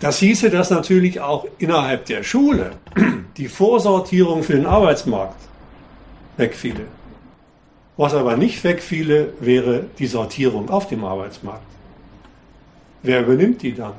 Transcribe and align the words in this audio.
Das 0.00 0.18
hieße, 0.18 0.50
dass 0.50 0.70
natürlich 0.70 1.20
auch 1.20 1.46
innerhalb 1.58 2.06
der 2.06 2.22
Schule 2.22 2.72
die 3.36 3.48
Vorsortierung 3.48 4.42
für 4.42 4.54
den 4.54 4.66
Arbeitsmarkt 4.66 5.40
wegfiele. 6.36 6.86
Was 7.96 8.12
aber 8.12 8.36
nicht 8.36 8.62
wegfiele, 8.62 9.32
wäre 9.40 9.86
die 9.98 10.06
Sortierung 10.06 10.68
auf 10.68 10.88
dem 10.88 11.04
Arbeitsmarkt. 11.04 11.64
Wer 13.02 13.22
übernimmt 13.22 13.62
die 13.62 13.74
dann? 13.74 13.94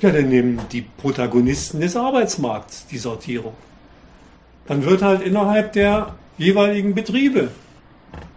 Ja, 0.00 0.10
dann 0.10 0.28
nehmen 0.28 0.60
die 0.70 0.82
Protagonisten 0.82 1.80
des 1.80 1.96
Arbeitsmarkts 1.96 2.86
die 2.86 2.98
Sortierung. 2.98 3.54
Dann 4.66 4.84
wird 4.84 5.00
halt 5.00 5.22
innerhalb 5.22 5.72
der 5.72 6.14
jeweiligen 6.36 6.94
Betriebe, 6.94 7.48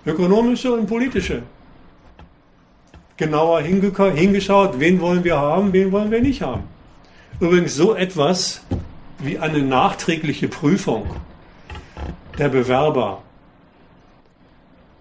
ökonomische 0.06 0.72
und 0.72 0.88
politische, 0.88 1.44
genauer 3.20 3.62
hingeschaut, 3.62 4.80
wen 4.80 5.02
wollen 5.02 5.24
wir 5.26 5.38
haben, 5.38 5.74
wen 5.74 5.92
wollen 5.92 6.10
wir 6.10 6.22
nicht 6.22 6.42
haben. 6.42 6.64
Übrigens 7.40 7.76
so 7.76 7.94
etwas 7.94 8.62
wie 9.20 9.38
eine 9.38 9.62
nachträgliche 9.62 10.48
Prüfung 10.48 11.06
der 12.38 12.48
Bewerber, 12.48 13.22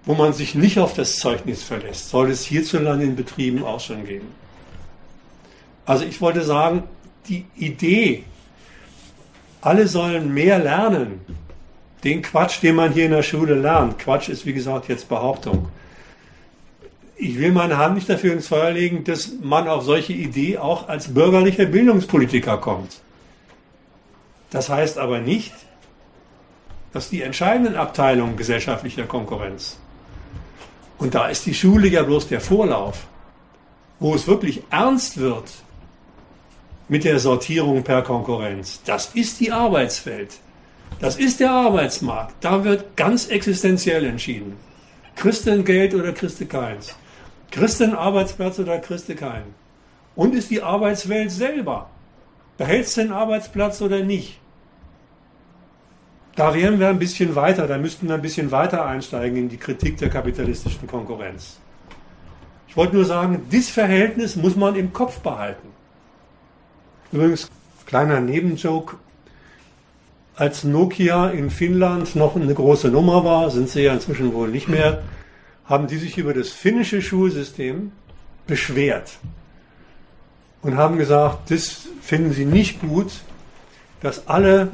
wo 0.04 0.14
man 0.14 0.32
sich 0.32 0.56
nicht 0.56 0.80
auf 0.80 0.94
das 0.94 1.18
Zeugnis 1.18 1.62
verlässt, 1.62 2.10
soll 2.10 2.30
es 2.30 2.44
hierzulande 2.44 3.04
in 3.04 3.14
Betrieben 3.14 3.62
auch 3.62 3.80
schon 3.80 4.04
geben. 4.04 4.26
Also 5.86 6.04
ich 6.04 6.20
wollte 6.20 6.42
sagen, 6.42 6.82
die 7.28 7.46
Idee, 7.56 8.24
alle 9.60 9.86
sollen 9.86 10.34
mehr 10.34 10.58
lernen, 10.58 11.20
den 12.02 12.22
Quatsch, 12.22 12.62
den 12.62 12.74
man 12.74 12.92
hier 12.92 13.04
in 13.04 13.12
der 13.12 13.22
Schule 13.22 13.54
lernt, 13.54 13.98
Quatsch 14.00 14.28
ist 14.28 14.44
wie 14.44 14.52
gesagt 14.52 14.88
jetzt 14.88 15.08
Behauptung, 15.08 15.68
ich 17.18 17.38
will 17.38 17.52
meine 17.52 17.78
Hand 17.78 17.96
nicht 17.96 18.08
dafür 18.08 18.32
ins 18.32 18.46
Feuer 18.46 18.70
legen, 18.70 19.02
dass 19.04 19.32
man 19.42 19.66
auf 19.68 19.82
solche 19.82 20.12
Idee 20.12 20.58
auch 20.58 20.88
als 20.88 21.12
bürgerlicher 21.12 21.66
Bildungspolitiker 21.66 22.58
kommt. 22.58 23.00
Das 24.50 24.68
heißt 24.68 24.98
aber 24.98 25.18
nicht, 25.18 25.52
dass 26.92 27.10
die 27.10 27.22
entscheidenden 27.22 27.74
Abteilungen 27.74 28.36
gesellschaftlicher 28.36 29.04
Konkurrenz, 29.04 29.78
und 30.98 31.14
da 31.14 31.28
ist 31.28 31.46
die 31.46 31.54
Schule 31.54 31.88
ja 31.88 32.02
bloß 32.02 32.28
der 32.28 32.40
Vorlauf, 32.40 33.06
wo 34.00 34.14
es 34.14 34.26
wirklich 34.26 34.62
ernst 34.70 35.18
wird 35.18 35.50
mit 36.88 37.04
der 37.04 37.18
Sortierung 37.18 37.82
per 37.82 38.02
Konkurrenz, 38.02 38.80
das 38.84 39.14
ist 39.14 39.40
die 39.40 39.52
Arbeitswelt. 39.52 40.38
Das 41.00 41.16
ist 41.16 41.38
der 41.38 41.50
Arbeitsmarkt. 41.50 42.34
Da 42.40 42.64
wird 42.64 42.96
ganz 42.96 43.28
existenziell 43.28 44.04
entschieden. 44.04 44.56
Kriegst 45.14 45.46
du 45.46 45.52
ein 45.52 45.64
Geld 45.64 45.94
oder 45.94 46.12
du 46.12 46.46
keins? 46.46 46.96
Einen 47.56 47.94
Arbeitsplatz 47.94 48.58
oder 48.58 48.78
du 49.08 49.14
keinen? 49.14 49.54
Und 50.14 50.34
ist 50.34 50.50
die 50.50 50.62
Arbeitswelt 50.62 51.30
selber? 51.30 51.88
Behältst 52.56 52.96
du 52.96 53.02
den 53.02 53.12
Arbeitsplatz 53.12 53.80
oder 53.80 54.02
nicht? 54.02 54.38
Da 56.34 56.54
wären 56.54 56.78
wir 56.78 56.88
ein 56.88 56.98
bisschen 56.98 57.34
weiter, 57.34 57.66
da 57.66 57.78
müssten 57.78 58.06
wir 58.06 58.14
ein 58.14 58.22
bisschen 58.22 58.50
weiter 58.52 58.84
einsteigen 58.84 59.36
in 59.36 59.48
die 59.48 59.56
Kritik 59.56 59.96
der 59.98 60.08
kapitalistischen 60.08 60.86
Konkurrenz. 60.86 61.58
Ich 62.68 62.76
wollte 62.76 62.94
nur 62.94 63.04
sagen, 63.04 63.46
dieses 63.50 63.70
Verhältnis 63.70 64.36
muss 64.36 64.54
man 64.54 64.76
im 64.76 64.92
Kopf 64.92 65.18
behalten. 65.20 65.68
Übrigens, 67.10 67.50
kleiner 67.86 68.20
Nebenjoke, 68.20 68.96
als 70.36 70.62
Nokia 70.62 71.30
in 71.30 71.50
Finnland 71.50 72.14
noch 72.14 72.36
eine 72.36 72.54
große 72.54 72.88
Nummer 72.88 73.24
war, 73.24 73.50
sind 73.50 73.68
sie 73.68 73.82
ja 73.82 73.94
inzwischen 73.94 74.32
wohl 74.32 74.48
nicht 74.48 74.68
mehr, 74.68 75.02
haben 75.68 75.86
die 75.86 75.98
sich 75.98 76.16
über 76.18 76.34
das 76.34 76.48
finnische 76.48 77.02
Schulsystem 77.02 77.92
beschwert 78.46 79.18
und 80.62 80.76
haben 80.76 80.96
gesagt, 80.96 81.50
das 81.50 81.88
finden 82.00 82.32
sie 82.32 82.46
nicht 82.46 82.80
gut, 82.80 83.12
dass 84.00 84.26
alle 84.28 84.72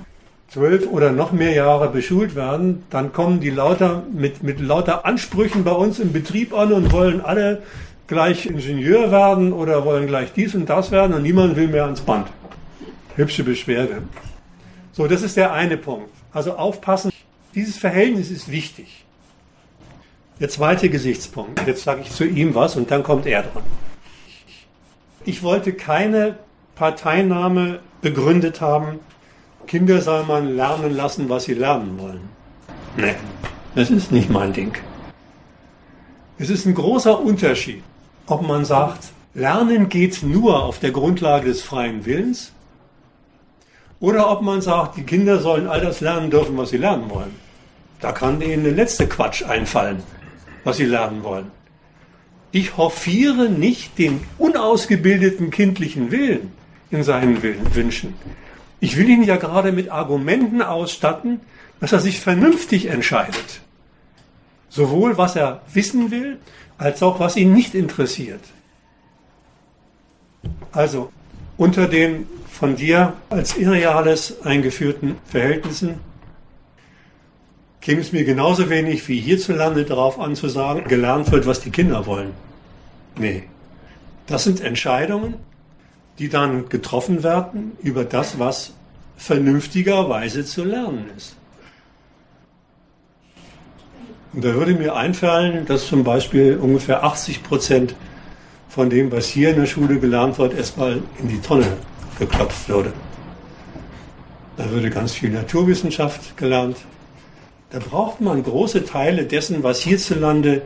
zwölf 0.48 0.86
oder 0.86 1.10
noch 1.10 1.32
mehr 1.32 1.52
Jahre 1.52 1.88
beschult 1.90 2.36
werden, 2.36 2.84
dann 2.90 3.12
kommen 3.12 3.40
die 3.40 3.50
lauter 3.50 4.04
mit, 4.12 4.42
mit 4.44 4.60
lauter 4.60 5.04
Ansprüchen 5.04 5.64
bei 5.64 5.72
uns 5.72 5.98
im 5.98 6.12
Betrieb 6.12 6.54
an 6.54 6.72
und 6.72 6.92
wollen 6.92 7.20
alle 7.20 7.62
gleich 8.06 8.46
Ingenieur 8.46 9.10
werden 9.10 9.52
oder 9.52 9.84
wollen 9.84 10.06
gleich 10.06 10.33
dies 10.33 10.54
und 10.54 10.68
das 10.68 10.92
werden 10.92 11.14
und 11.14 11.22
niemand 11.22 11.56
will 11.56 11.68
mehr 11.68 11.84
ans 11.84 12.02
Band. 12.02 12.28
Hübsche 13.16 13.42
Beschwerde. 13.42 14.02
So, 14.92 15.08
das 15.08 15.22
ist 15.22 15.36
der 15.36 15.52
eine 15.52 15.77
Punkt. 15.77 16.10
Also 16.33 16.54
aufpassen, 16.54 17.10
dieses 17.54 17.77
Verhältnis 17.77 18.30
ist 18.30 18.50
wichtig. 18.50 19.04
Der 20.40 20.48
zweite 20.48 20.90
Gesichtspunkt. 20.90 21.64
Jetzt 21.67 21.84
sage 21.84 22.00
ich 22.02 22.11
zu 22.11 22.24
ihm 22.24 22.55
was 22.55 22.74
und 22.77 22.90
dann 22.90 23.02
kommt 23.05 23.27
er 23.27 23.42
dran. 23.42 23.62
Ich 25.24 25.42
wollte 25.42 25.72
keine 25.72 26.36
Parteinahme 26.74 27.78
begründet 28.02 28.61
haben, 28.61 28.98
Kinder 29.67 30.02
soll 30.02 30.24
man 30.24 30.56
lernen 30.56 30.95
lassen, 30.95 31.28
was 31.28 31.45
sie 31.45 31.55
lernen 31.55 31.98
wollen. 31.98 32.28
Nee, 32.96 33.14
das 33.74 33.90
ist 33.90 34.12
nicht 34.12 34.28
mein 34.28 34.52
Ding. 34.52 34.77
Es 36.36 36.51
ist 36.51 36.66
ein 36.66 36.74
großer 36.74 37.18
Unterschied, 37.18 37.83
ob 38.27 38.46
man 38.46 38.64
sagt, 38.64 39.12
Lernen 39.34 39.89
geht 39.89 40.22
nur 40.22 40.62
auf 40.62 40.78
der 40.78 40.90
Grundlage 40.90 41.48
des 41.48 41.62
freien 41.62 42.05
Willens 42.05 42.52
oder 43.98 44.30
ob 44.30 44.42
man 44.42 44.61
sagt, 44.61 44.96
die 44.96 45.02
Kinder 45.02 45.40
sollen 45.40 45.66
all 45.66 45.80
das 45.80 46.01
lernen 46.01 46.30
dürfen, 46.30 46.56
was 46.56 46.70
sie 46.70 46.77
lernen 46.77 47.08
wollen. 47.11 47.34
Da 48.01 48.12
kann 48.12 48.40
ihnen 48.40 48.64
der 48.64 48.74
letzte 48.74 49.08
Quatsch 49.08 49.42
einfallen 49.42 50.02
was 50.64 50.79
sie 50.79 50.85
lernen 50.85 51.23
wollen. 51.23 51.51
Ich 52.52 52.77
hoffiere 52.77 53.48
nicht 53.48 53.98
den 53.98 54.20
unausgebildeten 54.39 55.51
kindlichen 55.51 56.11
Willen 56.11 56.52
in 56.91 57.02
seinen 57.02 57.42
Wünschen. 57.42 58.14
Ich 58.80 58.97
will 58.97 59.08
ihn 59.08 59.25
ja 59.25 59.36
gerade 59.36 59.73
mit 59.73 59.91
Argumenten 59.91 60.63
ausstatten, 60.63 61.41
dass 61.80 61.92
er 61.92 62.01
sich 62.01 62.20
vernünftig 62.20 62.86
entscheidet. 62.86 63.61
Sowohl 64.69 65.19
was 65.19 65.36
er 65.36 65.63
wissen 65.73 66.11
will, 66.11 66.39
als 66.79 67.02
auch 67.02 67.20
was 67.20 67.36
ihn 67.36 67.52
nicht 67.52 67.75
interessiert. 67.75 68.41
Also 70.73 71.13
unter 71.57 71.89
den 71.89 72.27
von 72.51 72.77
dir 72.77 73.14
als 73.31 73.57
Irreales 73.57 74.42
eingeführten 74.42 75.17
Verhältnissen 75.27 76.01
käme 77.84 78.00
es 78.00 78.12
mir 78.12 78.24
genauso 78.24 78.70
wenig 78.70 79.06
wie 79.08 79.20
hierzulande 79.20 79.84
darauf 79.84 80.18
an 80.18 80.34
zu 80.34 80.48
sagen, 80.48 80.84
gelernt 80.89 81.30
wird, 81.30 81.46
was 81.46 81.61
die 81.61 81.70
Kinder 81.70 82.06
wollen. 82.06 82.30
Nee. 83.18 83.42
Das 84.27 84.45
sind 84.45 84.62
Entscheidungen, 84.62 85.34
die 86.18 86.30
dann 86.30 86.70
getroffen 86.70 87.22
werden 87.22 87.72
über 87.83 88.05
das, 88.05 88.39
was 88.39 88.72
vernünftigerweise 89.18 90.46
zu 90.46 90.64
lernen 90.64 91.11
ist. 91.14 91.36
Und 94.33 94.45
da 94.45 94.55
würde 94.55 94.74
mir 94.74 94.96
einfallen, 94.96 95.66
dass 95.66 95.86
zum 95.86 96.05
Beispiel 96.05 96.56
ungefähr 96.56 97.05
80 97.05 97.42
Prozent 97.42 97.95
von 98.70 98.89
dem, 98.89 99.12
was 99.12 99.28
hier 99.28 99.51
in 99.51 99.56
der 99.56 99.66
Schule 99.66 100.01
gelernt 100.01 100.39
wird, 100.39 100.55
erstmal 100.55 101.02
in 101.20 101.28
die 101.28 101.40
Tonne 101.40 101.77
geklopft 102.18 102.66
würde. 102.66 102.95
Da 104.56 104.70
würde 104.70 104.89
ganz 104.89 105.12
viel 105.12 105.30
Naturwissenschaft 105.30 106.36
gelernt, 106.39 106.78
da 107.74 107.80
braucht 107.80 108.20
man 108.20 108.40
große 108.45 108.85
Teile 108.85 109.24
dessen, 109.24 109.64
was 109.64 109.80
hierzulande 109.80 110.62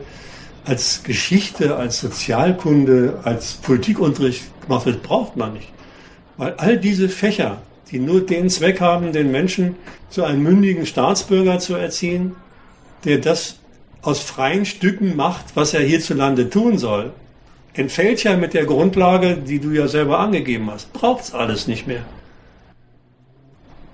als 0.63 1.01
Geschichte, 1.01 1.75
als 1.75 2.01
Sozialkunde, 2.01 3.21
als 3.23 3.53
Politikunterricht 3.53 4.43
gemacht 4.61 4.85
wird, 4.85 5.01
braucht 5.01 5.35
man 5.35 5.53
nicht. 5.53 5.69
Weil 6.37 6.53
all 6.57 6.77
diese 6.77 7.09
Fächer, 7.09 7.63
die 7.89 7.97
nur 7.97 8.23
den 8.23 8.47
Zweck 8.51 8.79
haben, 8.79 9.11
den 9.11 9.31
Menschen 9.31 9.75
zu 10.11 10.23
einem 10.23 10.43
mündigen 10.43 10.85
Staatsbürger 10.85 11.57
zu 11.57 11.73
erziehen, 11.73 12.35
der 13.05 13.17
das 13.17 13.55
aus 14.03 14.19
freien 14.19 14.67
Stücken 14.67 15.15
macht, 15.15 15.55
was 15.55 15.73
er 15.73 15.81
hierzulande 15.81 16.51
tun 16.51 16.77
soll, 16.77 17.11
entfällt 17.73 18.23
ja 18.23 18.37
mit 18.37 18.53
der 18.53 18.65
Grundlage, 18.65 19.35
die 19.35 19.57
du 19.57 19.71
ja 19.71 19.87
selber 19.87 20.19
angegeben 20.19 20.69
hast. 20.69 20.93
Braucht's 20.93 21.33
alles 21.33 21.67
nicht 21.67 21.87
mehr. 21.87 22.03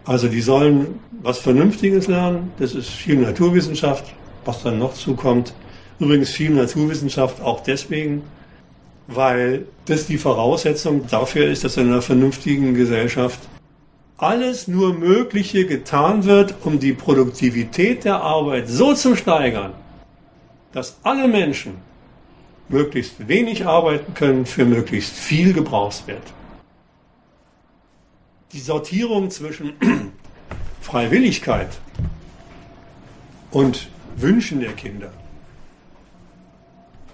Also 0.05 0.27
die 0.27 0.41
sollen 0.41 0.99
was 1.21 1.39
Vernünftiges 1.39 2.07
lernen. 2.07 2.51
Das 2.59 2.75
ist 2.75 2.89
viel 2.89 3.17
Naturwissenschaft, 3.17 4.05
was 4.45 4.61
dann 4.61 4.77
noch 4.77 4.93
zukommt. 4.93 5.53
Übrigens 5.99 6.29
viel 6.29 6.51
Naturwissenschaft 6.51 7.41
auch 7.41 7.61
deswegen, 7.61 8.21
weil 9.07 9.65
das 9.85 10.05
die 10.05 10.17
Voraussetzung 10.17 11.07
dafür 11.07 11.47
ist, 11.47 11.63
dass 11.63 11.77
in 11.77 11.87
einer 11.87 12.03
vernünftigen 12.03 12.75
Gesellschaft 12.75 13.39
alles 14.17 14.67
nur 14.67 14.93
Mögliche 14.93 15.65
getan 15.65 16.25
wird, 16.25 16.53
um 16.63 16.79
die 16.79 16.93
Produktivität 16.93 18.05
der 18.05 18.21
Arbeit 18.21 18.69
so 18.69 18.93
zu 18.93 19.15
steigern, 19.15 19.73
dass 20.71 20.97
alle 21.03 21.27
Menschen 21.27 21.73
möglichst 22.69 23.27
wenig 23.27 23.65
arbeiten 23.65 24.13
können 24.13 24.45
für 24.45 24.65
möglichst 24.65 25.13
viel 25.15 25.53
Gebrauchswert 25.53 26.23
die 28.55 28.61
Sortierung 28.61 29.29
zwischen 29.31 29.73
Freiwilligkeit 30.81 31.77
und 33.51 33.89
Wünschen 34.15 34.61
der 34.61 34.71
Kinder 34.71 35.11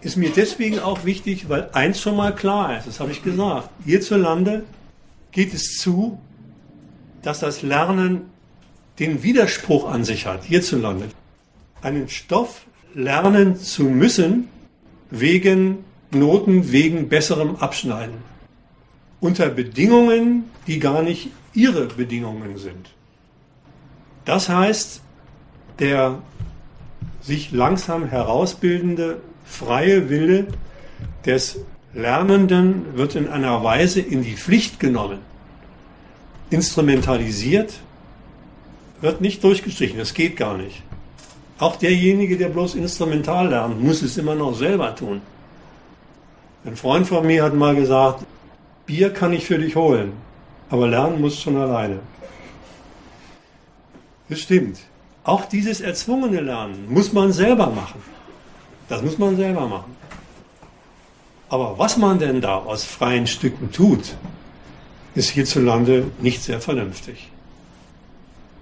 ist 0.01 0.17
mir 0.17 0.31
deswegen 0.35 0.79
auch 0.79 1.03
wichtig, 1.03 1.49
weil 1.49 1.69
eins 1.73 1.99
schon 1.99 2.15
mal 2.15 2.33
klar 2.33 2.77
ist, 2.77 2.87
das 2.87 2.99
habe 2.99 3.11
ich 3.11 3.23
gesagt, 3.23 3.69
hierzulande 3.85 4.63
geht 5.31 5.53
es 5.53 5.77
zu, 5.77 6.19
dass 7.21 7.39
das 7.39 7.61
Lernen 7.61 8.21
den 8.99 9.23
Widerspruch 9.23 9.89
an 9.89 10.03
sich 10.03 10.25
hat, 10.25 10.43
hierzulande. 10.43 11.09
Einen 11.81 12.09
Stoff 12.09 12.65
lernen 12.93 13.57
zu 13.57 13.83
müssen 13.83 14.47
wegen 15.09 15.83
Noten, 16.11 16.71
wegen 16.71 17.09
besserem 17.09 17.55
Abschneiden. 17.55 18.30
Unter 19.21 19.49
Bedingungen, 19.49 20.49
die 20.67 20.79
gar 20.79 21.01
nicht 21.01 21.29
ihre 21.53 21.85
Bedingungen 21.85 22.57
sind. 22.57 22.89
Das 24.25 24.49
heißt, 24.49 25.01
der 25.79 26.19
sich 27.21 27.51
langsam 27.51 28.07
herausbildende 28.07 29.21
freie 29.45 30.09
Wille 30.09 30.47
des 31.25 31.59
Lernenden 31.93 32.97
wird 32.97 33.15
in 33.15 33.27
einer 33.27 33.63
Weise 33.63 33.99
in 33.99 34.23
die 34.23 34.35
Pflicht 34.35 34.79
genommen, 34.79 35.19
instrumentalisiert, 36.49 37.73
wird 39.01 39.21
nicht 39.21 39.43
durchgestrichen, 39.43 39.97
das 39.97 40.13
geht 40.13 40.37
gar 40.37 40.57
nicht. 40.57 40.83
Auch 41.59 41.75
derjenige, 41.75 42.37
der 42.37 42.49
bloß 42.49 42.75
instrumental 42.75 43.49
lernt, 43.49 43.83
muss 43.83 44.01
es 44.01 44.17
immer 44.17 44.35
noch 44.35 44.55
selber 44.55 44.95
tun. 44.95 45.21
Ein 46.65 46.75
Freund 46.75 47.07
von 47.07 47.25
mir 47.25 47.43
hat 47.43 47.53
mal 47.53 47.75
gesagt, 47.75 48.25
Bier 48.91 49.13
kann 49.13 49.31
ich 49.31 49.45
für 49.45 49.57
dich 49.57 49.77
holen, 49.77 50.11
aber 50.69 50.85
lernen 50.85 51.21
musst 51.21 51.41
schon 51.41 51.55
alleine. 51.55 51.99
Das 54.27 54.41
stimmt. 54.41 54.79
Auch 55.23 55.45
dieses 55.45 55.79
erzwungene 55.79 56.41
Lernen 56.41 56.87
muss 56.89 57.13
man 57.13 57.31
selber 57.31 57.67
machen. 57.67 58.01
Das 58.89 59.01
muss 59.01 59.17
man 59.17 59.37
selber 59.37 59.65
machen. 59.65 59.95
Aber 61.47 61.79
was 61.79 61.95
man 61.95 62.19
denn 62.19 62.41
da 62.41 62.57
aus 62.57 62.83
freien 62.83 63.27
Stücken 63.27 63.71
tut, 63.71 64.15
ist 65.15 65.29
hierzulande 65.29 66.11
nicht 66.19 66.43
sehr 66.43 66.59
vernünftig. 66.59 67.29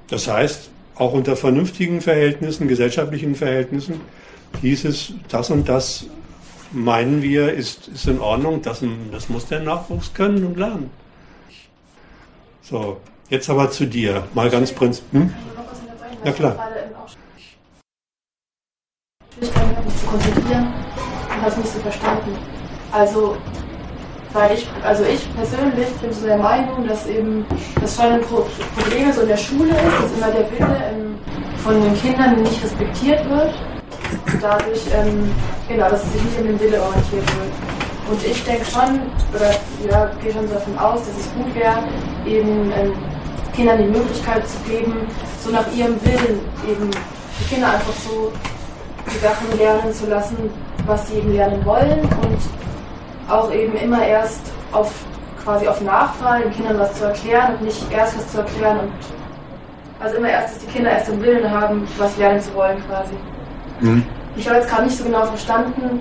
Das 0.10 0.28
heißt, 0.28 0.70
auch 0.94 1.14
unter 1.14 1.38
vernünftigen 1.38 2.02
Verhältnissen, 2.02 2.68
gesellschaftlichen 2.68 3.34
Verhältnissen, 3.34 4.00
hieß 4.62 4.86
es, 4.86 5.14
das 5.28 5.50
und 5.50 5.68
das 5.68 6.06
meinen 6.72 7.22
wir, 7.22 7.54
ist, 7.54 7.88
ist 7.88 8.08
in 8.08 8.20
Ordnung, 8.20 8.62
das, 8.62 8.84
das 9.12 9.30
muss 9.30 9.48
der 9.48 9.62
Nachwuchs 9.62 10.14
können 10.14 10.46
und 10.46 10.58
lernen. 10.58 10.90
So, 12.62 12.98
jetzt 13.30 13.50
aber 13.50 13.72
zu 13.72 13.86
dir, 13.86 14.24
mal 14.34 14.50
ganz 14.50 14.72
prinzip. 14.72 15.04
Hm? 15.12 15.34
Ja 16.24 16.32
klar. 16.32 16.56
Schwierigkeiten 19.40 19.86
mich 19.86 19.96
zu 19.96 20.06
konzentrieren 20.06 20.74
und 21.30 21.48
es 21.48 21.58
nicht 21.58 21.70
so 21.70 21.80
verstanden. 21.80 22.38
Also, 22.92 23.38
weil 24.34 24.56
ich, 24.56 24.68
also 24.84 25.04
ich 25.04 25.34
persönlich 25.36 25.88
bin 26.02 26.14
so 26.14 26.26
der 26.26 26.38
Meinung, 26.38 26.88
dass 26.88 27.08
eben 27.08 27.46
das 27.80 27.96
schon 27.96 28.06
ein 28.06 28.22
Problem 28.22 29.12
so 29.14 29.22
in 29.22 29.28
der 29.28 29.38
Schule 29.38 29.70
ist, 29.70 30.04
dass 30.04 30.12
immer 30.18 30.32
der 30.32 30.52
Wille 30.52 30.82
ähm, 30.92 31.16
von 31.58 31.82
den 31.82 31.96
Kindern 31.96 32.42
nicht 32.42 32.64
respektiert 32.64 33.28
wird. 33.30 33.54
Dadurch, 34.42 34.82
ähm, 34.94 35.32
genau, 35.68 35.90
dass 35.90 36.04
es 36.04 36.14
sich 36.14 36.24
nicht 36.24 36.40
in 36.40 36.48
den 36.48 36.60
Wille 36.60 36.82
orientiert 36.82 37.24
wird. 37.38 37.54
Und 38.10 38.26
ich 38.26 38.44
denke 38.44 38.66
schon, 38.66 39.02
oder 39.34 39.52
ja, 39.90 40.10
gehe 40.22 40.34
schon 40.34 40.50
davon 40.50 40.78
aus, 40.80 41.02
dass 41.02 41.26
es 41.26 41.34
gut 41.34 41.54
wäre, 41.54 41.84
eben 42.26 42.72
ähm, 42.72 42.94
Kindern 43.54 43.78
die 43.78 43.98
Möglichkeit 43.98 44.48
zu 44.48 44.58
geben, 44.70 45.08
so 45.44 45.52
nach 45.52 45.66
ihrem 45.76 45.94
Willen 46.04 46.40
eben 46.68 46.90
die 46.90 47.54
Kinder 47.54 47.72
einfach 47.72 47.94
so 47.94 48.32
die 49.12 49.18
Sachen 49.18 49.58
lernen 49.58 49.94
zu 49.94 50.08
lassen, 50.08 50.38
was 50.86 51.08
sie 51.08 51.16
eben 51.16 51.34
lernen 51.34 51.64
wollen 51.66 52.02
und 52.02 53.32
auch 53.32 53.52
eben 53.52 53.76
immer 53.76 54.06
erst 54.06 54.42
auf 54.72 54.92
quasi 55.44 55.68
auf 55.68 55.82
Nachfrage 55.82 56.44
den 56.44 56.54
Kindern 56.54 56.80
was 56.80 56.94
zu 56.96 57.06
erklären 57.06 57.56
und 57.56 57.64
nicht 57.64 57.92
erst 57.92 58.18
was 58.18 58.32
zu 58.32 58.40
erklären 58.40 58.80
und 58.80 58.92
also 60.00 60.18
immer 60.18 60.30
erst, 60.30 60.56
dass 60.56 60.66
die 60.66 60.72
Kinder 60.72 60.92
erst 60.92 61.10
den 61.10 61.22
Willen 61.22 61.50
haben, 61.50 61.88
was 61.98 62.18
lernen 62.18 62.42
zu 62.42 62.54
wollen 62.56 62.82
quasi. 62.88 63.14
Mhm. 63.82 64.04
Ich 64.36 64.48
habe 64.48 64.58
jetzt 64.58 64.70
gerade 64.70 64.84
nicht 64.84 64.98
so 64.98 65.04
genau 65.04 65.26
verstanden, 65.26 66.00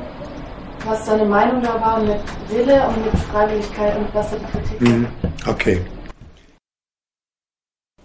was 0.84 1.06
seine 1.06 1.24
Meinung 1.24 1.62
da 1.62 1.80
war 1.80 2.00
mit 2.00 2.20
Wille 2.48 2.86
und 2.88 3.04
mit 3.04 3.18
Freiwilligkeit 3.30 3.96
und 3.96 4.14
was 4.14 4.30
da 4.30 4.36
die 4.36 4.44
Kritik 4.46 4.80
mhm. 4.80 5.06
Okay. 5.46 5.80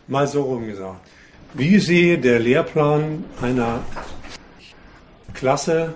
Mal 0.08 0.28
so 0.28 0.42
rum 0.44 0.66
gesagt. 0.66 1.08
Wie 1.54 1.78
sehe 1.80 2.18
der 2.18 2.40
Lehrplan 2.40 3.24
einer 3.42 3.80
Klasse, 5.34 5.94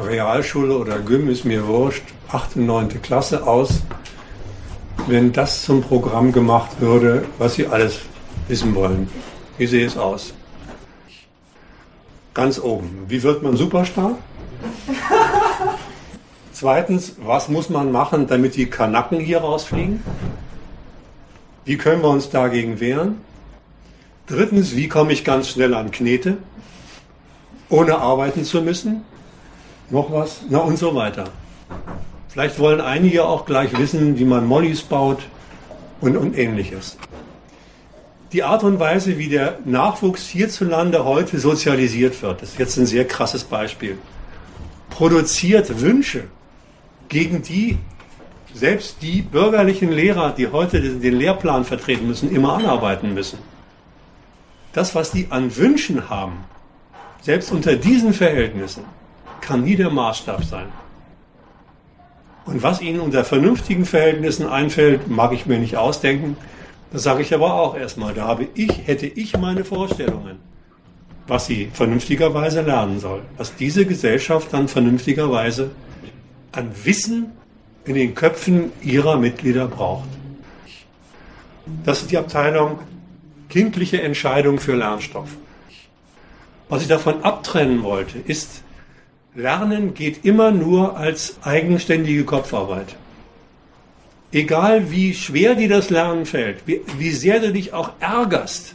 Realschule 0.00 0.76
oder 0.76 0.98
Gym 0.98 1.28
ist 1.30 1.44
mir 1.44 1.66
wurscht, 1.66 2.04
8. 2.28 2.56
und 2.56 2.66
9. 2.66 3.02
Klasse 3.02 3.46
aus, 3.46 3.82
wenn 5.06 5.32
das 5.32 5.62
zum 5.62 5.82
Programm 5.82 6.32
gemacht 6.32 6.80
würde, 6.80 7.24
was 7.38 7.54
Sie 7.54 7.66
alles 7.66 8.00
wissen 8.48 8.74
wollen? 8.74 9.08
Wie 9.58 9.66
sehe 9.66 9.86
es 9.86 9.96
aus? 9.96 10.34
Ganz 12.36 12.58
oben. 12.58 13.06
Wie 13.08 13.22
wird 13.22 13.42
man 13.42 13.56
Superstar? 13.56 14.18
Zweitens, 16.52 17.16
was 17.24 17.48
muss 17.48 17.70
man 17.70 17.90
machen, 17.90 18.26
damit 18.26 18.56
die 18.56 18.66
Kanacken 18.66 19.18
hier 19.18 19.38
rausfliegen? 19.38 20.02
Wie 21.64 21.78
können 21.78 22.02
wir 22.02 22.10
uns 22.10 22.28
dagegen 22.28 22.78
wehren? 22.78 23.22
Drittens, 24.26 24.76
wie 24.76 24.86
komme 24.86 25.14
ich 25.14 25.24
ganz 25.24 25.48
schnell 25.48 25.72
an 25.72 25.90
Knete, 25.90 26.36
ohne 27.70 27.96
arbeiten 27.96 28.44
zu 28.44 28.60
müssen? 28.60 29.00
Noch 29.88 30.12
was? 30.12 30.42
Na 30.50 30.58
und 30.58 30.76
so 30.76 30.94
weiter. 30.94 31.24
Vielleicht 32.28 32.58
wollen 32.58 32.82
einige 32.82 33.24
auch 33.24 33.46
gleich 33.46 33.78
wissen, 33.78 34.18
wie 34.18 34.26
man 34.26 34.44
Mollys 34.44 34.82
baut 34.82 35.20
und, 36.02 36.18
und 36.18 36.36
ähnliches. 36.36 36.98
Die 38.32 38.42
Art 38.42 38.64
und 38.64 38.80
Weise, 38.80 39.18
wie 39.18 39.28
der 39.28 39.58
Nachwuchs 39.64 40.26
hierzulande 40.28 41.04
heute 41.04 41.38
sozialisiert 41.38 42.20
wird, 42.22 42.42
das 42.42 42.50
ist 42.50 42.58
jetzt 42.58 42.76
ein 42.76 42.86
sehr 42.86 43.06
krasses 43.06 43.44
Beispiel, 43.44 43.98
produziert 44.90 45.80
Wünsche, 45.80 46.24
gegen 47.08 47.42
die 47.42 47.78
selbst 48.52 48.96
die 49.02 49.22
bürgerlichen 49.22 49.92
Lehrer, 49.92 50.32
die 50.32 50.48
heute 50.48 50.80
den 50.80 51.14
Lehrplan 51.14 51.64
vertreten 51.64 52.06
müssen, 52.06 52.34
immer 52.34 52.54
anarbeiten 52.54 53.14
müssen 53.14 53.38
das, 54.76 54.94
was 54.94 55.10
die 55.10 55.28
an 55.30 55.56
Wünschen 55.56 56.10
haben, 56.10 56.44
selbst 57.22 57.50
unter 57.50 57.76
diesen 57.76 58.12
Verhältnissen, 58.12 58.84
kann 59.40 59.62
nie 59.62 59.74
der 59.74 59.88
Maßstab 59.88 60.44
sein. 60.44 60.66
Und 62.44 62.62
was 62.62 62.82
ihnen 62.82 63.00
unter 63.00 63.24
vernünftigen 63.24 63.86
Verhältnissen 63.86 64.46
einfällt, 64.46 65.08
mag 65.08 65.32
ich 65.32 65.46
mir 65.46 65.58
nicht 65.58 65.78
ausdenken. 65.78 66.36
Das 66.92 67.02
sage 67.02 67.22
ich 67.22 67.34
aber 67.34 67.54
auch 67.54 67.76
erstmal. 67.76 68.14
Da 68.14 68.26
habe 68.26 68.48
ich, 68.54 68.86
hätte 68.86 69.06
ich 69.06 69.36
meine 69.36 69.64
Vorstellungen, 69.64 70.38
was 71.26 71.46
sie 71.46 71.70
vernünftigerweise 71.72 72.62
lernen 72.62 73.00
soll. 73.00 73.22
Was 73.36 73.56
diese 73.56 73.86
Gesellschaft 73.86 74.52
dann 74.52 74.68
vernünftigerweise 74.68 75.70
an 76.52 76.70
Wissen 76.84 77.32
in 77.84 77.94
den 77.94 78.14
Köpfen 78.14 78.72
ihrer 78.82 79.16
Mitglieder 79.16 79.68
braucht. 79.68 80.08
Das 81.84 82.02
ist 82.02 82.10
die 82.10 82.18
Abteilung 82.18 82.78
kindliche 83.48 84.02
Entscheidung 84.02 84.58
für 84.58 84.74
Lernstoff. 84.74 85.30
Was 86.68 86.82
ich 86.82 86.88
davon 86.88 87.22
abtrennen 87.22 87.82
wollte, 87.82 88.18
ist, 88.18 88.62
Lernen 89.34 89.94
geht 89.94 90.24
immer 90.24 90.50
nur 90.50 90.96
als 90.96 91.36
eigenständige 91.42 92.24
Kopfarbeit. 92.24 92.96
Egal 94.32 94.90
wie 94.90 95.14
schwer 95.14 95.54
dir 95.54 95.68
das 95.68 95.90
Lernen 95.90 96.26
fällt, 96.26 96.66
wie, 96.66 96.80
wie 96.98 97.10
sehr 97.10 97.40
du 97.40 97.52
dich 97.52 97.72
auch 97.72 97.92
ärgerst, 98.00 98.74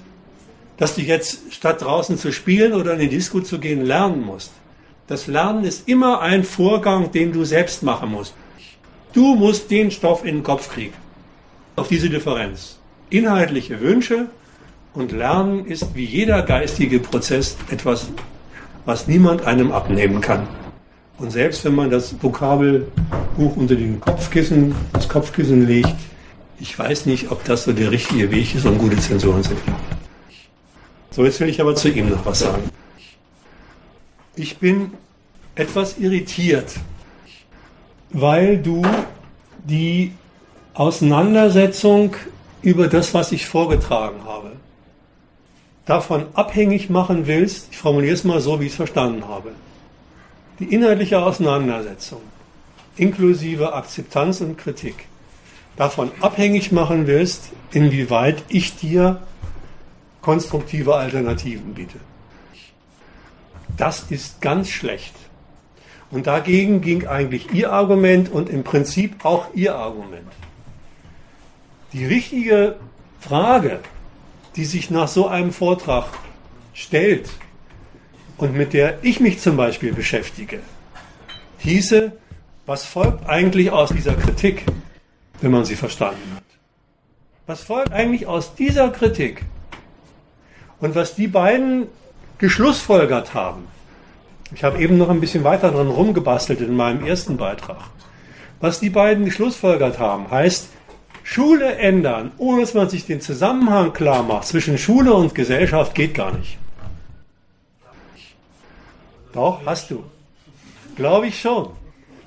dass 0.78 0.96
du 0.96 1.02
jetzt 1.02 1.54
statt 1.54 1.82
draußen 1.82 2.18
zu 2.18 2.32
spielen 2.32 2.74
oder 2.74 2.94
in 2.94 3.00
die 3.00 3.10
Disco 3.10 3.42
zu 3.42 3.60
gehen 3.60 3.86
lernen 3.86 4.26
musst. 4.26 4.52
Das 5.08 5.28
Lernen 5.28 5.66
ist 5.66 5.88
immer 5.88 6.22
ein 6.22 6.44
Vorgang, 6.44 7.12
den 7.12 7.34
du 7.34 7.44
selbst 7.44 7.84
machen 7.84 8.10
musst. 8.12 8.34
Du 9.14 9.36
musst 9.36 9.70
den 9.70 9.92
Stoff 9.92 10.24
in 10.24 10.38
den 10.38 10.44
Kopf 10.44 10.74
kriegen. 10.74 10.94
Auf 11.76 11.90
diese 11.90 12.10
Differenz. 12.10 12.80
Inhaltliche 13.10 13.82
Wünsche 13.82 14.28
und 14.94 15.12
Lernen 15.12 15.66
ist 15.66 15.94
wie 15.96 16.06
jeder 16.06 16.42
geistige 16.44 17.00
Prozess 17.00 17.58
etwas, 17.70 18.08
was 18.86 19.08
niemand 19.08 19.46
einem 19.46 19.72
abnehmen 19.72 20.22
kann. 20.22 20.48
Und 21.18 21.32
selbst 21.32 21.64
wenn 21.66 21.76
man 21.76 21.92
das 21.92 22.16
Vokabelbuch 22.22 23.56
unter 23.56 23.76
den 23.76 24.00
Kopfkissen, 24.00 24.74
Kopfkissen 25.12 25.68
legt, 25.68 25.96
ich 26.60 26.78
weiß 26.78 27.06
nicht, 27.06 27.32
ob 27.32 27.44
das 27.44 27.66
so 27.66 27.74
der 27.74 27.92
richtige 27.92 28.32
Weg 28.32 28.56
ist, 28.56 28.66
um 28.66 28.78
gute 28.78 28.98
Zensuren 28.98 29.44
zu 29.44 29.56
kriegen. 29.56 29.76
So, 31.10 31.26
jetzt 31.26 31.40
will 31.42 31.50
ich 31.50 31.60
aber 31.60 31.76
zu 31.76 31.90
ihm 31.90 32.10
noch 32.10 32.26
was 32.26 32.40
sagen. 32.40 32.64
Ich 34.36 34.58
bin 34.58 34.92
etwas 35.56 35.98
irritiert, 35.98 36.76
weil 38.12 38.58
du 38.58 38.84
die 39.66 40.14
Auseinandersetzung 40.74 42.16
über 42.62 42.88
das, 42.88 43.14
was 43.14 43.34
ich 43.34 43.48
vorgetragen 43.48 44.24
habe, 44.26 44.54
davon 45.86 46.28
abhängig 46.36 46.90
machen 46.90 47.28
willst, 47.28 47.68
ich 47.72 47.78
formuliere 47.78 48.14
es 48.14 48.24
mal 48.24 48.40
so, 48.40 48.62
wie 48.62 48.68
ich 48.68 48.72
es 48.72 48.78
verstanden 48.78 49.28
habe. 49.28 49.52
Die 50.60 50.74
inhaltliche 50.74 51.22
Auseinandersetzung, 51.22 52.22
inklusive 52.98 53.74
Akzeptanz 53.74 54.42
und 54.42 54.58
Kritik, 54.58 55.08
davon 55.76 56.12
abhängig 56.22 56.72
machen 56.72 57.08
willst, 57.08 57.52
inwieweit 57.72 58.44
ich 58.50 58.76
dir 58.76 59.22
konstruktive 60.22 60.96
Alternativen 60.96 61.74
biete. 61.74 61.98
Das 63.78 64.06
ist 64.10 64.42
ganz 64.42 64.70
schlecht. 64.70 65.16
Und 66.12 66.28
dagegen 66.28 66.82
ging 66.82 67.08
eigentlich 67.08 67.54
Ihr 67.54 67.72
Argument 67.72 68.30
und 68.30 68.50
im 68.50 68.64
Prinzip 68.64 69.24
auch 69.24 69.54
Ihr 69.54 69.76
Argument. 69.76 70.28
Die 71.94 72.06
richtige 72.06 72.76
Frage, 73.20 73.80
die 74.56 74.66
sich 74.66 74.90
nach 74.90 75.08
so 75.08 75.28
einem 75.28 75.54
Vortrag 75.54 76.06
stellt 76.74 77.30
und 78.38 78.56
mit 78.56 78.74
der 78.74 79.00
ich 79.04 79.20
mich 79.20 79.40
zum 79.40 79.56
Beispiel 79.56 79.94
beschäftige, 79.94 80.60
hieße, 81.60 82.12
was 82.66 82.86
folgt 82.86 83.28
eigentlich 83.28 83.72
aus 83.72 83.90
dieser 83.90 84.14
Kritik, 84.14 84.66
wenn 85.42 85.52
man 85.52 85.66
sie 85.66 85.76
verstanden 85.76 86.36
hat? 86.36 86.44
Was 87.48 87.64
folgt 87.64 87.92
eigentlich 87.92 88.28
aus 88.28 88.56
dieser 88.56 88.90
Kritik? 88.90 89.44
Und 90.80 90.96
was 90.96 91.16
die 91.16 91.28
beiden 91.28 91.88
geschlussfolgert 92.38 93.34
haben, 93.34 93.68
ich 94.54 94.64
habe 94.64 94.80
eben 94.80 94.98
noch 94.98 95.10
ein 95.10 95.22
bisschen 95.22 95.44
weiter 95.44 95.72
dran 95.72 95.88
rumgebastelt 95.88 96.62
in 96.62 96.76
meinem 96.76 97.06
ersten 97.06 97.38
Beitrag. 97.38 97.90
Was 98.60 98.80
die 98.80 98.90
beiden 98.90 99.26
geschlussfolgert 99.26 99.98
haben, 99.98 100.30
heißt, 100.30 100.70
Schule 101.24 101.76
ändern, 101.76 102.32
ohne 102.38 102.62
dass 102.62 102.74
man 102.74 102.90
sich 102.90 103.06
den 103.06 103.22
Zusammenhang 103.22 103.94
klar 103.94 104.24
macht 104.24 104.48
zwischen 104.48 104.78
Schule 104.78 105.14
und 105.14 105.34
Gesellschaft, 105.34 105.96
geht 105.96 106.14
gar 106.14 106.34
nicht. 106.34 106.58
Doch, 109.34 109.62
hast 109.66 109.92
du. 109.92 110.04
Glaube 110.96 111.28
ich 111.28 111.40
schon. 111.40 111.70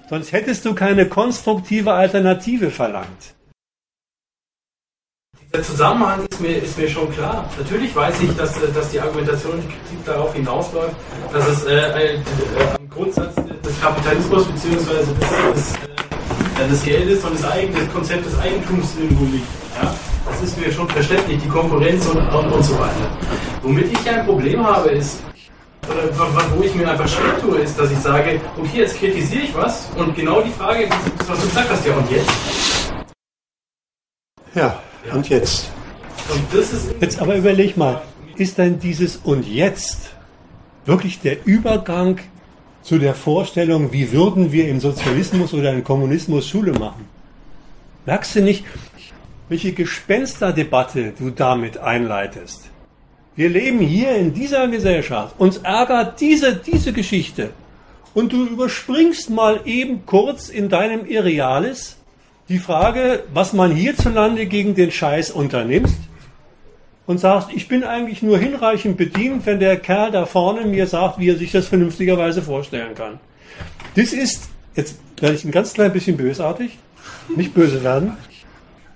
Sonst 0.08 0.32
hättest 0.32 0.64
du 0.64 0.74
keine 0.74 1.08
konstruktive 1.08 1.92
Alternative 1.92 2.70
verlangt. 2.70 3.34
Der 5.52 5.62
Zusammenhang 5.62 6.26
ist 6.28 6.40
mir, 6.40 6.56
ist 6.56 6.76
mir 6.76 6.88
schon 6.88 7.10
klar. 7.12 7.48
Natürlich 7.56 7.94
weiß 7.94 8.20
ich, 8.22 8.36
dass, 8.36 8.60
äh, 8.60 8.72
dass 8.74 8.90
die 8.90 9.00
Argumentation 9.00 9.52
und 9.52 9.62
die 9.62 9.68
Kritik 9.68 10.04
darauf 10.04 10.34
hinausläuft, 10.34 10.96
dass 11.32 11.48
es 11.48 11.64
äh, 11.64 11.76
äh, 11.76 12.18
am 12.76 12.90
Grundsatz 12.90 13.34
des 13.36 13.80
Kapitalismus 13.80 14.46
bzw. 14.46 14.74
des, 14.74 15.06
des, 15.54 15.74
äh, 15.74 16.68
des 16.68 16.82
Geldes 16.82 17.24
und 17.24 17.34
des, 17.34 17.44
Eigen, 17.44 17.72
des 17.72 17.92
Konzept 17.92 18.26
des 18.26 18.36
Eigentums 18.40 18.96
irgendwo 18.98 19.24
liegt. 19.26 19.46
Ja? 19.80 19.94
Das 20.26 20.42
ist 20.42 20.58
mir 20.58 20.72
schon 20.72 20.88
verständlich, 20.88 21.40
die 21.40 21.48
Konkurrenz 21.48 22.04
und, 22.06 22.18
und, 22.18 22.52
und 22.52 22.62
so 22.62 22.76
weiter. 22.76 23.16
Womit 23.62 23.92
ich 23.92 24.10
ein 24.10 24.26
Problem 24.26 24.66
habe, 24.66 24.90
ist, 24.90 25.22
wo 26.56 26.62
ich 26.62 26.74
mir 26.74 26.88
einfach 26.88 27.08
schwer 27.08 27.38
tue, 27.40 27.58
ist, 27.58 27.78
dass 27.78 27.90
ich 27.90 27.98
sage, 27.98 28.40
okay, 28.56 28.78
jetzt 28.78 28.98
kritisiere 28.98 29.44
ich 29.44 29.54
was 29.54 29.88
und 29.96 30.14
genau 30.14 30.40
die 30.40 30.50
Frage, 30.50 30.88
was 31.26 31.40
du 31.40 31.48
gesagt 31.48 31.70
hast, 31.70 31.86
ja 31.86 31.94
und 31.94 32.10
jetzt? 32.10 32.30
Ja, 34.54 34.80
und 35.12 35.28
jetzt? 35.28 35.70
Jetzt 37.00 37.20
aber 37.20 37.36
überleg 37.36 37.76
mal, 37.76 38.02
ist 38.36 38.58
denn 38.58 38.78
dieses 38.78 39.16
und 39.16 39.46
jetzt 39.46 40.10
wirklich 40.86 41.20
der 41.20 41.44
Übergang 41.46 42.18
zu 42.82 42.98
der 42.98 43.14
Vorstellung, 43.14 43.92
wie 43.92 44.12
würden 44.12 44.52
wir 44.52 44.68
im 44.68 44.80
Sozialismus 44.80 45.54
oder 45.54 45.72
im 45.72 45.82
Kommunismus 45.82 46.48
Schule 46.48 46.72
machen? 46.72 47.08
Merkst 48.06 48.36
du 48.36 48.42
nicht, 48.42 48.64
welche 49.48 49.72
Gespensterdebatte 49.72 51.14
du 51.18 51.30
damit 51.30 51.78
einleitest? 51.78 52.70
Wir 53.36 53.48
leben 53.48 53.80
hier 53.80 54.14
in 54.14 54.32
dieser 54.32 54.68
Gesellschaft. 54.68 55.34
Uns 55.38 55.58
ärgert 55.58 56.20
diese, 56.20 56.54
diese 56.54 56.92
Geschichte. 56.92 57.50
Und 58.14 58.32
du 58.32 58.46
überspringst 58.46 59.28
mal 59.30 59.60
eben 59.64 60.06
kurz 60.06 60.48
in 60.48 60.68
deinem 60.68 61.04
Irrealis 61.04 61.96
die 62.48 62.60
Frage, 62.60 63.24
was 63.32 63.52
man 63.52 63.72
hierzulande 63.72 64.46
gegen 64.46 64.76
den 64.76 64.92
Scheiß 64.92 65.32
unternimmt 65.32 65.90
und 67.06 67.18
sagst, 67.18 67.48
ich 67.52 67.66
bin 67.66 67.82
eigentlich 67.82 68.22
nur 68.22 68.38
hinreichend 68.38 68.96
bedient, 68.96 69.46
wenn 69.46 69.58
der 69.58 69.78
Kerl 69.78 70.12
da 70.12 70.26
vorne 70.26 70.64
mir 70.64 70.86
sagt, 70.86 71.18
wie 71.18 71.30
er 71.30 71.36
sich 71.36 71.50
das 71.50 71.66
vernünftigerweise 71.66 72.40
vorstellen 72.40 72.94
kann. 72.94 73.18
Das 73.96 74.12
ist, 74.12 74.48
jetzt 74.76 74.98
werde 75.18 75.34
ich 75.34 75.44
ein 75.44 75.50
ganz 75.50 75.72
klein 75.72 75.92
bisschen 75.92 76.16
bösartig, 76.16 76.78
nicht 77.34 77.52
böse 77.52 77.82
werden, 77.82 78.16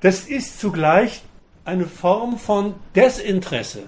das 0.00 0.20
ist 0.20 0.60
zugleich 0.60 1.22
eine 1.64 1.86
Form 1.86 2.38
von 2.38 2.74
Desinteresse 2.94 3.82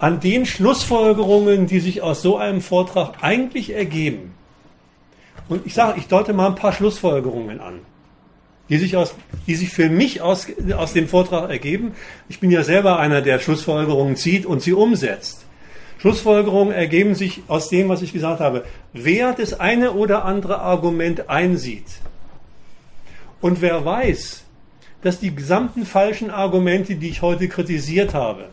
an 0.00 0.18
den 0.18 0.46
Schlussfolgerungen, 0.46 1.68
die 1.68 1.78
sich 1.78 2.02
aus 2.02 2.22
so 2.22 2.36
einem 2.36 2.60
Vortrag 2.60 3.22
eigentlich 3.22 3.72
ergeben. 3.72 4.34
Und 5.48 5.66
ich 5.66 5.74
sage, 5.74 5.98
ich 5.98 6.08
deute 6.08 6.32
mal 6.32 6.48
ein 6.48 6.54
paar 6.56 6.72
Schlussfolgerungen 6.72 7.60
an 7.60 7.80
die 8.70 8.78
sich, 8.78 8.96
aus, 8.96 9.14
die 9.46 9.56
sich 9.56 9.68
für 9.68 9.90
mich 9.90 10.22
aus, 10.22 10.46
aus 10.76 10.92
dem 10.92 11.08
Vortrag 11.08 11.50
ergeben. 11.50 11.92
Ich 12.28 12.38
bin 12.38 12.50
ja 12.50 12.62
selber 12.62 12.98
einer, 13.00 13.20
der 13.20 13.40
Schlussfolgerungen 13.40 14.16
zieht 14.16 14.46
und 14.46 14.62
sie 14.62 14.72
umsetzt. 14.72 15.44
Schlussfolgerungen 15.98 16.72
ergeben 16.72 17.14
sich 17.14 17.42
aus 17.48 17.68
dem, 17.68 17.88
was 17.88 18.00
ich 18.00 18.12
gesagt 18.12 18.40
habe. 18.40 18.64
Wer 18.92 19.34
das 19.34 19.58
eine 19.58 19.92
oder 19.92 20.24
andere 20.24 20.60
Argument 20.60 21.28
einsieht 21.28 21.84
und 23.40 23.60
wer 23.60 23.84
weiß, 23.84 24.44
dass 25.02 25.18
die 25.18 25.34
gesamten 25.34 25.84
falschen 25.84 26.30
Argumente, 26.30 26.94
die 26.94 27.08
ich 27.08 27.22
heute 27.22 27.48
kritisiert 27.48 28.14
habe, 28.14 28.50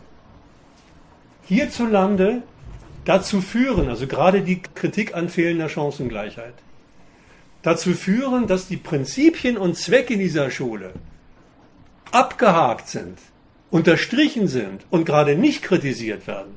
hierzulande 1.48 2.42
dazu 3.04 3.40
führen, 3.40 3.88
also 3.88 4.06
gerade 4.06 4.42
die 4.42 4.60
Kritik 4.60 5.14
an 5.14 5.28
fehlender 5.30 5.68
Chancengleichheit, 5.68 6.54
dazu 7.62 7.94
führen, 7.94 8.46
dass 8.46 8.68
die 8.68 8.76
Prinzipien 8.76 9.56
und 9.56 9.76
Zwecke 9.76 10.16
dieser 10.18 10.50
Schule 10.50 10.92
abgehakt 12.12 12.88
sind, 12.88 13.18
unterstrichen 13.70 14.46
sind 14.46 14.84
und 14.90 15.04
gerade 15.04 15.36
nicht 15.36 15.62
kritisiert 15.62 16.26
werden. 16.26 16.54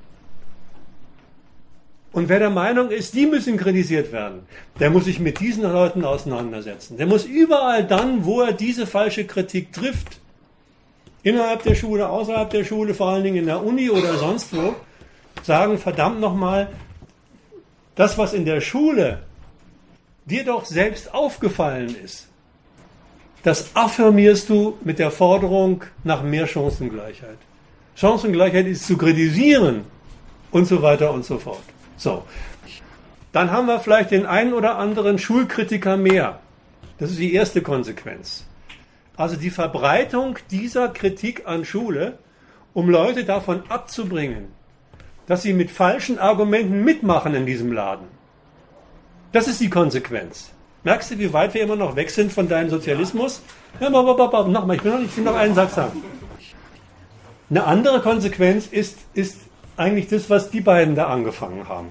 Und 2.13 2.27
wer 2.27 2.39
der 2.39 2.49
Meinung 2.49 2.89
ist, 2.89 3.15
die 3.15 3.25
müssen 3.25 3.55
kritisiert 3.55 4.11
werden, 4.11 4.41
der 4.79 4.89
muss 4.89 5.05
sich 5.05 5.19
mit 5.19 5.39
diesen 5.39 5.63
Leuten 5.63 6.03
auseinandersetzen. 6.03 6.97
Der 6.97 7.07
muss 7.07 7.23
überall 7.23 7.85
dann, 7.85 8.25
wo 8.25 8.41
er 8.41 8.51
diese 8.51 8.85
falsche 8.85 9.25
Kritik 9.25 9.71
trifft, 9.71 10.20
innerhalb 11.23 11.63
der 11.63 11.75
Schule, 11.75 12.09
außerhalb 12.09 12.49
der 12.49 12.63
Schule, 12.63 12.93
vor 12.93 13.09
allen 13.09 13.23
Dingen 13.23 13.37
in 13.37 13.45
der 13.45 13.63
Uni 13.63 13.89
oder 13.89 14.15
sonst 14.15 14.55
wo, 14.55 14.75
sagen, 15.43 15.77
verdammt 15.77 16.19
nochmal, 16.19 16.69
das, 17.95 18.17
was 18.17 18.33
in 18.33 18.45
der 18.45 18.61
Schule 18.61 19.23
dir 20.25 20.43
doch 20.45 20.65
selbst 20.65 21.13
aufgefallen 21.13 21.95
ist, 22.03 22.27
das 23.43 23.75
affirmierst 23.75 24.49
du 24.49 24.77
mit 24.83 24.99
der 24.99 25.11
Forderung 25.11 25.83
nach 26.03 26.21
mehr 26.21 26.47
Chancengleichheit. 26.47 27.37
Chancengleichheit 27.95 28.67
ist 28.67 28.85
zu 28.85 28.97
kritisieren 28.97 29.83
und 30.51 30.65
so 30.65 30.81
weiter 30.81 31.11
und 31.11 31.25
so 31.25 31.37
fort. 31.37 31.63
So. 31.97 32.23
Dann 33.31 33.51
haben 33.51 33.67
wir 33.67 33.79
vielleicht 33.79 34.11
den 34.11 34.25
einen 34.25 34.53
oder 34.53 34.77
anderen 34.77 35.17
Schulkritiker 35.17 35.97
mehr. 35.97 36.39
Das 36.99 37.11
ist 37.11 37.19
die 37.19 37.33
erste 37.33 37.61
Konsequenz. 37.61 38.45
Also 39.17 39.35
die 39.35 39.49
Verbreitung 39.49 40.37
dieser 40.49 40.89
Kritik 40.89 41.43
an 41.45 41.65
Schule, 41.65 42.17
um 42.73 42.89
Leute 42.89 43.25
davon 43.25 43.63
abzubringen, 43.69 44.47
dass 45.27 45.43
sie 45.43 45.53
mit 45.53 45.69
falschen 45.69 46.19
Argumenten 46.19 46.83
mitmachen 46.83 47.35
in 47.35 47.45
diesem 47.45 47.71
Laden. 47.71 48.07
Das 49.31 49.47
ist 49.47 49.61
die 49.61 49.69
Konsequenz. 49.69 50.51
Merkst 50.83 51.11
du, 51.11 51.19
wie 51.19 51.31
weit 51.31 51.53
wir 51.53 51.61
immer 51.61 51.75
noch 51.75 51.95
weg 51.95 52.09
sind 52.09 52.31
von 52.31 52.47
deinem 52.47 52.69
Sozialismus? 52.69 53.41
Ja, 53.79 53.89
nochmal, 53.89 54.75
ich 54.75 54.83
will 54.83 54.91
noch, 54.91 55.01
ich 55.01 55.17
will 55.17 55.23
noch 55.23 55.35
einen 55.35 55.53
Satz 55.53 55.75
sagen. 55.75 56.01
Eine 57.49 57.65
andere 57.65 58.01
Konsequenz 58.01 58.67
ist, 58.67 58.97
ist 59.13 59.37
eigentlich 59.77 60.07
das, 60.07 60.29
was 60.29 60.49
die 60.49 60.61
beiden 60.61 60.95
da 60.95 61.07
angefangen 61.07 61.67
haben. 61.67 61.89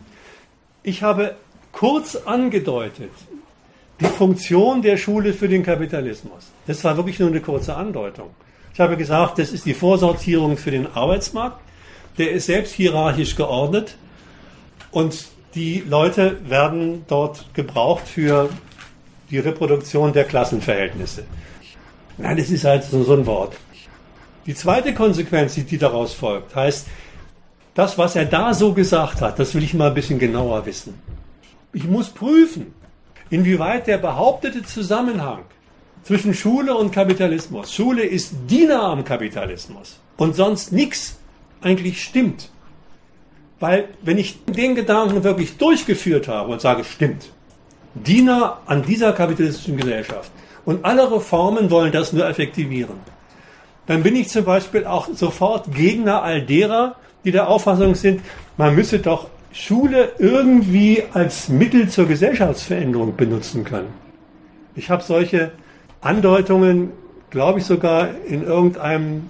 Ich 0.83 1.03
habe 1.03 1.37
kurz 1.73 2.17
angedeutet, 2.17 3.13
die 4.01 4.07
Funktion 4.07 4.83
der 4.83 4.97
Schule 4.97 5.33
für 5.33 5.49
den 5.49 5.63
Kapitalismus. 5.63 6.51
Das 6.67 6.83
war 6.85 6.97
wirklich 6.97 7.19
nur 7.19 7.29
eine 7.29 7.41
kurze 7.41 7.77
Andeutung. 7.77 8.31
Ich 8.73 8.81
habe 8.81 8.97
gesagt, 8.97 9.39
das 9.39 9.51
ist 9.51 9.67
die 9.67 9.75
Vorsortierung 9.75 10.57
für 10.57 10.71
den 10.71 10.87
Arbeitsmarkt. 10.87 11.61
Der 12.19 12.31
ist 12.33 12.47
selbst 12.47 12.73
hierarchisch 12.75 13.37
geordnet 13.37 13.97
und 14.91 15.27
die 15.55 15.83
Leute 15.87 16.39
werden 16.49 17.05
dort 17.09 17.53
gebraucht 17.55 18.07
für 18.07 18.49
die 19.31 19.39
Reproduktion 19.39 20.13
der 20.13 20.25
Klassenverhältnisse. 20.25 21.25
Nein, 22.19 22.37
das 22.37 22.51
ist 22.51 22.65
halt 22.65 22.85
so 22.85 23.13
ein 23.13 23.27
Wort. 23.27 23.57
Die 24.47 24.55
zweite 24.55 24.95
Konsequenz, 24.95 25.55
die 25.55 25.79
daraus 25.79 26.13
folgt, 26.13 26.55
heißt, 26.55 26.87
das, 27.75 27.99
was 27.99 28.17
er 28.17 28.25
da 28.25 28.53
so 28.53 28.73
gesagt 28.73 29.21
hat, 29.21 29.39
das 29.39 29.55
will 29.55 29.63
ich 29.63 29.75
mal 29.75 29.89
ein 29.89 29.95
bisschen 29.95 30.19
genauer 30.19 30.67
wissen. 30.67 30.95
Ich 31.73 31.85
muss 31.85 32.11
prüfen, 32.11 32.75
inwieweit 33.31 33.87
der 33.87 33.99
behauptete 33.99 34.63
Zusammenhang 34.63 35.41
zwischen 36.03 36.35
Schule 36.35 36.77
und 36.77 36.93
Kapitalismus, 36.93 37.73
Schule 37.73 38.03
ist 38.03 38.35
Diener 38.49 38.83
am 38.83 39.05
Kapitalismus 39.05 39.99
und 40.17 40.35
sonst 40.35 40.73
nichts, 40.73 41.19
eigentlich 41.63 42.03
stimmt. 42.03 42.51
Weil 43.59 43.89
wenn 44.03 44.19
ich 44.19 44.45
den 44.47 44.75
Gedanken 44.75 45.23
wirklich 45.23 45.59
durchgeführt 45.59 46.29
habe 46.29 46.51
und 46.51 46.61
sage, 46.61 46.85
stimmt, 46.85 47.31
Diener 47.95 48.59
an 48.67 48.83
dieser 48.83 49.13
kapitalistischen 49.13 49.77
Gesellschaft 49.77 50.31
Und 50.65 50.85
alle 50.85 51.11
Reformen 51.11 51.71
wollen 51.71 51.93
das 51.93 52.13
nur 52.13 52.29
effektivieren. 52.29 52.97
Dann 53.87 54.03
bin 54.03 54.15
ich 54.15 54.29
zum 54.29 54.45
Beispiel 54.45 54.85
auch 54.85 55.09
sofort 55.13 55.75
Gegner 55.75 56.23
all 56.23 56.43
derer, 56.43 56.97
die 57.25 57.33
der 57.33 57.49
Auffassung 57.49 57.95
sind, 57.95 58.23
man 58.57 58.75
müsse 58.75 58.99
doch 58.99 59.29
Schule 59.53 60.13
irgendwie 60.19 61.03
als 61.13 61.49
Mittel 61.49 61.89
zur 61.89 62.07
Gesellschaftsveränderung 62.07 63.17
benutzen 63.17 63.65
können. 63.65 63.89
Ich 64.77 64.91
habe 64.91 65.03
solche 65.03 65.51
Andeutungen, 66.01 66.93
glaube 67.31 67.59
ich, 67.59 67.65
sogar 67.65 68.09
in 68.27 68.43
irgendeinem 68.43 69.29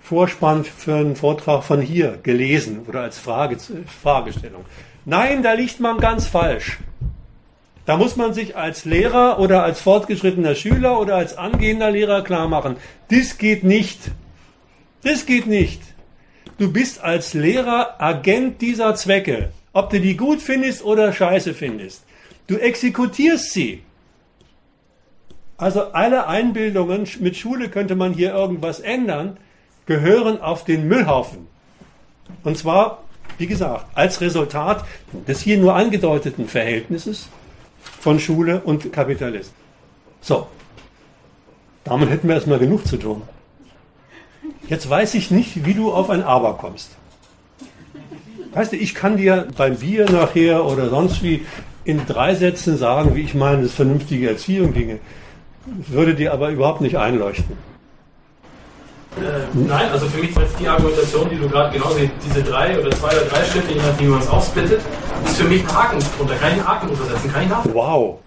Vorspann 0.00 0.64
für 0.64 0.94
einen 0.94 1.16
Vortrag 1.16 1.64
von 1.64 1.80
hier 1.80 2.18
gelesen 2.22 2.82
oder 2.86 3.02
als 3.02 3.18
Frage, 3.18 3.58
Fragestellung. 4.02 4.64
Nein, 5.04 5.42
da 5.42 5.52
liegt 5.52 5.80
man 5.80 5.98
ganz 5.98 6.26
falsch. 6.26 6.78
Da 7.84 7.96
muss 7.96 8.16
man 8.16 8.34
sich 8.34 8.56
als 8.56 8.84
Lehrer 8.84 9.38
oder 9.38 9.64
als 9.64 9.80
fortgeschrittener 9.80 10.54
Schüler 10.54 11.00
oder 11.00 11.16
als 11.16 11.36
angehender 11.36 11.90
Lehrer 11.90 12.22
klar 12.22 12.46
machen, 12.46 12.76
das 13.10 13.38
geht 13.38 13.64
nicht. 13.64 13.98
Das 15.02 15.26
geht 15.26 15.46
nicht. 15.46 15.80
Du 16.58 16.72
bist 16.72 17.00
als 17.04 17.34
Lehrer 17.34 18.00
Agent 18.00 18.60
dieser 18.60 18.96
Zwecke, 18.96 19.50
ob 19.72 19.90
du 19.90 20.00
die 20.00 20.16
gut 20.16 20.42
findest 20.42 20.84
oder 20.84 21.12
scheiße 21.12 21.54
findest. 21.54 22.02
Du 22.48 22.56
exekutierst 22.56 23.52
sie. 23.52 23.84
Also 25.56 25.92
alle 25.92 26.26
Einbildungen, 26.26 27.06
mit 27.20 27.36
Schule 27.36 27.68
könnte 27.68 27.94
man 27.94 28.12
hier 28.12 28.34
irgendwas 28.34 28.80
ändern, 28.80 29.36
gehören 29.86 30.40
auf 30.40 30.64
den 30.64 30.88
Müllhaufen. 30.88 31.46
Und 32.42 32.58
zwar, 32.58 33.04
wie 33.38 33.46
gesagt, 33.46 33.86
als 33.94 34.20
Resultat 34.20 34.84
des 35.28 35.40
hier 35.40 35.58
nur 35.58 35.74
angedeuteten 35.74 36.48
Verhältnisses 36.48 37.28
von 38.00 38.18
Schule 38.18 38.60
und 38.62 38.92
Kapitalist. 38.92 39.52
So, 40.20 40.48
damit 41.84 42.10
hätten 42.10 42.26
wir 42.26 42.34
erstmal 42.34 42.58
genug 42.58 42.84
zu 42.84 42.96
tun. 42.96 43.22
Jetzt 44.68 44.88
weiß 44.88 45.14
ich 45.14 45.30
nicht, 45.30 45.64
wie 45.64 45.74
du 45.74 45.92
auf 45.92 46.10
ein 46.10 46.22
Aber 46.22 46.54
kommst. 46.54 46.90
Weißt 48.52 48.72
du, 48.72 48.76
ich 48.76 48.94
kann 48.94 49.16
dir 49.16 49.48
beim 49.56 49.76
Bier 49.76 50.10
nachher 50.10 50.64
oder 50.64 50.90
sonst 50.90 51.22
wie 51.22 51.46
in 51.84 52.06
drei 52.06 52.34
Sätzen 52.34 52.76
sagen, 52.76 53.14
wie 53.14 53.22
ich 53.22 53.34
meine, 53.34 53.62
dass 53.62 53.72
vernünftige 53.72 54.28
Erziehung 54.28 54.74
ginge. 54.74 54.98
Würde 55.64 56.14
dir 56.14 56.32
aber 56.32 56.50
überhaupt 56.50 56.80
nicht 56.80 56.96
einleuchten. 56.96 57.56
Äh, 59.16 59.40
nein, 59.54 59.90
also 59.90 60.06
für 60.06 60.20
mich 60.20 60.30
ist 60.36 60.60
die 60.60 60.68
Argumentation, 60.68 61.28
die 61.30 61.36
du 61.36 61.48
gerade 61.48 61.76
genau 61.76 61.90
diese 62.24 62.42
drei 62.42 62.78
oder 62.78 62.90
zwei 62.90 63.08
oder 63.08 63.24
drei 63.24 63.44
Schritte, 63.44 63.72
je 63.72 63.80
nachdem 63.80 64.06
wie 64.06 64.10
man 64.10 64.20
es 64.20 64.28
aufsplittet, 64.28 64.80
ist 65.24 65.36
für 65.36 65.48
mich 65.48 65.62
ein 65.62 65.74
Haken 65.74 65.98
drunter. 66.16 66.34
Kann 66.36 66.50
ich 66.50 66.58
einen 66.58 66.68
Haken 66.68 66.88
untersetzen, 66.90 67.32
kann 67.32 67.42
ich 67.42 67.48
nachvollziehen. 67.48 67.74
Wow. 67.74 68.18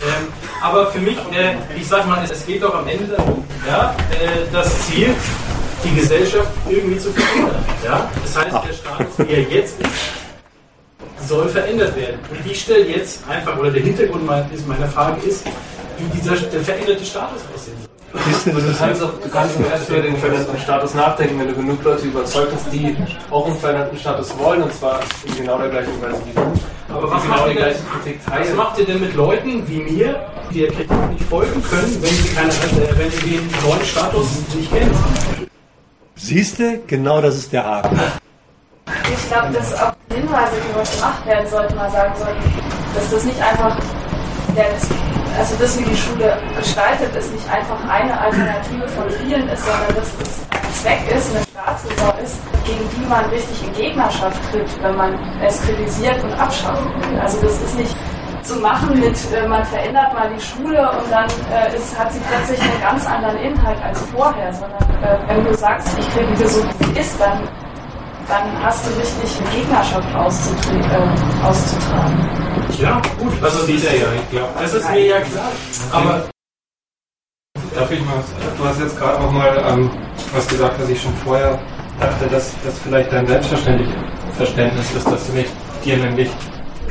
Ähm, 0.00 0.28
aber 0.62 0.86
für 0.86 1.00
mich, 1.00 1.18
äh, 1.32 1.54
ich 1.76 1.86
sag 1.86 2.06
mal, 2.08 2.24
es 2.24 2.46
geht 2.46 2.62
doch 2.62 2.74
am 2.74 2.86
Ende 2.88 3.04
darum, 3.04 3.44
ja, 3.68 3.94
äh, 4.10 4.50
das 4.52 4.86
Ziel, 4.86 5.14
die 5.84 5.94
Gesellschaft 5.94 6.50
irgendwie 6.68 6.98
zu 6.98 7.12
verändern. 7.12 7.64
Ja? 7.84 8.10
Das 8.22 8.36
heißt, 8.36 8.68
der 8.68 8.72
Status, 8.72 9.18
wie 9.18 9.32
er 9.32 9.42
jetzt 9.42 9.80
ist, 9.80 11.28
soll 11.28 11.48
verändert 11.48 11.96
werden. 11.96 12.18
Und 12.30 12.50
ich 12.50 12.60
stelle 12.60 12.86
jetzt 12.86 13.20
einfach, 13.28 13.58
oder 13.58 13.70
der 13.70 13.82
Hintergrund 13.82 14.26
meiner 14.26 14.88
Frage 14.88 15.20
ist, 15.26 15.44
wie 15.98 16.18
dieser 16.18 16.36
der 16.36 16.60
veränderte 16.60 17.04
Status 17.04 17.42
aussehen 17.54 17.76
soll. 17.78 17.88
Du 18.12 18.74
kannst, 18.78 19.02
auch, 19.02 19.12
du 19.12 19.28
kannst 19.30 19.58
erst 19.58 19.88
über 19.88 20.00
den 20.00 20.16
veränderten 20.18 20.58
Status 20.58 20.92
nachdenken, 20.92 21.38
wenn 21.40 21.48
du 21.48 21.54
genug 21.54 21.82
Leute 21.82 22.06
überzeugt 22.06 22.52
hast, 22.52 22.70
die 22.70 22.94
auch 23.30 23.46
einen 23.46 23.56
veränderten 23.56 23.96
Status 23.96 24.36
wollen, 24.38 24.62
und 24.62 24.72
zwar 24.74 25.00
in 25.24 25.34
genau 25.34 25.56
der 25.56 25.70
gleichen 25.70 26.02
Weise 26.02 26.20
wie 26.26 26.34
du. 26.34 26.94
Aber 26.94 27.10
was, 27.10 27.22
genau 27.22 27.36
macht 27.36 27.48
ihr 27.48 27.54
denn, 27.54 27.74
was 28.26 28.54
macht 28.54 28.78
ihr 28.78 28.84
denn 28.84 29.00
mit 29.00 29.14
Leuten 29.14 29.66
wie 29.66 29.78
mir, 29.78 30.26
die 30.52 30.60
der 30.60 30.68
Kritik 30.68 31.10
nicht 31.10 31.24
folgen 31.24 31.62
können, 31.62 32.02
wenn 32.02 32.10
sie, 32.10 32.34
keine, 32.34 32.52
wenn 32.98 33.10
sie 33.10 33.30
den 33.30 33.50
neuen 33.66 33.84
Status 33.84 34.26
nicht 34.54 34.70
kennen? 34.70 35.41
Siehst 36.14 36.58
du, 36.58 36.80
genau 36.86 37.20
das 37.20 37.36
ist 37.36 37.52
der 37.52 37.64
Haken. 37.64 37.98
Ich 39.12 39.28
glaube, 39.28 39.52
dass 39.52 39.72
auch 39.80 39.92
Hinweise, 40.12 40.56
die 40.56 40.78
was 40.78 40.94
gemacht 40.96 41.26
werden 41.26 41.48
sollten, 41.48 41.74
mal 41.76 41.90
sagen 41.90 42.12
sollten, 42.16 42.42
dass 42.94 43.10
das 43.10 43.24
nicht 43.24 43.40
einfach, 43.40 43.76
also 45.38 45.56
das, 45.58 45.78
wie 45.78 45.84
die 45.84 45.96
Schule 45.96 46.38
gestaltet 46.56 47.14
ist, 47.16 47.32
nicht 47.32 47.48
einfach 47.50 47.82
eine 47.88 48.20
Alternative 48.20 48.86
von 48.88 49.10
vielen 49.10 49.48
ist, 49.48 49.64
sondern 49.64 49.94
dass 49.96 50.18
das 50.18 50.40
ein 50.50 50.74
Zweck 50.74 51.16
ist, 51.16 51.34
eine 51.34 51.44
Staatsräson 51.44 52.18
ist, 52.22 52.38
gegen 52.66 52.88
die 52.96 53.06
man 53.08 53.24
richtig 53.26 53.66
in 53.66 53.72
Gegnerschaft 53.72 54.40
tritt, 54.50 54.82
wenn 54.82 54.96
man 54.96 55.18
es 55.42 55.62
kritisiert 55.62 56.22
und 56.22 56.32
abschaffen 56.34 56.92
will. 57.00 57.18
Also 57.20 57.40
das 57.40 57.62
ist 57.62 57.76
nicht 57.76 57.96
zu 58.42 58.56
machen 58.56 58.98
mit, 58.98 59.16
äh, 59.32 59.46
man 59.46 59.64
verändert 59.64 60.12
mal 60.14 60.30
die 60.34 60.40
Schule 60.40 60.90
und 60.90 61.10
dann 61.10 61.28
äh, 61.50 61.74
ist, 61.76 61.98
hat 61.98 62.12
sie 62.12 62.20
plötzlich 62.20 62.60
einen 62.60 62.80
ganz 62.80 63.06
anderen 63.06 63.36
Inhalt 63.38 63.82
als 63.82 64.00
vorher, 64.14 64.52
sondern 64.52 64.82
äh, 65.02 65.18
wenn 65.28 65.44
du 65.44 65.54
sagst, 65.54 65.96
ich 65.98 66.08
kriege 66.10 66.48
so, 66.48 66.62
wie 66.62 66.84
sie 66.84 67.00
ist, 67.00 67.20
dann, 67.20 67.48
dann 68.28 68.64
hast 68.64 68.86
du 68.86 68.90
richtig 68.98 69.40
eine 69.40 69.56
Gegnerschaft 69.56 70.08
äh, 70.12 70.16
auszutragen. 71.44 72.28
Ja, 72.78 73.00
gut, 73.18 73.32
also 73.42 73.64
sieht 73.64 73.84
er 73.84 73.96
ja, 73.96 74.06
ich 74.16 74.30
glaube. 74.30 74.52
Das 74.58 74.74
ist 74.74 74.90
mir 74.90 75.06
ja 75.06 75.20
klar. 75.20 75.50
Aber 75.92 76.24
Darf 77.74 77.90
ich 77.90 78.04
mal, 78.04 78.22
du 78.58 78.64
hast 78.64 78.80
jetzt 78.80 78.98
gerade 78.98 79.18
auch 79.18 79.32
mal 79.32 79.64
ähm, 79.66 79.90
was 80.34 80.46
gesagt, 80.46 80.78
was 80.78 80.88
ich 80.90 81.00
schon 81.00 81.14
vorher 81.24 81.58
dachte, 81.98 82.26
dass 82.26 82.54
das 82.64 82.78
vielleicht 82.80 83.10
dein 83.12 83.26
Selbstverständnis 83.26 84.94
ist, 84.94 85.10
dass 85.10 85.26
du 85.26 85.32
nicht 85.32 85.50
dir 85.82 85.96
nämlich 85.96 86.30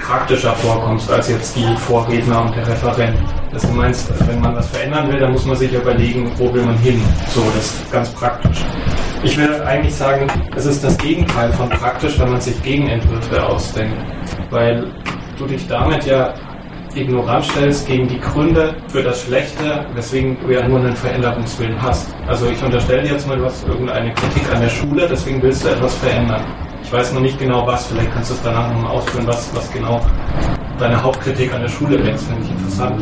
praktischer 0.02 0.54
vorkommst 0.56 1.10
als 1.12 1.30
jetzt 1.30 1.56
die 1.56 1.76
Vorredner 1.78 2.42
und 2.42 2.56
der 2.56 2.68
Referent. 2.68 3.18
Dass 3.52 3.64
du 3.64 3.70
meinst, 3.70 4.12
wenn 4.28 4.40
man 4.40 4.56
was 4.56 4.68
verändern 4.68 5.12
will, 5.12 5.20
dann 5.20 5.32
muss 5.32 5.46
man 5.46 5.56
sich 5.56 5.74
überlegen, 5.74 6.32
wo 6.38 6.54
will 6.54 6.64
man 6.64 6.78
hin. 6.78 7.02
So, 7.30 7.42
das 7.56 7.66
ist 7.66 7.92
ganz 7.92 8.10
praktisch. 8.12 8.60
Ich 9.24 9.38
will 9.38 9.62
eigentlich 9.62 9.94
sagen, 9.94 10.28
es 10.56 10.66
ist 10.66 10.84
das 10.84 10.98
Gegenteil 10.98 11.52
von 11.54 11.70
praktisch, 11.70 12.20
wenn 12.20 12.32
man 12.32 12.42
sich 12.42 12.62
Gegenentwürfe 12.64 13.46
ausdenkt. 13.46 13.98
Weil 14.50 14.88
du 15.38 15.46
dich 15.46 15.68
damit 15.68 16.06
ja 16.06 16.34
ignorant 16.96 17.46
stellst 17.46 17.88
gegen 17.88 18.08
die 18.08 18.20
Gründe 18.20 18.76
für 18.88 19.04
das 19.04 19.22
Schlechte, 19.22 19.86
weswegen 19.94 20.38
du 20.42 20.52
ja 20.52 20.68
nur 20.68 20.80
einen 20.80 20.96
Veränderungswillen 20.96 21.82
hast. 21.82 22.14
Also 22.28 22.50
ich 22.50 22.62
unterstelle 22.64 23.08
jetzt 23.08 23.28
mal, 23.28 23.38
du 23.38 23.46
hast 23.46 23.66
irgendeine 23.68 24.14
Kritik 24.14 24.44
an 24.54 24.62
der 24.62 24.70
Schule, 24.70 25.08
deswegen 25.10 25.42
willst 25.42 25.64
du 25.64 25.70
etwas 25.70 25.96
verändern. 25.96 26.44
Ich 26.92 26.98
weiß 26.98 27.14
noch 27.14 27.22
nicht 27.22 27.40
genau 27.40 27.66
was, 27.66 27.88
vielleicht 27.88 28.12
kannst 28.12 28.32
du 28.32 28.34
es 28.34 28.42
danach 28.44 28.70
nochmal 28.70 28.92
ausführen, 28.92 29.26
was, 29.26 29.56
was 29.56 29.72
genau 29.72 30.02
deine 30.78 31.02
Hauptkritik 31.02 31.54
an 31.54 31.62
der 31.62 31.70
Schule 31.70 31.98
wäre. 31.98 32.12
Das 32.12 32.26
finde 32.26 32.44
ich 32.44 32.52
interessant. 32.52 33.02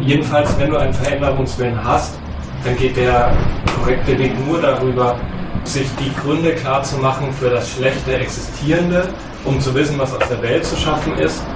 Jedenfalls, 0.00 0.58
wenn 0.58 0.70
du 0.70 0.78
einen 0.78 0.92
Veränderungswillen 0.92 1.78
hast, 1.84 2.18
dann 2.64 2.76
geht 2.76 2.96
der 2.96 3.36
korrekte 3.76 4.18
Weg 4.18 4.32
nur 4.44 4.60
darüber, 4.60 5.14
sich 5.62 5.86
die 5.94 6.12
Gründe 6.16 6.56
klar 6.56 6.82
zu 6.82 6.96
machen 6.96 7.32
für 7.32 7.50
das 7.50 7.70
schlechte 7.70 8.16
Existierende, 8.16 9.08
um 9.44 9.60
zu 9.60 9.72
wissen, 9.76 9.96
was 9.96 10.12
aus 10.16 10.28
der 10.28 10.42
Welt 10.42 10.64
zu 10.64 10.74
schaffen 10.76 11.12
ist, 11.18 11.46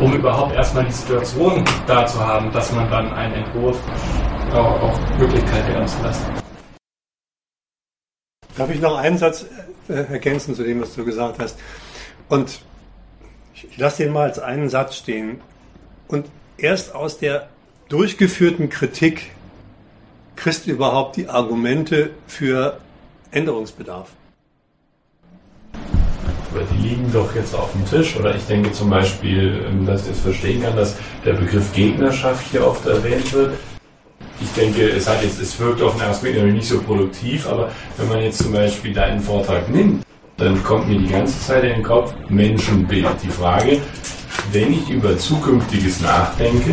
um 0.00 0.12
überhaupt 0.12 0.56
erstmal 0.56 0.86
die 0.86 0.92
Situation 0.92 1.64
da 1.86 2.04
zu 2.04 2.18
haben, 2.18 2.50
dass 2.50 2.72
man 2.72 2.90
dann 2.90 3.12
einen 3.12 3.34
Entwurf 3.34 3.78
auch, 4.52 4.82
auch 4.82 5.00
Möglichkeit 5.20 5.68
werden 5.68 5.86
zu 5.86 6.02
lassen. 6.02 6.39
Darf 8.60 8.68
ich 8.68 8.82
noch 8.82 8.98
einen 8.98 9.16
Satz 9.16 9.46
äh, 9.88 9.94
ergänzen 9.94 10.54
zu 10.54 10.62
dem, 10.62 10.82
was 10.82 10.94
du 10.94 11.02
gesagt 11.02 11.38
hast? 11.38 11.58
Und 12.28 12.60
ich 13.54 13.78
lasse 13.78 14.02
den 14.02 14.12
mal 14.12 14.28
als 14.28 14.38
einen 14.38 14.68
Satz 14.68 14.96
stehen. 14.96 15.40
Und 16.08 16.26
erst 16.58 16.94
aus 16.94 17.16
der 17.16 17.48
durchgeführten 17.88 18.68
Kritik 18.68 19.30
kriegst 20.36 20.66
du 20.66 20.72
überhaupt 20.72 21.16
die 21.16 21.26
Argumente 21.26 22.10
für 22.26 22.76
Änderungsbedarf. 23.30 24.10
Aber 25.72 26.62
die 26.70 26.86
liegen 26.86 27.10
doch 27.14 27.34
jetzt 27.34 27.54
auf 27.54 27.72
dem 27.72 27.86
Tisch. 27.86 28.14
Oder 28.14 28.34
ich 28.34 28.44
denke 28.44 28.72
zum 28.72 28.90
Beispiel, 28.90 29.64
ähm, 29.70 29.86
dass 29.86 30.02
ich 30.02 30.08
jetzt 30.08 30.20
verstehen 30.20 30.62
kann, 30.62 30.76
dass 30.76 30.98
der 31.24 31.32
Begriff 31.32 31.72
Gegnerschaft 31.72 32.46
hier 32.50 32.66
oft 32.66 32.84
erwähnt 32.84 33.32
wird 33.32 33.54
ich 34.40 34.52
denke, 34.52 34.88
es 34.88 35.08
hat 35.08 35.22
jetzt, 35.22 35.40
es 35.40 35.58
wirkt 35.58 35.82
auf 35.82 35.96
den 35.96 36.02
ersten 36.02 36.32
Blick 36.32 36.42
nicht 36.42 36.68
so 36.68 36.80
produktiv, 36.80 37.46
aber 37.46 37.70
wenn 37.96 38.08
man 38.08 38.22
jetzt 38.22 38.38
zum 38.38 38.52
Beispiel 38.52 38.92
deinen 38.92 39.20
Vortrag 39.20 39.68
nimmt, 39.68 40.04
dann 40.36 40.62
kommt 40.64 40.88
mir 40.88 40.98
die 40.98 41.08
ganze 41.08 41.38
Zeit 41.40 41.64
in 41.64 41.70
den 41.70 41.82
Kopf 41.82 42.14
Menschenbild. 42.28 43.06
Die 43.22 43.28
Frage, 43.28 43.78
wenn 44.52 44.72
ich 44.72 44.88
über 44.88 45.16
Zukünftiges 45.18 46.00
nachdenke, 46.00 46.72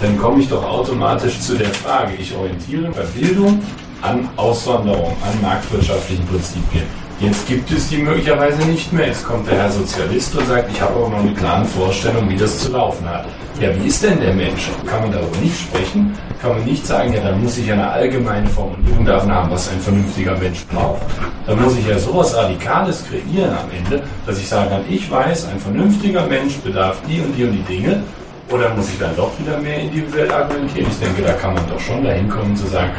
dann 0.00 0.18
komme 0.18 0.42
ich 0.42 0.48
doch 0.48 0.64
automatisch 0.64 1.38
zu 1.40 1.56
der 1.56 1.68
Frage, 1.68 2.14
ich 2.18 2.34
orientiere 2.34 2.90
bei 2.90 3.02
Bildung 3.18 3.62
an 4.02 4.28
Auswanderung, 4.36 5.16
an 5.22 5.40
marktwirtschaftlichen 5.40 6.26
Prinzipien. 6.26 6.84
Jetzt 7.18 7.48
gibt 7.48 7.70
es 7.70 7.88
die 7.88 7.96
möglicherweise 7.96 8.62
nicht 8.68 8.92
mehr. 8.92 9.06
Jetzt 9.06 9.24
kommt 9.24 9.48
der 9.48 9.56
Herr 9.56 9.70
Sozialist 9.70 10.36
und 10.36 10.46
sagt, 10.46 10.70
ich 10.70 10.80
habe 10.82 10.96
aber 10.96 11.08
noch 11.08 11.20
eine 11.20 11.32
klare 11.32 11.64
Vorstellung, 11.64 12.28
wie 12.28 12.36
das 12.36 12.58
zu 12.58 12.72
laufen 12.72 13.08
hat. 13.08 13.24
Ja, 13.58 13.74
wie 13.74 13.86
ist 13.86 14.02
denn 14.02 14.20
der 14.20 14.34
Mensch? 14.34 14.68
Kann 14.84 15.00
man 15.00 15.12
darüber 15.12 15.38
nicht 15.38 15.58
sprechen? 15.58 16.12
Kann 16.46 16.58
man 16.58 16.64
nicht 16.64 16.86
sagen, 16.86 17.12
ja, 17.12 17.20
dann 17.20 17.42
muss 17.42 17.58
ich 17.58 17.72
eine 17.72 17.90
allgemeine 17.90 18.46
Formulierung 18.46 19.04
davon 19.04 19.32
haben, 19.32 19.50
was 19.50 19.68
ein 19.68 19.80
vernünftiger 19.80 20.38
Mensch 20.38 20.64
braucht. 20.66 21.02
Dann 21.44 21.60
muss 21.60 21.76
ich 21.76 21.84
ja 21.88 21.98
sowas 21.98 22.36
Radikales 22.36 23.04
kreieren 23.04 23.50
am 23.50 23.68
Ende, 23.76 24.04
dass 24.24 24.38
ich 24.38 24.48
sagen 24.48 24.70
kann, 24.70 24.84
ich 24.88 25.10
weiß, 25.10 25.48
ein 25.48 25.58
vernünftiger 25.58 26.24
Mensch 26.26 26.54
bedarf 26.58 27.02
die 27.08 27.20
und 27.20 27.36
die 27.36 27.42
und 27.42 27.52
die 27.52 27.62
Dinge 27.62 28.00
Oder 28.48 28.72
muss 28.76 28.88
ich 28.90 28.98
dann 29.00 29.16
doch 29.16 29.32
wieder 29.40 29.58
mehr 29.58 29.80
individuell 29.80 30.30
argumentieren? 30.30 30.86
Ich 30.88 31.00
denke, 31.00 31.22
da 31.22 31.32
kann 31.32 31.54
man 31.54 31.68
doch 31.68 31.80
schon 31.80 32.04
dahin 32.04 32.28
kommen 32.28 32.54
zu 32.54 32.68
sagen, 32.68 32.92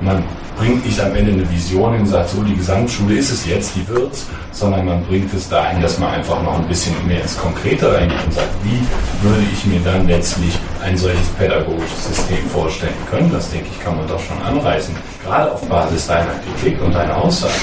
man 0.00 0.24
bringt 0.56 0.84
nicht 0.84 1.00
am 1.00 1.14
Ende 1.14 1.32
eine 1.32 1.50
Vision 1.50 1.98
und 1.98 2.06
sagt, 2.06 2.30
so 2.30 2.42
die 2.42 2.54
Gesamtschule 2.54 3.16
ist 3.16 3.30
es 3.30 3.46
jetzt, 3.46 3.74
die 3.76 3.86
wird's, 3.88 4.26
sondern 4.52 4.84
man 4.84 5.04
bringt 5.04 5.32
es 5.32 5.48
dahin, 5.48 5.80
dass 5.80 5.98
man 5.98 6.10
einfach 6.10 6.42
noch 6.42 6.58
ein 6.58 6.68
bisschen 6.68 6.94
mehr 7.06 7.22
ins 7.22 7.38
Konkrete 7.38 7.92
reingeht 7.94 8.18
und 8.24 8.34
sagt, 8.34 8.48
wie 8.62 9.26
würde 9.26 9.42
ich 9.52 9.64
mir 9.66 9.80
dann 9.80 10.06
letztlich 10.06 10.58
ein 10.82 10.96
solches 10.96 11.28
pädagogisches 11.38 12.08
System 12.08 12.44
vorstellen 12.48 12.94
können? 13.10 13.30
Das 13.32 13.50
denke 13.50 13.68
ich, 13.70 13.80
kann 13.82 13.96
man 13.96 14.06
doch 14.06 14.20
schon 14.20 14.40
anreißen, 14.42 14.94
gerade 15.24 15.52
auf 15.52 15.66
Basis 15.68 16.06
deiner 16.06 16.32
Kritik 16.44 16.80
und 16.82 16.94
deiner 16.94 17.16
Aussagen 17.16 17.54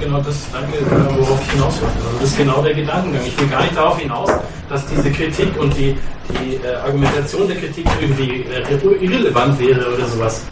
genau 0.00 0.20
das, 0.20 0.36
danke, 0.52 0.78
worauf 1.18 1.40
ich 1.42 1.52
hinaus 1.52 1.80
will. 1.80 1.88
Also 1.88 2.18
das 2.18 2.30
ist 2.30 2.38
genau 2.38 2.62
der 2.62 2.74
Gedankengang. 2.74 3.22
Ich 3.26 3.38
will 3.38 3.48
gar 3.48 3.62
nicht 3.62 3.76
darauf 3.76 3.98
hinaus, 3.98 4.30
dass 4.68 4.86
diese 4.86 5.10
Kritik 5.10 5.56
und 5.60 5.76
die, 5.76 5.96
die 6.30 6.56
äh, 6.56 6.74
Argumentation 6.76 7.46
der 7.46 7.56
Kritik 7.56 7.86
irgendwie 8.00 8.44
äh, 8.50 9.04
irrelevant 9.04 9.58
wäre 9.60 9.94
oder 9.94 10.06
sowas. 10.06 10.46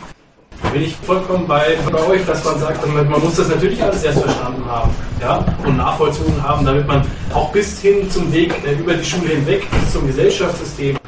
Da 0.63 0.71
bin 0.71 0.83
ich 0.83 0.97
vollkommen 0.97 1.47
bei, 1.47 1.79
bei 1.91 2.07
euch, 2.09 2.27
dass 2.27 2.45
man 2.45 2.59
sagt, 2.59 2.87
man, 2.87 3.09
muss 3.09 3.37
das 3.37 3.49
natürlich 3.49 3.83
alles 3.83 4.03
erst 4.03 4.21
verstanden 4.21 4.65
haben 4.67 4.91
ja, 5.21 5.45
und 5.65 5.77
nachvollzogen 5.77 6.43
haben, 6.43 6.67
damit 6.67 6.87
man 6.87 7.03
auch 7.33 7.53
bis 7.53 7.81
hin 7.81 8.11
zum 8.11 8.33
Weg 8.33 8.53
äh, 8.67 8.75
über 8.75 8.95
die 8.95 9.05
Schule 9.05 9.31
hinweg, 9.31 9.67
bis 9.71 9.93
zum 9.93 10.07
Gesellschaftssystem, 10.07 10.99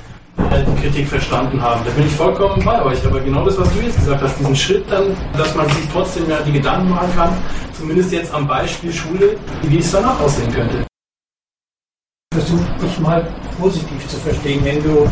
Kritik 0.81 1.09
verstanden 1.09 1.61
haben. 1.61 1.83
Da 1.85 1.91
bin 1.91 2.07
ich 2.07 2.13
vollkommen 2.13 2.65
bei 2.65 2.83
euch. 2.83 3.05
Aber 3.05 3.21
genau 3.21 3.45
das, 3.45 3.59
was 3.59 3.73
du 3.73 3.81
jetzt 3.81 3.97
gesagt 3.97 4.23
hast, 4.23 4.39
diesen 4.39 4.57
Schritt 4.57 4.91
dann, 4.91 5.17
dass 5.37 5.55
man 5.55 5.69
sich 5.69 5.89
trotzdem 5.93 6.29
ja 6.29 6.41
die 6.41 6.53
Gedanken 6.53 6.91
machen 6.91 7.11
kann, 7.15 7.33
zumindest 7.73 8.13
jetzt 8.13 8.33
am 8.33 8.47
Beispiel 8.47 8.93
Schule, 8.93 9.37
wie 9.63 9.79
es 9.79 9.91
danach 9.91 10.19
aussehen 10.21 10.53
könnte. 10.53 10.87
Versuch 12.33 12.61
dich 12.83 12.99
mal 13.01 13.27
positiv 13.59 14.09
zu 14.09 14.17
verstehen, 14.19 14.65
wenn 14.65 14.83
du, 14.83 15.11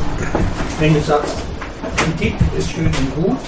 wenn 0.78 0.94
du 0.94 1.00
sagst, 1.00 1.37
Kritik 1.96 2.35
ist 2.57 2.70
schön 2.70 2.87
und 2.87 3.14
gut, 3.16 3.38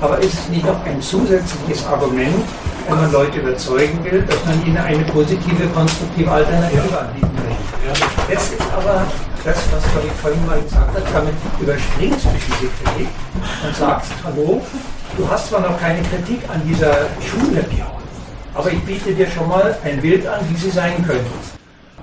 aber 0.00 0.18
ist 0.18 0.34
es 0.34 0.48
nicht 0.48 0.64
noch 0.64 0.84
ein 0.84 1.00
zusätzliches 1.00 1.86
Argument, 1.86 2.44
wenn 2.88 2.96
man 2.96 3.12
Leute 3.12 3.38
überzeugen 3.38 4.04
will, 4.04 4.22
dass 4.22 4.44
man 4.46 4.66
ihnen 4.66 4.76
eine 4.76 5.04
positive, 5.04 5.66
konstruktive 5.74 6.30
Alternative 6.30 6.98
anbieten 6.98 7.30
möchte? 7.48 8.32
Jetzt 8.32 8.52
ist 8.52 8.72
aber 8.72 9.06
das, 9.44 9.56
was 9.72 10.04
ich 10.04 10.12
vorhin 10.20 10.46
mal 10.46 10.60
gesagt 10.60 11.14
habe, 11.14 11.28
überspringst 11.60 12.24
du 12.24 12.28
diese 12.34 12.70
Kritik 12.82 13.08
und 13.66 13.76
sagst, 13.76 14.12
hallo, 14.24 14.60
du 15.16 15.28
hast 15.28 15.48
zwar 15.48 15.60
noch 15.60 15.78
keine 15.80 16.02
Kritik 16.02 16.40
an 16.48 16.60
dieser 16.66 17.06
Schule, 17.20 17.64
aber 18.54 18.70
ich 18.70 18.80
biete 18.84 19.14
dir 19.14 19.26
schon 19.30 19.48
mal 19.48 19.76
ein 19.84 20.00
Bild 20.00 20.26
an, 20.26 20.40
wie 20.48 20.56
sie 20.56 20.70
sein 20.70 21.04
könnte. 21.06 21.30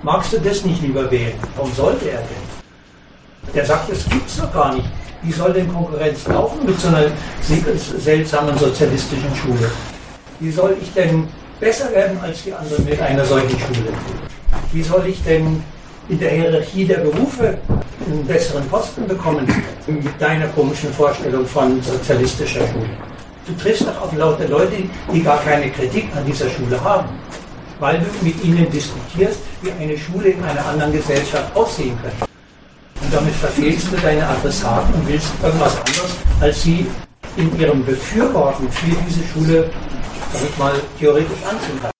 Magst 0.02 0.32
du 0.32 0.38
das 0.40 0.64
nicht 0.64 0.82
lieber 0.82 1.10
wählen? 1.10 1.34
Warum 1.56 1.72
sollte 1.72 2.10
er 2.10 2.18
denn? 2.18 3.52
Der 3.54 3.64
sagt, 3.64 3.90
es 3.90 4.08
gibt 4.08 4.28
es 4.28 4.38
noch 4.38 4.52
gar 4.52 4.74
nicht. 4.74 4.88
Wie 5.22 5.32
soll 5.32 5.52
denn 5.52 5.72
Konkurrenz 5.72 6.26
laufen 6.28 6.64
mit 6.64 6.78
so 6.80 6.88
einer 6.88 7.06
seltsamen 7.98 8.56
sozialistischen 8.56 9.34
Schule? 9.34 9.70
Wie 10.38 10.50
soll 10.50 10.76
ich 10.80 10.92
denn 10.94 11.28
besser 11.58 11.90
werden 11.92 12.18
als 12.22 12.44
die 12.44 12.52
anderen 12.52 12.84
mit 12.84 13.00
einer 13.00 13.24
solchen 13.24 13.58
Schule? 13.58 13.92
Wie 14.72 14.82
soll 14.82 15.06
ich 15.06 15.22
denn 15.24 15.62
in 16.08 16.18
der 16.18 16.30
Hierarchie 16.30 16.84
der 16.84 16.98
Berufe 16.98 17.58
einen 18.06 18.24
besseren 18.26 18.66
Posten 18.68 19.06
bekommen 19.06 19.46
mit 19.86 20.20
deiner 20.20 20.46
komischen 20.48 20.92
Vorstellung 20.92 21.46
von 21.46 21.82
sozialistischer 21.82 22.66
Schule? 22.66 22.90
Du 23.46 23.54
triffst 23.54 23.86
doch 23.86 24.02
auf 24.02 24.14
lauter 24.14 24.46
Leute, 24.48 24.76
die 25.12 25.22
gar 25.22 25.40
keine 25.42 25.70
Kritik 25.70 26.08
an 26.14 26.24
dieser 26.26 26.48
Schule 26.50 26.82
haben, 26.82 27.08
weil 27.80 27.98
du 27.98 28.06
mit 28.24 28.42
ihnen 28.44 28.70
diskutierst, 28.70 29.40
wie 29.62 29.72
eine 29.72 29.96
Schule 29.96 30.30
in 30.30 30.44
einer 30.44 30.64
anderen 30.66 30.92
Gesellschaft 30.92 31.54
aussehen 31.54 31.98
könnte. 32.02 32.26
Und 33.00 33.14
damit 33.14 33.34
verfehlst 33.34 33.90
du 33.90 33.96
deine 33.96 34.26
Adressaten 34.26 34.92
und 34.94 35.08
willst 35.08 35.32
irgendwas 35.42 35.76
anderes, 35.76 36.16
als 36.40 36.62
sie 36.62 36.86
in 37.36 37.58
ihrem 37.58 37.84
Befürworten 37.84 38.70
für 38.70 38.94
diese 39.06 39.26
Schule, 39.28 39.70
damit 40.32 40.58
mal 40.58 40.74
theoretisch 40.98 41.42
anzunehmen. 41.48 41.97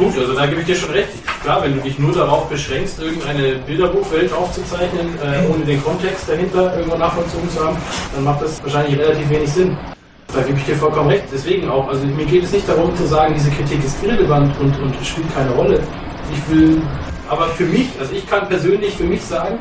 Gut, 0.00 0.16
also 0.16 0.32
da 0.32 0.46
gebe 0.46 0.62
ich 0.62 0.66
dir 0.66 0.76
schon 0.76 0.92
recht. 0.92 1.10
Klar, 1.42 1.62
wenn 1.62 1.74
du 1.74 1.80
dich 1.82 1.98
nur 1.98 2.14
darauf 2.14 2.48
beschränkst, 2.48 2.98
irgendeine 3.00 3.56
Bilderbuchwelt 3.66 4.32
aufzuzeichnen, 4.32 5.08
äh, 5.22 5.46
ohne 5.46 5.62
den 5.66 5.82
Kontext 5.84 6.26
dahinter 6.26 6.74
irgendwo 6.74 6.96
nachvollzogen 6.96 7.50
zu 7.50 7.62
haben, 7.62 7.76
dann 8.14 8.24
macht 8.24 8.40
das 8.40 8.62
wahrscheinlich 8.62 8.98
relativ 8.98 9.28
wenig 9.28 9.50
Sinn. 9.50 9.76
Da 10.34 10.40
gebe 10.40 10.56
ich 10.56 10.64
dir 10.64 10.76
vollkommen 10.76 11.10
recht. 11.10 11.24
Deswegen 11.30 11.68
auch, 11.68 11.86
also 11.86 12.06
mir 12.06 12.24
geht 12.24 12.44
es 12.44 12.52
nicht 12.52 12.66
darum 12.66 12.96
zu 12.96 13.06
sagen, 13.06 13.34
diese 13.34 13.50
Kritik 13.50 13.84
ist 13.84 14.02
irrelevant 14.02 14.58
und, 14.58 14.74
und 14.80 14.94
spielt 15.04 15.34
keine 15.34 15.50
Rolle. 15.50 15.82
Ich 16.32 16.50
will, 16.50 16.80
aber 17.28 17.48
für 17.48 17.64
mich, 17.64 17.88
also 18.00 18.14
ich 18.14 18.26
kann 18.26 18.48
persönlich 18.48 18.96
für 18.96 19.04
mich 19.04 19.20
sagen, 19.20 19.58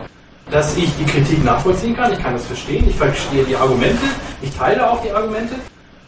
dass 0.51 0.77
ich 0.77 0.89
die 0.95 1.05
Kritik 1.05 1.43
nachvollziehen 1.43 1.97
kann, 1.97 2.13
ich 2.13 2.19
kann 2.23 2.33
das 2.33 2.45
verstehen, 2.45 2.85
ich 2.87 2.95
verstehe 2.95 3.43
die 3.43 3.57
Argumente, 3.57 4.05
ich 4.41 4.55
teile 4.55 4.89
auch 4.89 5.01
die 5.01 5.11
Argumente, 5.11 5.55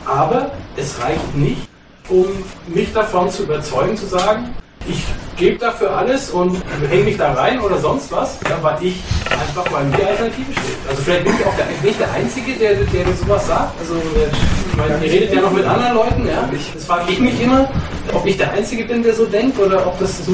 aber 0.05 0.51
es 0.77 0.97
reicht 1.03 1.35
nicht, 1.35 1.67
um 2.09 2.25
mich 2.67 2.91
davon 2.93 3.29
zu 3.29 3.43
überzeugen, 3.43 3.95
zu 3.97 4.05
sagen, 4.05 4.53
ich 4.87 5.03
gebe 5.37 5.57
dafür 5.57 5.95
alles 5.95 6.31
und 6.31 6.61
hänge 6.89 7.03
mich 7.03 7.17
da 7.17 7.33
rein 7.33 7.59
oder 7.61 7.77
sonst 7.77 8.11
was, 8.11 8.37
ja, 8.49 8.61
weil 8.61 8.77
ich 8.83 8.95
einfach 9.29 9.69
mal 9.71 9.83
mir 9.85 10.07
Alternative 10.07 10.51
steht. 10.51 10.89
Also 10.89 11.01
vielleicht 11.01 11.23
bin 11.23 11.33
ich 11.33 11.45
auch 11.45 11.55
der, 11.55 11.67
nicht 11.83 11.99
der 11.99 12.11
Einzige, 12.11 12.53
der, 12.53 12.75
der, 12.75 13.13
sowas 13.15 13.47
sagt. 13.47 13.79
Also 13.79 13.95
ich 13.95 14.77
meine, 14.77 15.05
ihr 15.05 15.11
redet 15.11 15.33
ja 15.33 15.41
noch 15.41 15.51
mit 15.51 15.65
anderen 15.65 15.95
Leuten, 15.95 16.27
ja. 16.27 16.49
Ich, 16.53 16.73
das 16.73 16.85
frage 16.85 17.11
ich 17.11 17.19
mich 17.19 17.39
immer, 17.41 17.71
ob 18.13 18.25
ich 18.25 18.37
der 18.37 18.51
Einzige 18.51 18.85
bin, 18.85 19.03
der 19.03 19.13
so 19.13 19.25
denkt 19.25 19.59
oder 19.59 19.85
ob 19.87 19.99
das 19.99 20.25
so 20.25 20.33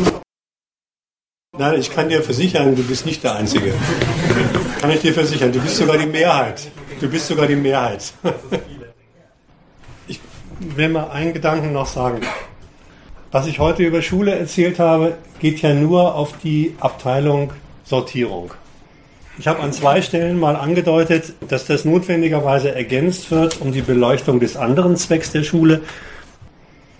Nein, 1.57 1.79
ich 1.79 1.89
kann 1.89 2.07
dir 2.07 2.21
versichern, 2.21 2.75
du 2.75 2.83
bist 2.83 3.05
nicht 3.05 3.23
der 3.23 3.35
Einzige. 3.35 3.73
kann 4.81 4.91
ich 4.91 5.01
dir 5.01 5.13
versichern, 5.13 5.51
du 5.51 5.59
bist 5.59 5.77
sogar 5.77 5.97
die 5.97 6.05
Mehrheit. 6.05 6.69
Du 6.99 7.09
bist 7.09 7.27
sogar 7.27 7.47
die 7.47 7.55
Mehrheit 7.55 8.13
will 10.59 10.89
mal 10.89 11.09
einen 11.09 11.33
Gedanken 11.33 11.73
noch 11.73 11.87
sagen. 11.87 12.21
Was 13.31 13.47
ich 13.47 13.59
heute 13.59 13.83
über 13.83 14.01
Schule 14.01 14.33
erzählt 14.33 14.79
habe, 14.79 15.17
geht 15.39 15.61
ja 15.61 15.73
nur 15.73 16.15
auf 16.15 16.37
die 16.43 16.75
Abteilung 16.79 17.51
Sortierung. 17.83 18.53
Ich 19.39 19.47
habe 19.47 19.59
an 19.59 19.71
zwei 19.71 20.01
Stellen 20.01 20.39
mal 20.39 20.55
angedeutet, 20.55 21.33
dass 21.47 21.65
das 21.65 21.85
notwendigerweise 21.85 22.73
ergänzt 22.73 23.29
wird 23.29 23.61
um 23.61 23.71
die 23.71 23.83
Beleuchtung 23.83 24.39
des 24.39 24.57
anderen 24.57 24.97
Zwecks 24.97 25.31
der 25.31 25.43
Schule. 25.43 25.81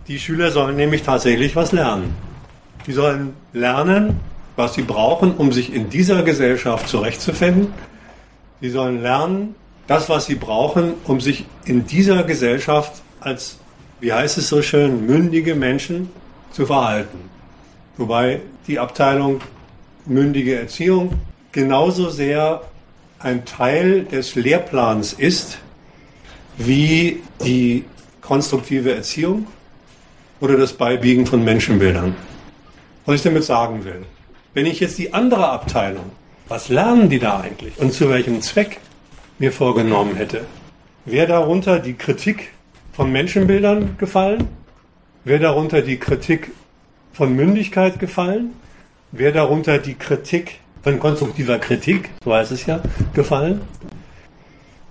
Die 0.08 0.20
Schüler 0.20 0.52
sollen 0.52 0.76
nämlich 0.76 1.02
tatsächlich 1.02 1.56
was 1.56 1.72
lernen. 1.72 2.16
Die 2.86 2.94
sollen 2.94 3.34
lernen, 3.54 4.20
was 4.56 4.76
sie 4.76 4.84
brauchen, 4.84 5.36
um 5.36 5.52
sich 5.52 5.74
in 5.74 5.90
dieser 5.90 6.24
Gesellschaft 6.24 6.88
zurechtzufinden. 6.88 7.74
Sie 8.62 8.70
sollen 8.70 9.02
lernen, 9.02 9.56
das, 9.88 10.10
was 10.10 10.26
sie 10.26 10.36
brauchen, 10.36 10.94
um 11.06 11.20
sich 11.20 11.46
in 11.66 11.88
dieser 11.88 12.24
Gesellschaft 12.24 13.02
als, 13.20 13.58
wie 14.00 14.14
heißt 14.14 14.38
es 14.38 14.50
so 14.50 14.62
schön, 14.62 15.06
mündige 15.06 15.56
Menschen 15.56 16.10
zu 16.52 16.66
verhalten. 16.66 17.30
Wobei 17.98 18.42
die 18.68 18.80
Abteilung 18.80 19.42
mündige 20.06 20.60
Erziehung 20.60 21.14
genauso 21.52 22.10
sehr 22.10 22.62
ein 23.20 23.46
Teil 23.46 24.04
des 24.04 24.36
Lehrplans 24.36 25.14
ist 25.14 25.58
wie 26.58 27.22
die 27.44 27.86
konstruktive 28.22 28.94
Erziehung 28.94 29.48
oder 30.40 30.58
das 30.58 30.74
Beibiegen 30.74 31.26
von 31.26 31.44
Menschenbildern. 31.44 32.16
Was 33.06 33.16
ich 33.16 33.24
damit 33.24 33.44
sagen 33.44 33.86
will, 33.86 34.04
wenn 34.54 34.66
ich 34.66 34.80
jetzt 34.80 34.98
die 34.98 35.14
andere 35.14 35.50
Abteilung, 35.50 36.12
was 36.48 36.70
lernen 36.70 37.10
die 37.10 37.20
da 37.20 37.40
eigentlich 37.40 37.78
und 37.78 37.94
zu 37.94 38.10
welchem 38.10 38.42
Zweck 38.42 38.80
mir 39.40 39.52
vorgenommen 39.52 40.16
hätte, 40.16 40.46
wäre 41.06 41.28
darunter 41.28 41.80
die 41.80 41.94
Kritik 41.94 42.52
von 42.98 43.12
Menschenbildern 43.12 43.96
gefallen? 44.00 44.48
Wäre 45.24 45.40
darunter 45.40 45.84
die 45.84 45.98
Kritik 45.98 46.52
von 47.14 47.36
Mündigkeit 47.36 48.00
gefallen? 48.00 48.54
Wäre 49.12 49.34
darunter 49.34 49.78
die 49.78 49.94
Kritik 49.94 50.60
von 50.82 51.00
konstruktiver 51.00 51.60
Kritik, 51.60 52.10
so 52.24 52.34
heißt 52.34 52.52
es 52.52 52.66
ja, 52.66 52.82
gefallen? 53.14 53.62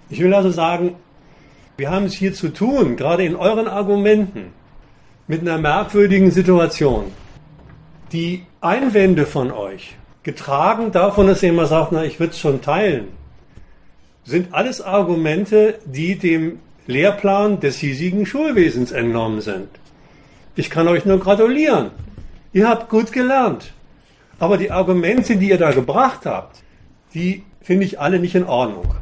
Ich 0.08 0.20
will 0.20 0.32
also 0.34 0.50
sagen, 0.50 0.94
wir 1.76 1.90
haben 1.90 2.04
es 2.04 2.14
hier 2.14 2.32
zu 2.32 2.50
tun, 2.50 2.94
gerade 2.94 3.24
in 3.24 3.34
euren 3.34 3.66
Argumenten, 3.66 4.52
mit 5.26 5.40
einer 5.40 5.58
merkwürdigen 5.58 6.30
Situation. 6.30 7.06
Die 8.12 8.44
Einwände 8.60 9.26
von 9.26 9.50
euch, 9.50 9.96
getragen 10.22 10.92
davon, 10.92 11.26
dass 11.26 11.42
ihr 11.42 11.48
immer 11.48 11.66
sagt, 11.66 11.90
na, 11.90 12.04
ich 12.04 12.20
würde 12.20 12.34
es 12.34 12.38
schon 12.38 12.62
teilen, 12.62 13.08
sind 14.22 14.54
alles 14.54 14.80
Argumente, 14.80 15.80
die 15.86 16.16
dem 16.16 16.60
Lehrplan 16.86 17.60
des 17.60 17.78
hiesigen 17.78 18.26
Schulwesens 18.26 18.92
entnommen 18.92 19.40
sind. 19.40 19.68
Ich 20.54 20.70
kann 20.70 20.88
euch 20.88 21.04
nur 21.04 21.18
gratulieren. 21.18 21.90
Ihr 22.52 22.68
habt 22.68 22.88
gut 22.88 23.12
gelernt. 23.12 23.72
Aber 24.38 24.58
die 24.58 24.70
Argumente, 24.70 25.36
die 25.36 25.50
ihr 25.50 25.58
da 25.58 25.72
gebracht 25.72 26.26
habt, 26.26 26.62
die 27.14 27.42
finde 27.62 27.84
ich 27.84 27.98
alle 28.00 28.18
nicht 28.18 28.34
in 28.34 28.44
Ordnung. 28.44 28.94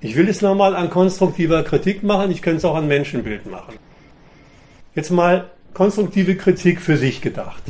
Ich 0.00 0.14
will 0.14 0.28
es 0.28 0.42
nochmal 0.42 0.76
an 0.76 0.90
konstruktiver 0.90 1.64
Kritik 1.64 2.02
machen, 2.02 2.30
ich 2.30 2.42
könnte 2.42 2.58
es 2.58 2.64
auch 2.64 2.76
an 2.76 2.86
Menschenbild 2.86 3.46
machen. 3.50 3.74
Jetzt 4.94 5.10
mal 5.10 5.50
konstruktive 5.74 6.36
Kritik 6.36 6.80
für 6.80 6.96
sich 6.96 7.20
gedacht. 7.20 7.62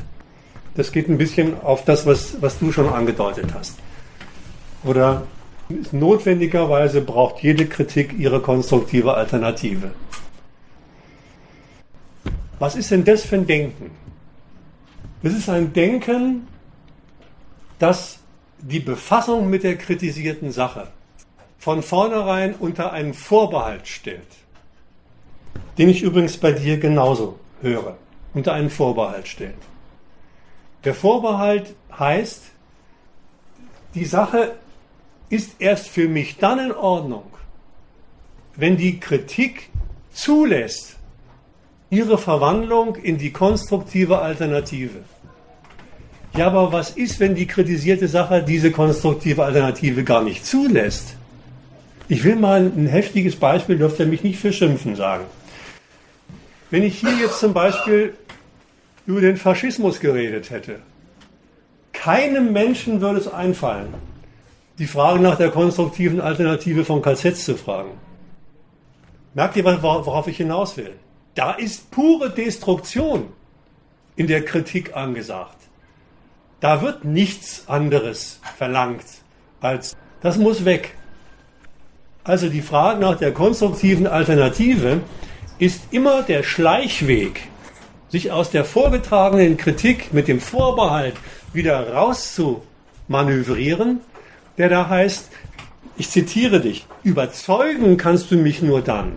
das 0.75 0.92
geht 0.92 1.09
ein 1.09 1.18
bisschen 1.18 1.61
auf 1.61 1.85
das, 1.85 2.07
was, 2.07 2.40
was 2.40 2.59
du 2.59 2.71
schon 2.71 2.88
angedeutet 2.88 3.47
hast. 3.53 3.79
Oder 4.85 5.27
notwendigerweise 5.92 7.00
braucht 7.00 7.42
jede 7.42 7.66
Kritik 7.66 8.18
ihre 8.18 8.40
konstruktive 8.40 9.14
Alternative. 9.14 9.92
Was 12.59 12.74
ist 12.74 12.90
denn 12.90 13.04
das 13.04 13.24
für 13.24 13.37
ein 13.37 13.46
Denken? 13.46 13.90
Das 15.22 15.33
ist 15.33 15.48
ein 15.48 15.72
Denken, 15.72 16.46
das 17.78 18.18
die 18.61 18.81
Befassung 18.81 19.48
mit 19.50 19.62
der 19.62 19.76
kritisierten 19.76 20.50
Sache 20.50 20.88
von 21.59 21.83
vornherein 21.83 22.54
unter 22.54 22.92
einen 22.92 23.14
Vorbehalt 23.14 23.87
stellt, 23.87 24.26
den 25.76 25.88
ich 25.88 26.02
übrigens 26.02 26.37
bei 26.37 26.52
dir 26.52 26.78
genauso 26.78 27.38
höre, 27.61 27.96
unter 28.35 28.52
einen 28.52 28.70
Vorbehalt 28.70 29.28
stellt. 29.28 29.54
Der 30.85 30.94
Vorbehalt 30.94 31.74
heißt, 31.96 32.42
die 33.94 34.04
Sache 34.04 34.54
ist 35.30 35.56
erst 35.58 35.88
für 35.88 36.08
mich 36.08 36.38
dann 36.38 36.58
in 36.58 36.72
Ordnung, 36.72 37.24
wenn 38.56 38.76
die 38.76 38.98
Kritik 39.00 39.70
zulässt 40.12 40.96
ihre 41.90 42.18
Verwandlung 42.18 42.96
in 42.96 43.18
die 43.18 43.32
konstruktive 43.32 44.18
Alternative. 44.18 45.00
Ja, 46.36 46.46
aber 46.46 46.72
was 46.72 46.90
ist, 46.90 47.20
wenn 47.20 47.34
die 47.34 47.46
kritisierte 47.46 48.08
Sache 48.08 48.42
diese 48.42 48.70
konstruktive 48.70 49.44
Alternative 49.44 50.04
gar 50.04 50.22
nicht 50.22 50.44
zulässt? 50.44 51.16
Ich 52.08 52.24
will 52.24 52.36
mal 52.36 52.60
ein 52.60 52.86
heftiges 52.86 53.36
Beispiel, 53.36 53.78
dürft 53.78 53.98
ihr 54.00 54.06
mich 54.06 54.22
nicht 54.22 54.38
für 54.38 54.52
Schimpfen 54.52 54.96
sagen. 54.96 55.24
Wenn 56.70 56.82
ich 56.82 57.00
hier 57.00 57.14
jetzt 57.20 57.40
zum 57.40 57.54
Beispiel 57.54 58.14
über 59.06 59.20
den 59.20 59.36
Faschismus 59.36 60.00
geredet 60.00 60.50
hätte, 60.50 60.80
keinem 61.92 62.52
Menschen 62.52 63.00
würde 63.00 63.20
es 63.20 63.28
einfallen, 63.28 63.94
die 64.78 64.86
Frage 64.86 65.20
nach 65.20 65.36
der 65.36 65.50
konstruktiven 65.50 66.20
Alternative 66.20 66.84
von 66.84 67.02
KZ 67.02 67.36
zu 67.36 67.56
fragen. 67.56 67.90
Merkt 69.34 69.56
ihr, 69.56 69.64
worauf 69.64 70.28
ich 70.28 70.36
hinaus 70.36 70.76
will? 70.76 70.94
Da 71.34 71.52
ist 71.52 71.90
pure 71.90 72.30
Destruktion 72.30 73.28
in 74.16 74.26
der 74.26 74.44
Kritik 74.44 74.96
angesagt. 74.96 75.56
Da 76.60 76.82
wird 76.82 77.04
nichts 77.04 77.68
anderes 77.68 78.40
verlangt 78.56 79.04
als, 79.60 79.96
das 80.20 80.38
muss 80.38 80.64
weg. 80.64 80.94
Also 82.24 82.48
die 82.48 82.62
Frage 82.62 83.00
nach 83.00 83.16
der 83.16 83.32
konstruktiven 83.32 84.06
Alternative 84.06 85.00
ist 85.58 85.92
immer 85.92 86.22
der 86.22 86.42
Schleichweg, 86.42 87.48
sich 88.08 88.32
aus 88.32 88.50
der 88.50 88.64
vorgetragenen 88.64 89.56
Kritik 89.56 90.12
mit 90.12 90.28
dem 90.28 90.40
Vorbehalt 90.40 91.14
wieder 91.52 91.92
rauszumanövrieren, 91.92 94.00
der 94.59 94.68
da 94.68 94.88
heißt, 94.88 95.31
ich 95.97 96.11
zitiere 96.11 96.61
dich, 96.61 96.87
überzeugen 97.03 97.97
kannst 97.97 98.31
du 98.31 98.37
mich 98.37 98.62
nur 98.62 98.83
dann. 98.83 99.14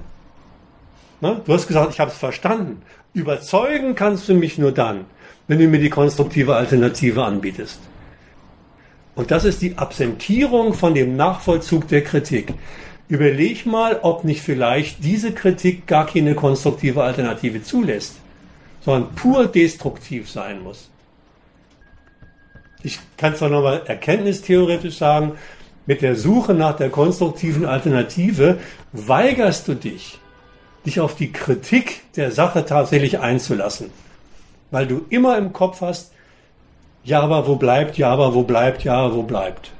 Na, 1.20 1.42
du 1.46 1.54
hast 1.54 1.68
gesagt, 1.68 1.94
ich 1.94 2.00
habe 2.00 2.12
es 2.12 2.18
verstanden. 2.18 2.82
Überzeugen 3.14 3.94
kannst 3.94 4.30
du 4.30 4.34
mich 4.34 4.58
nur 4.58 4.72
dann, 4.72 5.06
wenn 5.48 5.60
du 5.60 5.68
mir 5.68 5.80
die 5.80 5.90
konstruktive 5.90 6.56
Alternative 6.56 7.24
anbietest. 7.24 7.80
Und 9.14 9.30
das 9.30 9.46
ist 9.46 9.62
die 9.62 9.78
Absentierung 9.78 10.74
von 10.74 10.96
dem 10.96 11.16
Nachvollzug 11.16 11.88
der 11.88 12.04
Kritik. 12.04 12.54
Überleg 13.08 13.66
mal, 13.66 14.00
ob 14.02 14.24
nicht 14.24 14.42
vielleicht 14.42 15.04
diese 15.04 15.34
Kritik 15.34 15.86
gar 15.86 16.08
keine 16.08 16.34
konstruktive 16.34 17.04
Alternative 17.04 17.62
zulässt, 17.62 18.16
sondern 18.80 19.14
pur 19.14 19.48
destruktiv 19.48 20.30
sein 20.30 20.64
muss. 20.64 20.90
Ich 22.84 23.00
kann 23.18 23.36
zwar 23.36 23.50
nochmal 23.50 23.84
erkenntnistheoretisch 23.86 24.98
sagen, 24.98 25.34
mit 25.86 26.02
der 26.02 26.16
Suche 26.16 26.54
nach 26.54 26.76
der 26.76 26.90
konstruktiven 26.90 27.66
Alternative 27.66 28.60
weigerst 28.94 29.68
du 29.68 29.76
dich, 29.76 30.20
dich 30.86 31.00
auf 31.00 31.16
die 31.16 31.32
Kritik 31.32 32.02
der 32.16 32.32
Sache 32.32 32.66
tatsächlich 32.66 33.20
einzulassen. 33.20 33.90
Weil 34.70 34.88
du 34.88 35.06
immer 35.10 35.38
im 35.38 35.54
Kopf 35.54 35.82
hast, 35.82 36.12
ja, 37.04 37.22
aber 37.22 37.48
wo 37.48 37.56
bleibt, 37.56 37.98
ja, 37.98 38.12
aber 38.12 38.34
wo 38.34 38.44
bleibt, 38.44 38.84
ja, 38.84 39.14
wo 39.14 39.24
bleibt. 39.24 39.72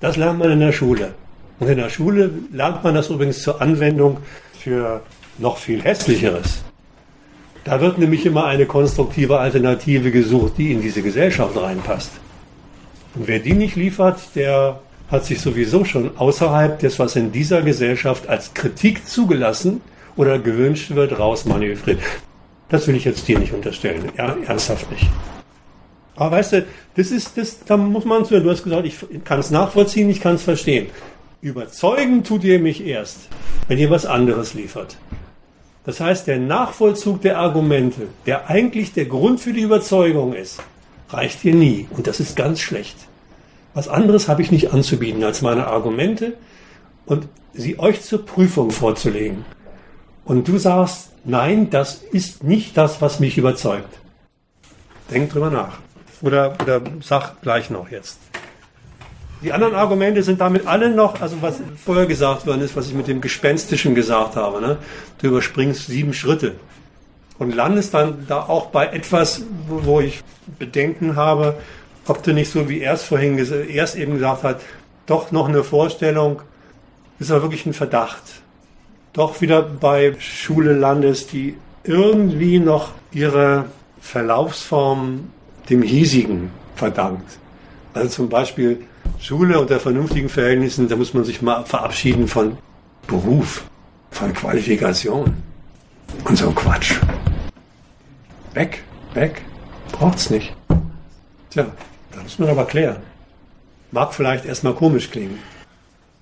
Das 0.00 0.16
lernt 0.16 0.38
man 0.38 0.50
in 0.50 0.60
der 0.60 0.72
Schule. 0.72 1.14
Und 1.60 1.68
in 1.68 1.76
der 1.76 1.90
Schule 1.90 2.30
lernt 2.50 2.82
man 2.82 2.94
das 2.94 3.08
übrigens 3.08 3.42
zur 3.42 3.60
Anwendung 3.60 4.18
für 4.58 5.02
noch 5.38 5.58
viel 5.58 5.82
hässlicheres. 5.82 6.64
Da 7.64 7.80
wird 7.80 7.98
nämlich 7.98 8.26
immer 8.26 8.46
eine 8.46 8.66
konstruktive 8.66 9.38
Alternative 9.38 10.10
gesucht, 10.10 10.54
die 10.58 10.72
in 10.72 10.82
diese 10.82 11.02
Gesellschaft 11.02 11.56
reinpasst. 11.56 12.10
Und 13.14 13.28
wer 13.28 13.38
die 13.38 13.54
nicht 13.54 13.76
liefert, 13.76 14.18
der 14.34 14.80
hat 15.10 15.24
sich 15.24 15.40
sowieso 15.40 15.84
schon 15.84 16.16
außerhalb 16.16 16.78
des, 16.78 16.98
was 16.98 17.14
in 17.16 17.30
dieser 17.30 17.62
Gesellschaft 17.62 18.28
als 18.28 18.54
Kritik 18.54 19.06
zugelassen 19.06 19.80
oder 20.16 20.38
gewünscht 20.38 20.90
wird, 20.94 21.18
rausmanövriert. 21.18 22.00
Das 22.68 22.88
will 22.88 22.96
ich 22.96 23.04
jetzt 23.04 23.28
dir 23.28 23.38
nicht 23.38 23.52
unterstellen. 23.52 24.10
Ja, 24.16 24.34
ernsthaft 24.46 24.90
nicht. 24.90 25.06
Aber 26.16 26.36
weißt 26.36 26.52
du, 26.54 26.66
das 26.96 27.10
ist, 27.10 27.36
das, 27.36 27.64
da 27.64 27.76
muss 27.76 28.04
man 28.04 28.24
zu, 28.24 28.40
du 28.40 28.50
hast 28.50 28.64
gesagt, 28.64 28.86
ich 28.86 29.24
kann 29.24 29.40
es 29.40 29.50
nachvollziehen, 29.50 30.10
ich 30.10 30.20
kann 30.20 30.34
es 30.34 30.42
verstehen. 30.42 30.88
Überzeugen 31.42 32.24
tut 32.24 32.44
ihr 32.44 32.58
mich 32.58 32.86
erst, 32.86 33.28
wenn 33.68 33.78
ihr 33.78 33.90
was 33.90 34.06
anderes 34.06 34.54
liefert. 34.54 34.96
Das 35.84 36.00
heißt, 36.00 36.26
der 36.26 36.38
Nachvollzug 36.38 37.22
der 37.22 37.38
Argumente, 37.38 38.08
der 38.26 38.48
eigentlich 38.48 38.92
der 38.92 39.06
Grund 39.06 39.40
für 39.40 39.52
die 39.52 39.62
Überzeugung 39.62 40.32
ist, 40.32 40.60
reicht 41.10 41.42
dir 41.42 41.54
nie. 41.54 41.88
Und 41.90 42.06
das 42.06 42.20
ist 42.20 42.36
ganz 42.36 42.60
schlecht. 42.60 42.96
Was 43.74 43.88
anderes 43.88 44.28
habe 44.28 44.42
ich 44.42 44.50
nicht 44.50 44.72
anzubieten 44.72 45.24
als 45.24 45.42
meine 45.42 45.66
Argumente 45.66 46.34
und 47.06 47.26
sie 47.52 47.78
euch 47.78 48.02
zur 48.02 48.24
Prüfung 48.24 48.70
vorzulegen. 48.70 49.44
Und 50.24 50.46
du 50.46 50.58
sagst, 50.58 51.10
nein, 51.24 51.70
das 51.70 51.96
ist 51.96 52.44
nicht 52.44 52.76
das, 52.76 53.02
was 53.02 53.18
mich 53.18 53.38
überzeugt. 53.38 53.98
Denk 55.10 55.30
drüber 55.30 55.50
nach. 55.50 55.78
Oder, 56.20 56.56
oder 56.62 56.80
sag 57.00 57.42
gleich 57.42 57.70
noch 57.70 57.90
jetzt. 57.90 58.18
Die 59.42 59.52
anderen 59.52 59.74
Argumente 59.74 60.22
sind 60.22 60.40
damit 60.40 60.66
alle 60.66 60.90
noch, 60.90 61.20
also 61.20 61.36
was 61.40 61.60
vorher 61.84 62.06
gesagt 62.06 62.46
worden 62.46 62.60
ist, 62.60 62.76
was 62.76 62.86
ich 62.86 62.94
mit 62.94 63.08
dem 63.08 63.20
Gespenstischen 63.20 63.94
gesagt 63.94 64.36
habe. 64.36 64.60
Ne? 64.60 64.78
Du 65.18 65.28
überspringst 65.28 65.86
sieben 65.86 66.14
Schritte 66.14 66.54
und 67.38 67.54
landest 67.54 67.94
dann 67.94 68.24
da 68.28 68.42
auch 68.42 68.66
bei 68.66 68.86
etwas, 68.86 69.42
wo 69.66 70.00
ich 70.00 70.22
Bedenken 70.58 71.16
habe, 71.16 71.56
ob 72.06 72.22
du 72.22 72.32
nicht 72.32 72.52
so 72.52 72.68
wie 72.68 72.80
er 72.80 72.94
es 72.94 73.02
vorhin 73.02 73.38
erst 73.68 73.96
eben 73.96 74.14
gesagt 74.14 74.44
hat, 74.44 74.60
doch 75.06 75.32
noch 75.32 75.48
eine 75.48 75.64
Vorstellung, 75.64 76.42
ist 77.18 77.30
ja 77.30 77.42
wirklich 77.42 77.66
ein 77.66 77.72
Verdacht, 77.72 78.22
doch 79.12 79.40
wieder 79.40 79.62
bei 79.62 80.14
Schule 80.18 80.72
landest, 80.72 81.32
die 81.32 81.56
irgendwie 81.84 82.58
noch 82.58 82.90
ihre 83.12 83.66
Verlaufsform 84.00 85.30
dem 85.68 85.82
Hiesigen 85.82 86.50
verdankt. 86.76 87.38
Also 87.94 88.08
zum 88.08 88.28
Beispiel 88.28 88.84
Schule 89.18 89.60
unter 89.60 89.78
vernünftigen 89.78 90.28
Verhältnissen, 90.28 90.88
da 90.88 90.96
muss 90.96 91.14
man 91.14 91.24
sich 91.24 91.42
mal 91.42 91.64
verabschieden 91.64 92.26
von 92.26 92.58
Beruf, 93.06 93.64
von 94.10 94.32
Qualifikation 94.32 95.34
und 96.24 96.36
so 96.36 96.50
Quatsch. 96.50 96.94
Weg, 98.54 98.82
weg, 99.14 99.42
braucht's 99.92 100.30
nicht. 100.30 100.54
Tja, 101.50 101.66
da 102.12 102.22
muss 102.22 102.38
man 102.38 102.48
aber 102.48 102.64
klären. 102.64 102.96
Mag 103.90 104.14
vielleicht 104.14 104.44
erstmal 104.44 104.74
komisch 104.74 105.10
klingen. 105.10 105.38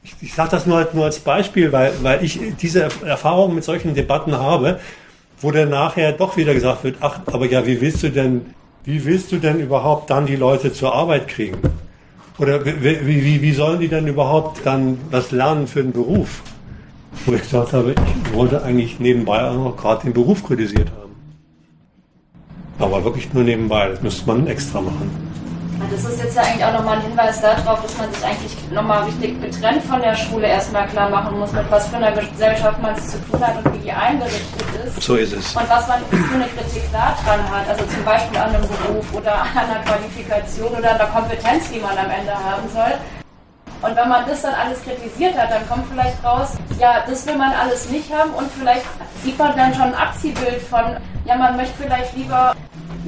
Ich, 0.02 0.14
ich 0.20 0.34
sage 0.34 0.50
das 0.50 0.66
nur, 0.66 0.88
nur 0.92 1.04
als 1.04 1.20
Beispiel, 1.20 1.72
weil, 1.72 1.92
weil 2.02 2.24
ich 2.24 2.40
diese 2.60 2.88
Erfahrung 3.04 3.54
mit 3.54 3.64
solchen 3.64 3.94
Debatten 3.94 4.36
habe, 4.36 4.80
wo 5.40 5.50
dann 5.50 5.70
nachher 5.70 6.12
doch 6.12 6.36
wieder 6.36 6.54
gesagt 6.54 6.84
wird, 6.84 6.96
ach, 7.00 7.20
aber 7.26 7.46
ja, 7.46 7.66
wie 7.66 7.80
willst 7.80 8.02
du 8.02 8.10
denn, 8.10 8.54
wie 8.84 9.04
willst 9.04 9.32
du 9.32 9.38
denn 9.38 9.60
überhaupt 9.60 10.10
dann 10.10 10.26
die 10.26 10.36
Leute 10.36 10.72
zur 10.72 10.94
Arbeit 10.94 11.28
kriegen? 11.28 11.58
Oder 12.40 12.64
wie, 12.64 13.06
wie, 13.06 13.42
wie 13.42 13.52
sollen 13.52 13.80
die 13.80 13.88
denn 13.88 14.06
überhaupt 14.06 14.64
dann 14.64 14.96
was 15.10 15.30
lernen 15.30 15.66
für 15.66 15.82
den 15.82 15.92
Beruf? 15.92 16.42
Wo 17.26 17.34
ich 17.34 17.42
gesagt 17.42 17.74
habe, 17.74 17.92
ich 17.92 18.32
wollte 18.32 18.62
eigentlich 18.62 18.98
nebenbei 18.98 19.44
auch 19.44 19.56
noch 19.56 19.76
gerade 19.76 20.04
den 20.04 20.14
Beruf 20.14 20.42
kritisiert 20.42 20.90
haben. 20.90 21.14
Aber 22.78 23.04
wirklich 23.04 23.30
nur 23.34 23.44
nebenbei, 23.44 23.90
das 23.90 24.00
müsste 24.00 24.26
man 24.26 24.46
extra 24.46 24.80
machen. 24.80 25.29
Das 25.88 26.04
ist 26.04 26.22
jetzt 26.22 26.36
ja 26.36 26.42
eigentlich 26.42 26.64
auch 26.64 26.72
nochmal 26.72 26.96
ein 26.96 27.02
Hinweis 27.02 27.40
darauf, 27.40 27.80
dass 27.82 27.96
man 27.96 28.12
sich 28.12 28.24
eigentlich 28.24 28.70
nochmal 28.70 29.04
richtig 29.04 29.40
getrennt 29.40 29.82
von 29.82 30.00
der 30.00 30.14
Schule 30.14 30.46
erstmal 30.46 30.86
klar 30.88 31.08
machen 31.08 31.38
muss, 31.38 31.52
mit 31.52 31.70
was 31.70 31.88
für 31.88 31.96
einer 31.96 32.12
Gesellschaft 32.12 32.80
man 32.82 32.94
es 32.94 33.12
zu 33.12 33.18
tun 33.24 33.40
hat 33.40 33.56
und 33.64 33.74
wie 33.74 33.78
die 33.78 33.92
eingerichtet 33.92 34.66
ist. 34.84 35.02
So 35.02 35.16
ist 35.16 35.32
es. 35.32 35.56
Und 35.56 35.68
was 35.68 35.88
man 35.88 36.00
für 36.10 36.34
eine 36.34 36.46
Kritik 36.46 36.82
da 36.92 37.16
dran 37.24 37.40
hat. 37.50 37.68
Also 37.68 37.84
zum 37.86 38.04
Beispiel 38.04 38.38
an 38.38 38.54
einem 38.54 38.68
Beruf 38.68 39.12
oder 39.14 39.42
an 39.42 39.48
einer 39.56 39.80
Qualifikation 39.84 40.68
oder 40.68 40.92
an 40.92 40.98
der 40.98 41.06
Kompetenz, 41.06 41.70
die 41.70 41.80
man 41.80 41.96
am 41.96 42.10
Ende 42.10 42.32
haben 42.32 42.68
soll. 42.72 42.98
Und 43.82 43.96
wenn 43.96 44.08
man 44.08 44.26
das 44.26 44.42
dann 44.42 44.54
alles 44.54 44.82
kritisiert 44.82 45.36
hat, 45.38 45.50
dann 45.50 45.66
kommt 45.66 45.86
vielleicht 45.90 46.22
raus, 46.22 46.50
ja, 46.78 47.02
das 47.08 47.26
will 47.26 47.36
man 47.36 47.52
alles 47.52 47.88
nicht 47.88 48.12
haben 48.12 48.30
und 48.32 48.50
vielleicht 48.52 48.84
sieht 49.24 49.38
man 49.38 49.56
dann 49.56 49.72
schon 49.72 49.84
ein 49.84 49.94
Abziehbild 49.94 50.60
von, 50.60 50.98
ja, 51.24 51.36
man 51.36 51.56
möchte 51.56 51.82
vielleicht 51.82 52.14
lieber 52.14 52.54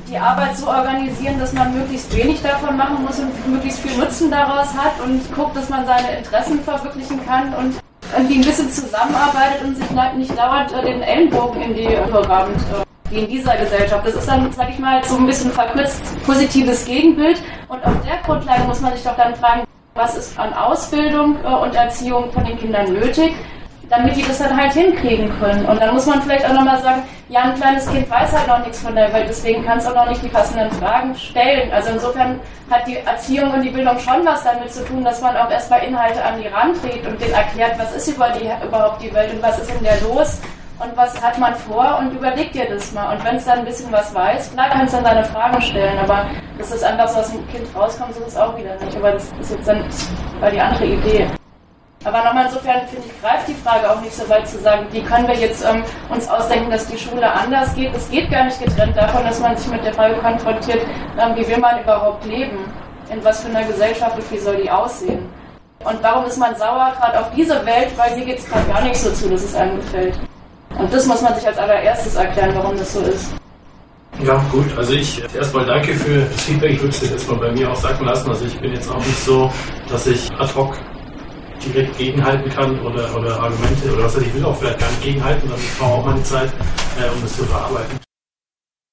die 0.09 0.19
Arbeit 0.19 0.57
so 0.57 0.67
organisieren, 0.67 1.39
dass 1.39 1.53
man 1.53 1.77
möglichst 1.77 2.15
wenig 2.17 2.43
davon 2.43 2.77
machen 2.77 3.05
muss 3.05 3.19
und 3.19 3.49
möglichst 3.49 3.81
viel 3.81 3.97
Nutzen 3.99 4.31
daraus 4.31 4.69
hat 4.75 4.93
und 5.05 5.21
guckt, 5.35 5.57
dass 5.57 5.69
man 5.69 5.87
seine 5.87 6.19
Interessen 6.19 6.61
verwirklichen 6.61 7.25
kann 7.27 7.55
und 7.55 7.75
irgendwie 8.17 8.37
ein 8.37 8.45
bisschen 8.45 8.71
zusammenarbeitet 8.71 9.65
und 9.65 9.77
sich 9.77 9.91
nicht 10.17 10.37
dauernd 10.37 10.73
äh, 10.73 10.83
den 10.83 11.03
Ellenbogen 11.03 11.63
in 11.63 11.75
die 11.75 11.89
Programme 12.11 12.55
wie 13.11 13.21
in 13.21 13.29
dieser 13.29 13.57
Gesellschaft. 13.57 14.07
Das 14.07 14.15
ist 14.15 14.29
dann, 14.29 14.51
sag 14.53 14.71
ich 14.71 14.79
mal, 14.79 15.03
so 15.05 15.17
ein 15.17 15.27
bisschen 15.27 15.51
verkürzt 15.51 16.03
positives 16.25 16.85
Gegenbild. 16.85 17.43
Und 17.69 17.85
auf 17.85 17.95
der 18.05 18.19
Grundlage 18.25 18.65
muss 18.65 18.81
man 18.81 18.95
sich 18.95 19.05
doch 19.05 19.17
dann 19.17 19.35
fragen, 19.37 19.65
was 19.95 20.17
ist 20.17 20.39
an 20.39 20.53
Ausbildung 20.55 21.37
äh, 21.45 21.49
und 21.49 21.75
Erziehung 21.75 22.31
von 22.33 22.45
den 22.45 22.59
Kindern 22.59 22.93
nötig, 22.93 23.35
damit 23.89 24.17
die 24.17 24.23
das 24.23 24.39
dann 24.39 24.57
halt 24.57 24.73
hinkriegen 24.73 25.31
können. 25.39 25.67
Und 25.67 25.81
dann 25.81 25.95
muss 25.95 26.07
man 26.07 26.23
vielleicht 26.23 26.47
auch 26.47 26.55
nochmal 26.55 26.81
sagen, 26.83 27.03
ja, 27.29 27.43
ein 27.43 27.55
kleines 27.55 27.91
Kind 27.91 28.11
weiß 28.11 28.33
halt 28.33 28.47
noch 28.47 28.59
nichts 28.59 28.81
von 28.81 28.95
der 28.95 29.13
Welt, 29.13 29.27
deswegen 29.29 29.65
kann 29.65 29.79
es 29.79 29.87
auch 29.87 29.95
noch 29.95 30.09
nicht 30.09 30.23
die 30.23 30.29
passenden 30.29 30.71
Fragen 30.73 31.15
stellen. 31.15 31.73
Also 31.73 31.91
insofern 31.91 32.41
hat 32.71 32.87
die 32.87 32.97
Erziehung 32.97 33.53
und 33.53 33.63
die 33.63 33.71
Bildung 33.71 33.99
schon 33.99 34.25
was 34.25 34.45
damit 34.45 34.73
zu 34.73 34.85
tun, 34.85 35.05
dass 35.05 35.21
man 35.21 35.37
auch 35.37 35.51
erstmal 35.51 35.83
Inhalte 35.83 36.23
an 36.25 36.41
die 36.41 36.49
Rand 36.49 36.81
trägt 36.83 37.07
und 37.07 37.21
denen 37.21 37.35
erklärt, 37.35 37.79
was 37.79 37.95
ist 37.95 38.09
über 38.09 38.29
die, 38.31 38.51
überhaupt 38.67 39.03
die 39.03 39.13
Welt 39.15 39.33
und 39.33 39.43
was 39.43 39.59
ist 39.59 39.75
in 39.75 39.83
der 39.83 40.01
los 40.03 40.41
und 40.79 40.97
was 40.97 41.21
hat 41.23 41.39
man 41.39 41.55
vor 41.55 41.99
und 42.01 42.13
überleg 42.13 42.53
dir 42.53 42.69
das 42.69 42.93
mal. 42.93 43.15
Und 43.15 43.25
wenn 43.25 43.37
es 43.37 43.45
dann 43.45 43.61
ein 43.61 43.65
bisschen 43.65 43.93
was 43.93 44.15
weiß, 44.15 44.53
klar 44.53 44.69
kannst 44.71 44.93
du 44.93 44.99
dann 44.99 45.15
deine 45.15 45.25
Fragen 45.25 45.61
stellen, 45.63 45.99
aber 45.99 46.27
das 46.59 46.83
einfach 46.83 47.09
so 47.09 47.21
aus 47.21 47.31
dem 47.31 47.47
Kind 47.49 47.67
rauskommt, 47.75 48.15
so 48.15 48.21
ist 48.21 48.29
es 48.29 48.37
auch 48.37 48.57
wieder 48.57 48.77
nicht. 48.85 48.97
Aber 48.97 49.13
das 49.13 49.33
ist 49.41 49.53
jetzt 49.53 49.69
dann 49.69 49.85
war 50.41 50.51
die 50.51 50.61
andere 50.61 50.87
Idee. 50.87 51.29
Aber 52.05 52.25
nochmal 52.25 52.47
insofern, 52.47 52.87
finde 52.89 53.07
ich, 53.07 53.23
greift 53.23 53.47
die 53.47 53.55
Frage 53.55 53.89
auch 53.89 54.01
nicht 54.01 54.15
so 54.15 54.29
weit 54.29 54.49
zu 54.49 54.59
sagen, 54.59 54.87
wie 54.91 55.03
können 55.03 55.27
wir 55.29 55.37
jetzt 55.37 55.65
ähm, 55.65 55.85
uns 56.11 56.29
ausdenken, 56.29 56.71
dass 56.71 56.87
die 56.87 56.99
Schule 56.99 57.31
anders 57.31 57.75
geht. 57.75 57.95
Es 57.95 58.11
geht 58.11 58.31
gar 58.31 58.45
nicht 58.45 58.61
getrennt 58.61 58.97
davon, 58.97 59.25
dass 59.25 59.39
man 59.39 59.57
sich 59.57 59.71
mit 59.71 59.85
der 59.85 59.95
Frage 59.95 60.17
konfrontiert, 60.17 60.85
ähm, 61.19 61.37
wie 61.37 61.47
will 61.47 61.59
man 61.59 61.81
überhaupt 61.81 62.25
leben? 62.25 62.59
In 63.11 63.23
was 63.25 63.43
für 63.43 63.51
einer 63.51 63.65
Gesellschaft 63.65 64.17
und 64.17 64.31
wie 64.33 64.39
soll 64.39 64.57
die 64.57 64.71
aussehen? 64.71 65.29
Und 65.85 66.03
warum 66.03 66.25
ist 66.25 66.39
man 66.39 66.55
sauer 66.57 66.93
gerade 66.99 67.21
auf 67.21 67.31
diese 67.37 67.55
Welt? 67.67 67.89
Weil 67.97 68.15
hier 68.15 68.25
geht 68.25 68.39
es 68.39 68.49
gerade 68.49 68.67
gar 68.67 68.83
nicht 68.83 68.97
so 68.97 69.11
zu, 69.11 69.29
dass 69.29 69.43
es 69.43 69.55
einem 69.55 69.77
gefällt. 69.77 70.19
Und 70.79 70.93
das 70.93 71.07
muss 71.07 71.21
man 71.21 71.35
sich 71.35 71.47
als 71.47 71.59
allererstes 71.59 72.15
erklären, 72.15 72.53
warum 72.55 72.77
das 72.77 72.95
so 72.95 73.01
ist. 73.01 73.35
Ja, 74.21 74.37
gut. 74.51 74.67
Also 74.77 74.93
ich 74.93 75.23
erstmal 75.35 75.67
danke 75.67 75.95
für 75.95 76.21
das 76.21 76.43
Feedback. 76.43 76.73
Ich 76.73 76.81
würde 76.81 76.91
es 76.91 77.01
jetzt 77.01 77.13
erstmal 77.13 77.39
bei 77.39 77.53
mir 77.53 77.71
auch 77.71 77.77
sagen 77.77 78.05
lassen. 78.05 78.29
Also 78.29 78.45
ich 78.45 78.59
bin 78.61 78.73
jetzt 78.73 78.91
auch 78.91 78.97
nicht 78.99 79.25
so, 79.25 79.51
dass 79.89 80.07
ich 80.07 80.31
ad 80.39 80.55
hoc 80.55 80.77
direkt 81.65 81.99
gegenhalten 81.99 82.51
kann 82.51 82.81
oder, 82.81 83.15
oder 83.17 83.41
Argumente 83.41 83.93
oder 83.93 84.05
was 84.05 84.17
weiß 84.17 84.23
ich, 84.23 84.35
will 84.35 84.45
auch 84.45 84.57
vielleicht 84.59 84.79
gar 84.79 84.91
nicht 84.91 85.03
gegenhalten, 85.03 85.49
dann 85.49 85.59
brauche 85.79 85.93
auch 85.93 86.07
meine 86.07 86.23
Zeit, 86.23 86.51
äh, 86.99 87.15
um 87.15 87.23
das 87.23 87.37
zu 87.37 87.45
verarbeiten. 87.45 87.99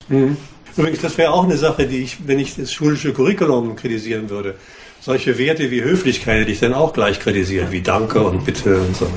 Mhm. 0.08 0.38
Übrigens, 0.78 1.02
das 1.02 1.18
wäre 1.18 1.32
auch 1.32 1.44
eine 1.44 1.58
Sache, 1.58 1.88
die 1.88 2.04
ich, 2.04 2.28
wenn 2.28 2.40
ich 2.40 2.56
das 2.56 2.72
schulische 2.72 3.14
Curriculum 3.14 3.76
kritisieren 3.76 4.30
würde, 4.30 4.56
solche 5.02 5.38
Werte 5.38 5.72
wie 5.72 5.82
Höflichkeit 5.82 6.42
hätte 6.42 6.52
ich 6.52 6.60
dann 6.60 6.74
auch 6.74 6.94
gleich 6.94 7.20
kritisiert, 7.20 7.72
wie 7.72 7.82
Danke 7.82 8.22
und 8.22 8.46
Bitte 8.46 8.80
und 8.80 8.96
so. 8.96 9.08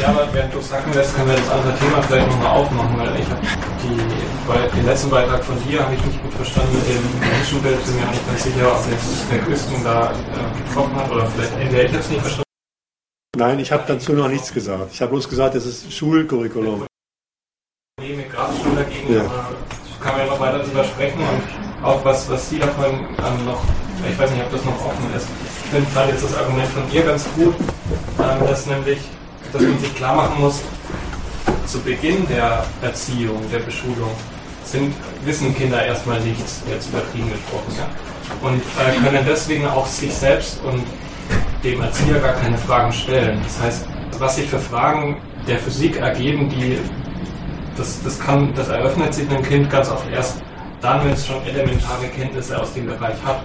Ja, 0.00 0.08
aber 0.08 0.28
während 0.32 0.54
du 0.54 0.60
sagen 0.60 0.92
lässt, 0.94 1.14
können 1.16 1.28
wir 1.28 1.36
das 1.36 1.50
andere 1.50 1.78
Thema 1.78 2.02
vielleicht 2.02 2.28
nochmal 2.28 2.60
aufmachen, 2.60 2.98
weil 2.98 3.20
ich 3.20 3.28
habe 3.28 3.40
die, 3.96 4.76
den 4.76 4.86
letzten 4.86 5.10
Beitrag 5.10 5.44
von 5.44 5.56
dir 5.64 5.84
habe 5.84 5.94
ich 5.94 6.04
nicht 6.04 6.22
gut 6.22 6.34
verstanden 6.34 6.74
mit 6.74 6.88
dem 6.88 7.20
Menschenbild, 7.20 7.84
bin 7.84 7.96
mir 7.96 8.06
auch 8.06 8.10
nicht 8.10 8.26
ganz 8.26 8.42
sicher, 8.44 8.72
ob 8.72 8.90
jetzt 8.90 9.32
der 9.32 9.38
Küsten 9.40 9.84
da 9.84 10.12
äh, 10.12 10.68
getroffen 10.68 10.96
hat 10.96 11.10
oder 11.10 11.26
vielleicht 11.26 11.52
entweder 11.58 11.84
ich 11.84 11.92
jetzt 11.92 12.10
nicht 12.10 12.20
verstanden. 12.20 12.50
Nein, 13.36 13.58
ich 13.58 13.72
habe 13.72 13.84
dazu 13.86 14.12
noch 14.12 14.28
nichts 14.28 14.52
gesagt. 14.52 14.92
Ich 14.92 15.00
habe 15.00 15.12
bloß 15.12 15.28
gesagt, 15.28 15.54
es 15.54 15.66
ist 15.66 15.92
Schulcurriculum. 15.92 16.86
Probleme 17.96 18.24
Grafschule 18.24 18.76
dagegen, 18.76 19.14
ja. 19.14 19.24
kann 20.00 20.16
man 20.16 20.26
ja 20.26 20.32
noch 20.32 20.40
weiter 20.40 20.58
darüber 20.58 20.84
sprechen 20.84 21.20
und 21.20 21.84
auch 21.84 22.04
was, 22.04 22.28
was 22.28 22.48
Sie 22.50 22.58
davon 22.58 22.86
ähm, 22.92 23.44
noch, 23.44 23.62
ich 24.10 24.18
weiß 24.18 24.30
nicht, 24.32 24.42
ob 24.42 24.50
das 24.50 24.64
noch 24.64 24.84
offen 24.84 25.14
ist. 25.16 25.28
Ich 25.64 25.70
finde 25.70 25.90
gerade 25.92 26.12
jetzt 26.12 26.24
das 26.24 26.36
Argument 26.36 26.68
von 26.68 26.82
ihr 26.92 27.02
ganz 27.02 27.26
gut, 27.36 27.54
ähm, 28.18 28.46
dass 28.46 28.66
nämlich 28.66 28.98
dass 29.52 29.62
man 29.62 29.78
sich 29.78 29.94
klar 29.94 30.14
machen 30.14 30.40
muss, 30.40 30.60
zu 31.70 31.80
Beginn 31.80 32.26
der 32.26 32.64
Erziehung, 32.82 33.40
der 33.52 33.60
Beschulung, 33.60 34.10
sind, 34.64 34.92
wissen 35.24 35.54
Kinder 35.54 35.84
erstmal 35.84 36.20
nichts, 36.20 36.62
jetzt 36.68 36.88
übertrieben 36.88 37.30
gesprochen, 37.30 37.74
ja. 37.78 37.88
Und 38.46 38.60
äh, 38.60 39.04
können 39.04 39.24
deswegen 39.26 39.66
auch 39.66 39.86
sich 39.86 40.12
selbst 40.12 40.60
und 40.64 40.84
dem 41.62 41.80
Erzieher 41.80 42.18
gar 42.18 42.34
keine 42.34 42.58
Fragen 42.58 42.92
stellen. 42.92 43.40
Das 43.42 43.60
heißt, 43.60 43.88
was 44.18 44.36
sich 44.36 44.48
für 44.48 44.58
Fragen 44.58 45.16
der 45.46 45.58
Physik 45.58 45.96
ergeben, 45.96 46.48
die 46.48 46.78
das, 47.76 48.02
das 48.02 48.18
kann, 48.18 48.52
das 48.54 48.68
eröffnet 48.68 49.14
sich 49.14 49.28
einem 49.30 49.42
Kind 49.42 49.70
ganz 49.70 49.90
oft 49.90 50.08
erst 50.10 50.42
dann, 50.80 51.04
wenn 51.04 51.12
es 51.12 51.26
schon 51.26 51.42
elementare 51.44 52.06
Kenntnisse 52.08 52.60
aus 52.60 52.74
dem 52.74 52.86
Bereich 52.86 53.16
hat 53.24 53.42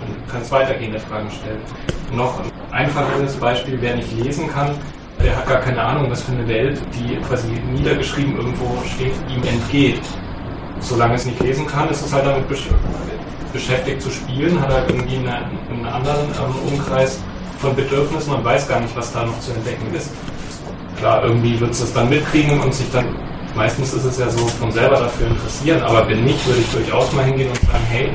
und 0.00 0.30
kann 0.30 0.42
es 0.42 0.50
weitergehende 0.50 1.00
Fragen 1.00 1.30
stellen. 1.30 1.60
Noch 2.12 2.38
ein 2.40 2.50
einfacheres 2.70 3.36
Beispiel, 3.36 3.78
wer 3.80 3.96
nicht 3.96 4.12
lesen 4.12 4.48
kann, 4.48 4.74
der 5.22 5.36
hat 5.36 5.46
gar 5.46 5.60
keine 5.60 5.80
Ahnung, 5.80 6.10
was 6.10 6.22
für 6.22 6.32
eine 6.32 6.46
Welt, 6.48 6.80
die 6.94 7.16
quasi 7.26 7.48
niedergeschrieben 7.48 8.36
irgendwo 8.36 8.82
steht, 8.94 9.14
ihm 9.28 9.42
entgeht. 9.44 10.00
Solange 10.80 11.14
es 11.14 11.26
nicht 11.26 11.40
lesen 11.40 11.66
kann, 11.66 11.88
ist 11.88 12.04
es 12.04 12.12
halt 12.12 12.26
damit 12.26 12.44
beschäftigt 13.52 14.02
zu 14.02 14.10
spielen, 14.10 14.60
hat 14.60 14.72
halt 14.72 14.90
irgendwie 14.90 15.16
eine, 15.16 15.46
einen 15.70 15.86
anderen 15.86 16.26
ähm, 16.26 16.72
Umkreis 16.72 17.22
von 17.58 17.76
Bedürfnissen 17.76 18.34
und 18.34 18.44
weiß 18.44 18.68
gar 18.68 18.80
nicht, 18.80 18.96
was 18.96 19.12
da 19.12 19.24
noch 19.24 19.38
zu 19.40 19.52
entdecken 19.52 19.94
ist. 19.94 20.10
Klar, 20.98 21.22
irgendwie 21.24 21.58
wird 21.60 21.70
es 21.70 21.80
das 21.80 21.92
dann 21.92 22.08
mitkriegen 22.08 22.60
und 22.60 22.74
sich 22.74 22.90
dann, 22.90 23.14
meistens 23.54 23.92
ist 23.94 24.04
es 24.04 24.18
ja 24.18 24.28
so, 24.28 24.46
von 24.46 24.72
selber 24.72 24.96
dafür 24.96 25.28
interessieren, 25.28 25.82
aber 25.82 26.08
wenn 26.08 26.24
nicht, 26.24 26.44
würde 26.46 26.60
ich 26.60 26.72
durchaus 26.72 27.12
mal 27.12 27.24
hingehen 27.24 27.48
und 27.48 27.60
sagen, 27.60 27.84
hey, 27.88 28.12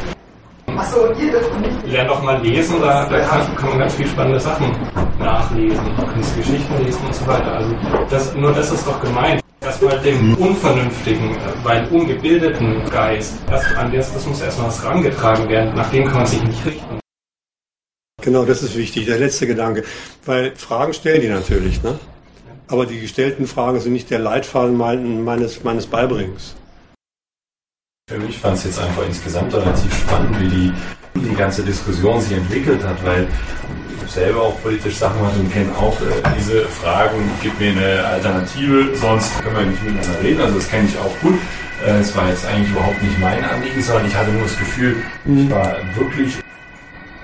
Achso, 0.77 1.11
ihr 1.13 1.31
dürft 1.31 1.59
nicht. 1.59 1.87
Lern 1.87 2.07
doch 2.07 2.21
mal 2.21 2.39
lesen, 2.41 2.79
da, 2.79 3.09
da 3.09 3.19
kann, 3.21 3.55
kann, 3.55 3.69
man 3.69 3.79
ganz 3.79 3.95
viele 3.95 4.09
spannende 4.09 4.39
Sachen 4.39 4.71
nachlesen. 5.19 5.85
Du 5.97 6.05
kannst 6.05 6.35
Geschichten 6.37 6.85
lesen 6.85 7.05
und 7.05 7.15
so 7.15 7.25
weiter. 7.25 7.51
Also 7.53 7.75
das, 8.09 8.35
nur 8.35 8.53
das 8.53 8.71
ist 8.71 8.85
doch 8.85 9.01
gemeint. 9.01 9.41
Erstmal 9.61 9.99
dem 9.99 10.35
unvernünftigen, 10.35 11.35
weil 11.63 11.87
ungebildeten 11.87 12.85
Geist, 12.89 13.37
erst 13.49 13.75
an 13.75 13.91
das, 13.91 14.13
das 14.13 14.25
muss 14.25 14.41
erstmal 14.41 14.67
was 14.67 14.85
rangetragen 14.85 15.49
werden, 15.49 15.75
nach 15.75 15.89
dem 15.89 16.05
kann 16.05 16.17
man 16.17 16.25
sich 16.25 16.43
nicht 16.43 16.65
richten. 16.65 16.99
Genau, 18.21 18.45
das 18.45 18.61
ist 18.61 18.77
wichtig, 18.77 19.05
der 19.05 19.17
letzte 19.17 19.47
Gedanke. 19.47 19.83
Weil 20.25 20.55
Fragen 20.55 20.93
stellen 20.93 21.21
die 21.21 21.27
natürlich, 21.27 21.81
ne? 21.81 21.99
Aber 22.67 22.85
die 22.85 22.99
gestellten 22.99 23.47
Fragen 23.47 23.79
sind 23.79 23.93
nicht 23.93 24.11
der 24.11 24.19
Leitfaden 24.19 24.77
meines, 24.77 25.63
meines 25.63 25.87
Beibringens. 25.87 26.55
Für 28.09 28.19
mich 28.19 28.37
fand 28.37 28.55
es 28.57 28.63
jetzt 28.63 28.79
einfach 28.79 29.05
insgesamt 29.05 29.53
relativ 29.53 29.93
spannend, 29.93 30.39
wie 30.39 30.47
die, 30.47 30.73
die 31.15 31.35
ganze 31.35 31.61
Diskussion 31.61 32.21
sich 32.21 32.37
entwickelt 32.37 32.81
hat, 32.81 33.05
weil 33.05 33.27
ich 34.05 34.09
selber 34.09 34.43
auch 34.43 34.61
politisch 34.61 34.95
Sachen 34.95 35.21
mache 35.21 35.37
und 35.37 35.51
kenne 35.51 35.75
auch 35.75 35.99
äh, 35.99 36.23
diese 36.39 36.63
Fragen, 36.67 37.17
gib 37.41 37.59
mir 37.59 37.71
eine 37.71 38.05
Alternative, 38.05 38.95
sonst 38.95 39.37
können 39.43 39.57
wir 39.57 39.65
nicht 39.65 39.83
miteinander 39.83 40.23
reden. 40.23 40.39
Also 40.39 40.55
das 40.55 40.69
kenne 40.69 40.87
ich 40.87 40.97
auch 40.97 41.19
gut. 41.19 41.37
Äh, 41.85 41.99
es 41.99 42.15
war 42.15 42.29
jetzt 42.29 42.45
eigentlich 42.47 42.69
überhaupt 42.69 43.03
nicht 43.03 43.19
mein 43.19 43.43
Anliegen, 43.43 43.81
sondern 43.81 44.07
ich 44.07 44.15
hatte 44.15 44.31
nur 44.31 44.43
das 44.43 44.57
Gefühl, 44.57 44.95
ich 45.25 45.51
war 45.51 45.75
wirklich 45.95 46.37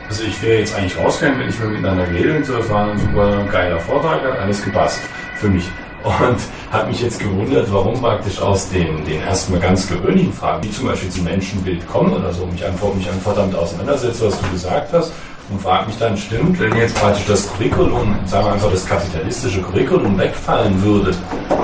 also 0.10 0.26
ich 0.26 0.41
wäre 0.43 0.60
jetzt 0.60 0.76
eigentlich 0.76 0.98
rausgegangen, 0.98 1.39
wenn 1.39 1.48
ich 1.48 1.60
miteinander 1.60 2.06
geredet 2.08 2.39
hätte. 2.39 2.58
Das 2.58 2.69
war 2.69 2.91
ein 2.91 3.00
super 3.00 3.48
geiler 3.50 3.80
Vortrag, 3.80 4.22
hat 4.22 4.38
alles 4.38 4.62
gepasst 4.62 5.00
für 5.36 5.48
mich 5.48 5.63
und 6.04 6.38
habe 6.72 6.88
mich 6.89 7.02
jetzt 7.02 7.20
gewundert, 7.20 7.72
warum 7.72 8.00
praktisch 8.00 8.39
aus 8.42 8.70
den, 8.70 9.04
den 9.06 9.22
erstmal 9.22 9.60
ganz 9.60 9.88
gewöhnlichen 9.88 10.34
Fragen, 10.34 10.63
wie 10.63 10.72
zum 10.72 10.88
Beispiel 10.88 11.10
zum 11.10 11.24
Menschenbild 11.24 11.88
kommen 11.88 12.13
oder 12.13 12.32
so, 12.34 12.46
mich 12.46 12.63
einfach, 12.66 12.94
mich 12.94 13.10
einfach 13.10 13.36
damit 13.36 13.56
auseinandersetze, 13.56 14.28
was 14.28 14.39
du 14.39 14.50
gesagt 14.50 14.94
hast 14.94 15.12
und 15.50 15.62
frage 15.62 15.88
mich 15.88 15.98
dann, 15.98 16.18
stimmt, 16.18 16.60
wenn 16.60 16.76
jetzt 16.76 16.96
praktisch 16.96 17.26
das 17.28 17.52
Curriculum, 17.54 18.16
sagen 18.26 18.46
wir 18.46 18.54
einfach 18.54 18.72
das 18.72 18.86
kapitalistische 18.86 19.62
Curriculum 19.62 20.18
wegfallen 20.18 20.82
würde 20.82 21.13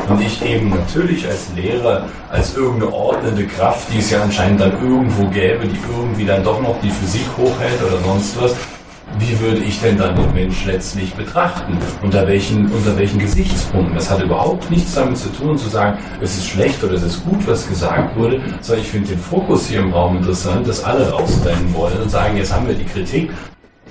und 0.09 0.21
ich 0.21 0.43
eben 0.45 0.69
natürlich 0.69 1.25
als 1.27 1.47
Lehrer, 1.55 2.05
als 2.29 2.55
irgendeine 2.55 2.93
ordnende 2.93 3.45
Kraft, 3.45 3.87
die 3.93 3.99
es 3.99 4.09
ja 4.09 4.21
anscheinend 4.21 4.61
dann 4.61 4.73
irgendwo 4.81 5.27
gäbe, 5.27 5.67
die 5.67 5.79
irgendwie 5.97 6.25
dann 6.25 6.43
doch 6.43 6.61
noch 6.61 6.79
die 6.81 6.89
Physik 6.89 7.25
hochhält 7.37 7.81
oder 7.81 7.99
sonst 8.03 8.41
was, 8.41 8.55
wie 9.19 9.39
würde 9.39 9.59
ich 9.59 9.79
denn 9.81 9.97
dann 9.97 10.15
den 10.15 10.33
Mensch 10.33 10.65
letztlich 10.65 11.13
betrachten? 11.13 11.77
Unter 12.01 12.27
welchen, 12.27 12.71
unter 12.71 12.97
welchen 12.97 13.19
Gesichtspunkten? 13.19 13.95
Das 13.95 14.09
hat 14.09 14.21
überhaupt 14.21 14.69
nichts 14.71 14.93
damit 14.95 15.17
zu 15.17 15.29
tun, 15.29 15.57
zu 15.57 15.69
sagen, 15.69 15.97
es 16.21 16.37
ist 16.37 16.47
schlecht 16.47 16.83
oder 16.83 16.93
es 16.93 17.03
ist 17.03 17.25
gut, 17.25 17.45
was 17.45 17.67
gesagt 17.67 18.15
wurde, 18.15 18.41
sondern 18.61 18.83
ich 18.83 18.89
finde 18.89 19.09
den 19.09 19.19
Fokus 19.19 19.67
hier 19.67 19.79
im 19.79 19.93
Raum 19.93 20.17
interessant, 20.17 20.67
dass 20.67 20.83
alle 20.83 21.09
rausrennen 21.09 21.73
wollen 21.73 22.01
und 22.01 22.09
sagen, 22.09 22.37
jetzt 22.37 22.53
haben 22.53 22.67
wir 22.67 22.75
die 22.75 22.85
Kritik 22.85 23.29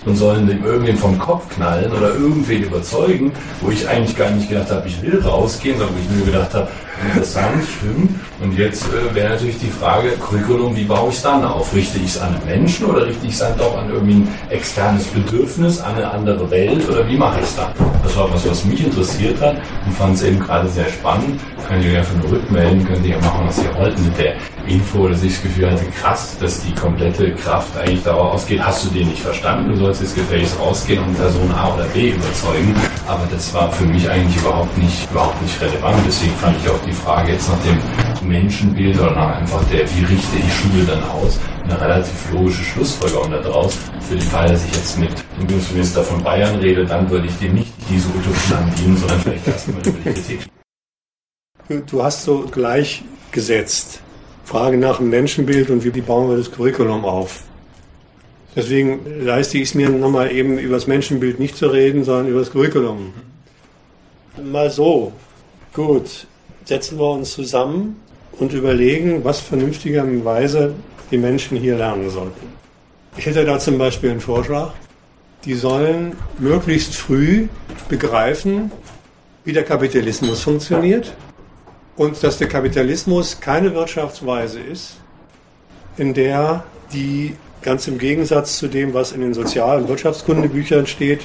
und 0.07 0.16
sollen 0.16 0.46
dem 0.46 0.64
irgendwen 0.64 0.96
vom 0.96 1.18
Kopf 1.18 1.49
knallen 1.55 1.92
oder 1.92 2.14
irgendwen 2.14 2.64
überzeugen, 2.64 3.32
wo 3.61 3.70
ich 3.70 3.88
eigentlich 3.88 4.16
gar 4.16 4.30
nicht 4.30 4.49
gedacht 4.49 4.70
habe, 4.70 4.88
ich 4.88 5.01
will 5.03 5.20
rausgehen, 5.20 5.78
sondern 5.78 5.96
wo 5.96 6.01
ich 6.01 6.16
nur 6.16 6.26
gedacht 6.26 6.55
habe, 6.55 6.68
interessant, 7.07 7.64
stimmt. 7.78 8.11
Und 8.40 8.57
jetzt 8.57 8.84
äh, 8.84 9.14
wäre 9.14 9.30
natürlich 9.30 9.59
die 9.59 9.70
Frage, 9.70 10.11
Curriculum, 10.12 10.76
wie 10.76 10.84
baue 10.84 11.11
ich 11.11 11.16
es 11.16 11.22
dann 11.22 11.44
auf? 11.44 11.74
Richte 11.74 11.99
ich 11.99 12.07
es 12.07 12.20
an 12.20 12.34
einen 12.34 12.46
Menschen 12.46 12.86
oder 12.86 13.07
richte 13.07 13.26
ich 13.26 13.32
es 13.32 13.38
dann 13.38 13.57
doch 13.59 13.76
an 13.76 13.90
irgendwie 13.90 14.14
ein 14.14 14.28
externes 14.51 15.05
Bedürfnis, 15.07 15.80
an 15.80 15.96
eine 15.96 16.11
andere 16.11 16.51
Welt 16.51 16.88
oder 16.88 17.07
wie 17.09 17.16
mache 17.16 17.40
ich 17.40 17.46
es 17.46 17.57
dann? 17.57 17.72
Das 18.03 18.16
war 18.16 18.32
was, 18.32 18.49
was 18.49 18.64
mich 18.64 18.84
interessiert 18.84 19.40
hat 19.40 19.57
und 19.86 19.92
fand 19.92 20.14
es 20.16 20.22
eben 20.22 20.38
gerade 20.40 20.68
sehr 20.68 20.88
spannend. 20.88 21.40
Könnt 21.68 21.84
ihr 21.84 21.92
ja 21.92 22.03
von 22.03 22.20
rückmelden, 22.30 22.86
könnt 22.86 23.05
ihr 23.05 23.12
ja 23.12 23.20
machen, 23.20 23.46
was 23.46 23.59
ihr 23.62 23.74
wollt 23.76 23.99
mit 23.99 24.18
der 24.18 24.34
Info, 24.69 25.09
dass 25.09 25.23
ich 25.23 25.35
das 25.35 25.43
Gefühl 25.43 25.71
hatte, 25.71 25.85
krass, 26.01 26.37
dass 26.39 26.62
die 26.62 26.75
komplette 26.75 27.35
Kraft 27.35 27.77
eigentlich 27.77 28.03
darauf 28.03 28.35
ausgeht, 28.35 28.61
hast 28.62 28.85
du 28.85 28.91
den 28.91 29.09
nicht 29.09 29.23
verstanden, 29.23 29.71
du 29.71 29.77
sollst 29.77 30.03
jetzt 30.03 30.14
gefälligst 30.14 30.59
rausgehen 30.61 31.03
und 31.03 31.14
Person 31.16 31.51
A 31.53 31.75
oder 31.75 31.85
B 31.87 32.11
überzeugen. 32.11 32.75
Aber 33.07 33.27
das 33.31 33.53
war 33.55 33.73
für 33.73 33.87
mich 33.87 34.09
eigentlich 34.09 34.37
überhaupt 34.37 34.77
nicht, 34.79 35.11
überhaupt 35.11 35.41
nicht 35.43 35.61
relevant. 35.61 35.99
Deswegen 36.07 36.35
fand 36.35 36.57
ich 36.62 36.71
auch 36.71 36.81
die 36.87 36.93
Frage 36.93 37.33
jetzt 37.33 37.49
nach 37.49 37.59
dem 37.62 38.29
Menschenbild 38.29 38.99
oder 38.99 39.14
nach 39.14 39.37
einfach 39.37 39.64
der, 39.64 39.89
wie 39.97 40.05
richte 40.05 40.37
ich 40.37 40.55
Schule 40.55 40.85
dann 40.87 41.03
aus, 41.05 41.39
eine 41.64 41.81
relativ 41.81 42.33
logische 42.33 42.62
Schlussfolgerung 42.62 43.31
daraus. 43.31 43.77
Für 44.01 44.14
den 44.14 44.23
Fall, 44.23 44.49
dass 44.49 44.64
ich 44.64 44.75
jetzt 44.75 44.99
mit 44.99 45.11
dem 45.39 45.47
Bundesminister 45.47 46.03
von 46.03 46.23
Bayern 46.23 46.57
rede, 46.57 46.85
dann 46.85 47.09
würde 47.11 47.27
ich 47.27 47.37
dem 47.39 47.55
nicht 47.55 47.73
diese 47.89 48.09
Utopie 48.09 48.55
andienen, 48.55 48.97
sondern 48.97 49.21
vielleicht 49.21 49.49
erstmal 49.49 49.81
über 49.81 49.91
die 49.91 50.12
Kritik. 50.12 50.49
Du 51.87 52.03
hast 52.03 52.25
so 52.25 52.47
gleichgesetzt. 52.51 54.01
Frage 54.49 54.78
nach 54.78 54.96
dem 54.96 55.11
Menschenbild 55.11 55.68
und 55.68 55.84
wie 55.84 56.01
bauen 56.01 56.30
wir 56.30 56.38
das 56.38 56.51
Curriculum 56.51 57.05
auf. 57.05 57.42
Deswegen 58.57 59.01
leiste 59.20 59.59
ich 59.59 59.64
es 59.64 59.74
mir 59.74 59.90
nochmal 59.90 60.32
eben 60.32 60.59
über 60.59 60.76
das 60.76 60.86
Menschenbild 60.86 61.38
nicht 61.38 61.55
zu 61.55 61.66
reden, 61.66 62.03
sondern 62.03 62.28
über 62.28 62.38
das 62.38 62.51
Curriculum. 62.51 63.12
Mal 64.42 64.70
so. 64.70 65.12
Gut. 65.74 66.26
Setzen 66.64 66.99
wir 66.99 67.11
uns 67.11 67.32
zusammen 67.32 68.01
und 68.38 68.55
überlegen, 68.55 69.22
was 69.22 69.38
vernünftigerweise 69.38 70.72
die 71.11 71.18
Menschen 71.18 71.59
hier 71.59 71.76
lernen 71.76 72.09
sollten. 72.09 72.46
Ich 73.18 73.26
hätte 73.26 73.44
da 73.44 73.59
zum 73.59 73.76
Beispiel 73.76 74.12
einen 74.12 74.20
Vorschlag. 74.22 74.72
Die 75.44 75.55
sollen 75.55 76.16
möglichst 76.38 76.96
früh 76.96 77.49
begreifen, 77.90 78.72
wie 79.44 79.53
der 79.53 79.64
Kapitalismus 79.64 80.40
funktioniert 80.40 81.12
und 81.99 82.22
dass 82.22 82.38
der 82.38 82.49
Kapitalismus 82.49 83.40
keine 83.40 83.74
Wirtschaftsweise 83.74 84.61
ist, 84.61 84.94
in 85.96 86.14
der 86.14 86.64
die 86.92 87.34
ganz 87.61 87.88
im 87.88 87.99
Gegensatz 87.99 88.57
zu 88.57 88.68
dem, 88.68 88.94
was 88.94 89.11
in 89.12 89.20
den 89.20 89.34
Sozial- 89.34 89.80
und 89.80 89.88
Wirtschaftskundebüchern 89.88 90.86
steht, 90.86 91.22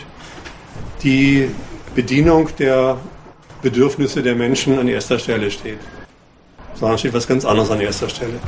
die 1.03 1.49
Bedienung 1.93 2.49
der 2.57 2.97
Bedürfnisse 3.61 4.24
der 4.24 4.34
Menschen 4.36 4.80
an 4.80 4.88
erster 4.88 5.19
Stelle 5.19 5.51
steht. 5.51 5.78
Sondern 6.74 6.97
steht 6.97 7.13
was 7.13 7.28
ganz 7.28 7.45
anderes 7.45 7.69
an 7.69 7.80
erster 7.80 8.09
Stelle. 8.09 8.39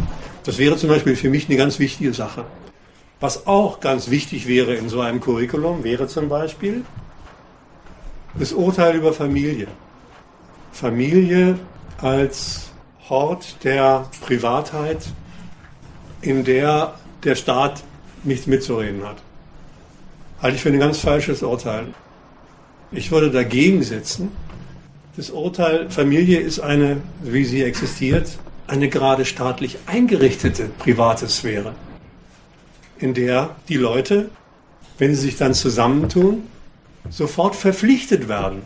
Das 0.43 0.57
wäre 0.57 0.77
zum 0.77 0.89
Beispiel 0.89 1.15
für 1.15 1.29
mich 1.29 1.47
eine 1.47 1.57
ganz 1.57 1.77
wichtige 1.77 2.11
Sache. 2.11 2.43
Was 3.19 3.45
auch 3.45 3.79
ganz 3.79 4.09
wichtig 4.09 4.47
wäre 4.47 4.73
in 4.73 4.89
so 4.89 4.99
einem 5.01 5.21
Curriculum, 5.21 5.83
wäre 5.83 6.07
zum 6.07 6.27
Beispiel 6.27 6.83
das 8.33 8.51
Urteil 8.51 8.95
über 8.95 9.13
Familie. 9.13 9.67
Familie 10.71 11.59
als 12.01 12.71
Hort 13.09 13.63
der 13.63 14.09
Privatheit, 14.21 15.07
in 16.21 16.43
der 16.43 16.95
der 17.23 17.35
Staat 17.35 17.83
nichts 18.23 18.47
mitzureden 18.47 19.05
hat. 19.05 19.17
Halte 20.41 20.55
ich 20.55 20.61
für 20.61 20.69
ein 20.69 20.79
ganz 20.79 20.99
falsches 20.99 21.43
Urteil. 21.43 21.87
Ich 22.91 23.11
würde 23.11 23.31
dagegen 23.31 23.83
setzen, 23.83 24.31
das 25.15 25.29
Urteil 25.29 25.89
Familie 25.89 26.39
ist 26.39 26.59
eine, 26.59 27.01
wie 27.21 27.45
sie 27.45 27.63
existiert, 27.63 28.37
eine 28.67 28.89
gerade 28.89 29.25
staatlich 29.25 29.77
eingerichtete 29.85 30.69
private 30.79 31.29
Sphäre, 31.29 31.73
in 32.99 33.13
der 33.13 33.55
die 33.69 33.77
Leute, 33.77 34.29
wenn 34.97 35.15
sie 35.15 35.21
sich 35.21 35.37
dann 35.37 35.53
zusammentun, 35.53 36.43
sofort 37.09 37.55
verpflichtet 37.55 38.27
werden, 38.27 38.63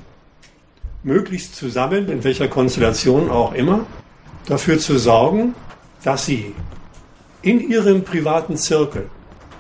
möglichst 1.04 1.56
zusammen, 1.56 2.10
in 2.10 2.24
welcher 2.24 2.48
Konstellation 2.48 3.30
auch 3.30 3.54
immer, 3.54 3.86
dafür 4.48 4.80
zu 4.80 4.98
sorgen, 4.98 5.56
dass 6.04 6.26
sie 6.26 6.54
in 7.42 7.70
ihrem 7.70 8.04
privaten 8.04 8.58
Zirkel 8.58 9.10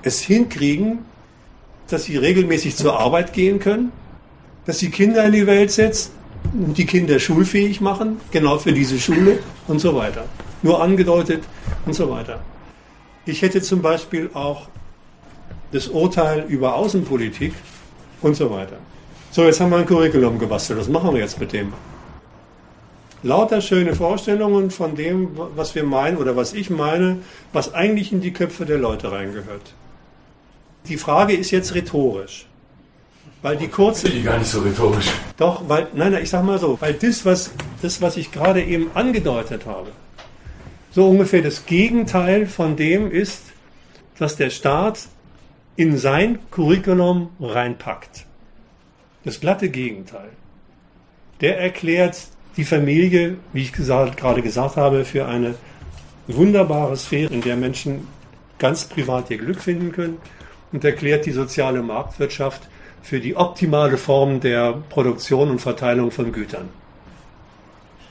es 0.03 0.19
hinkriegen, 0.19 0.99
dass 1.89 2.03
sie 2.05 2.17
regelmäßig 2.17 2.75
zur 2.75 2.99
Arbeit 2.99 3.33
gehen 3.33 3.59
können, 3.59 3.91
dass 4.65 4.79
sie 4.79 4.89
Kinder 4.89 5.25
in 5.25 5.31
die 5.31 5.47
Welt 5.47 5.71
setzen 5.71 6.11
und 6.53 6.77
die 6.77 6.85
Kinder 6.85 7.19
schulfähig 7.19 7.81
machen, 7.81 8.19
genau 8.31 8.57
für 8.57 8.73
diese 8.73 8.99
Schule 8.99 9.39
und 9.67 9.79
so 9.79 9.95
weiter. 9.95 10.25
Nur 10.61 10.81
angedeutet 10.81 11.43
und 11.85 11.93
so 11.93 12.09
weiter. 12.09 12.41
Ich 13.25 13.41
hätte 13.41 13.61
zum 13.61 13.81
Beispiel 13.81 14.29
auch 14.33 14.67
das 15.71 15.87
Urteil 15.87 16.45
über 16.47 16.75
Außenpolitik 16.75 17.53
und 18.21 18.35
so 18.35 18.51
weiter. 18.51 18.77
So, 19.31 19.43
jetzt 19.43 19.59
haben 19.59 19.69
wir 19.69 19.77
ein 19.77 19.85
Curriculum 19.85 20.39
gebastelt. 20.39 20.79
Was 20.79 20.87
machen 20.87 21.13
wir 21.13 21.21
jetzt 21.21 21.39
mit 21.39 21.53
dem? 21.53 21.71
Lauter 23.21 23.61
schöne 23.61 23.93
Vorstellungen 23.93 24.71
von 24.71 24.95
dem, 24.95 25.29
was 25.55 25.75
wir 25.75 25.83
meinen 25.83 26.17
oder 26.17 26.35
was 26.35 26.53
ich 26.53 26.69
meine, 26.69 27.17
was 27.53 27.73
eigentlich 27.73 28.11
in 28.11 28.21
die 28.21 28.31
Köpfe 28.31 28.65
der 28.65 28.77
Leute 28.77 29.11
reingehört. 29.11 29.73
Die 30.87 30.97
Frage 30.97 31.33
ist 31.33 31.51
jetzt 31.51 31.75
rhetorisch. 31.75 32.47
Weil 33.41 33.57
die 33.57 33.67
kurze. 33.67 34.07
Ich 34.07 34.23
gar 34.23 34.37
nicht 34.37 34.49
so 34.49 34.61
rhetorisch. 34.61 35.11
Doch, 35.37 35.69
weil, 35.69 35.87
nein, 35.93 36.13
nein, 36.13 36.23
ich 36.23 36.29
sag 36.29 36.43
mal 36.43 36.57
so, 36.57 36.77
weil 36.81 36.93
das, 36.93 37.25
was, 37.25 37.51
das, 37.81 38.01
was 38.01 38.17
ich 38.17 38.31
gerade 38.31 38.63
eben 38.63 38.89
angedeutet 38.95 39.65
habe, 39.65 39.91
so 40.91 41.07
ungefähr 41.07 41.41
das 41.41 41.65
Gegenteil 41.65 42.47
von 42.47 42.75
dem 42.75 43.11
ist, 43.11 43.43
dass 44.17 44.35
der 44.37 44.49
Staat 44.49 45.07
in 45.75 45.97
sein 45.97 46.39
Curriculum 46.51 47.29
reinpackt. 47.39 48.25
Das 49.29 49.39
glatte 49.39 49.69
Gegenteil. 49.69 50.29
Der 51.39 51.59
erklärt 51.59 52.17
die 52.57 52.63
Familie, 52.63 53.37
wie 53.53 53.61
ich 53.61 53.71
gesagt, 53.71 54.17
gerade 54.17 54.41
gesagt 54.41 54.75
habe, 54.75 55.05
für 55.05 55.27
eine 55.27 55.53
wunderbare 56.25 56.97
Sphäre, 56.97 57.31
in 57.31 57.41
der 57.41 57.55
Menschen 57.55 58.07
ganz 58.57 58.85
privat 58.85 59.29
ihr 59.29 59.37
Glück 59.37 59.61
finden 59.61 59.91
können 59.91 60.17
und 60.71 60.83
erklärt 60.83 61.27
die 61.27 61.31
soziale 61.31 61.83
Marktwirtschaft 61.83 62.69
für 63.03 63.19
die 63.19 63.35
optimale 63.35 63.99
Form 63.99 64.39
der 64.39 64.81
Produktion 64.89 65.51
und 65.51 65.61
Verteilung 65.61 66.09
von 66.09 66.31
Gütern. 66.31 66.67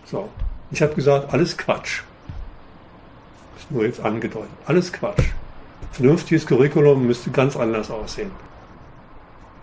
So, 0.05 0.29
ich 0.71 0.81
habe 0.83 0.95
gesagt, 0.95 1.35
alles 1.35 1.59
Quatsch. 1.59 2.03
Ist 3.59 3.73
nur 3.73 3.85
jetzt 3.85 3.99
angedeutet. 3.99 4.51
Alles 4.67 4.93
Quatsch. 4.93 5.25
Vernünftiges 5.91 6.47
Curriculum 6.47 7.09
müsste 7.09 7.33
ganz 7.33 7.57
anders 7.57 7.91
aussehen. 7.91 8.31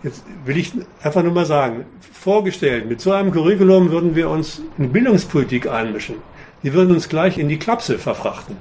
Jetzt 0.02 0.22
will 0.44 0.56
ich 0.56 0.72
einfach 1.02 1.22
nur 1.22 1.32
mal 1.32 1.46
sagen, 1.46 1.84
vorgestellt, 2.12 2.88
mit 2.88 3.00
so 3.00 3.12
einem 3.12 3.32
Curriculum 3.32 3.90
würden 3.90 4.14
wir 4.14 4.30
uns 4.30 4.60
in 4.78 4.92
Bildungspolitik 4.92 5.68
einmischen. 5.68 6.16
Die 6.62 6.72
würden 6.72 6.94
uns 6.94 7.08
gleich 7.08 7.38
in 7.38 7.48
die 7.48 7.58
Klapse 7.58 7.98
verfrachten. 7.98 8.56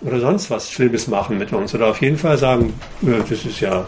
Oder 0.00 0.20
sonst 0.20 0.50
was 0.50 0.70
Schlimmes 0.70 1.08
machen 1.08 1.38
mit 1.38 1.52
uns. 1.52 1.74
Oder 1.74 1.88
auf 1.88 2.00
jeden 2.00 2.18
Fall 2.18 2.38
sagen, 2.38 2.74
das 3.02 3.44
ist 3.44 3.60
ja, 3.60 3.86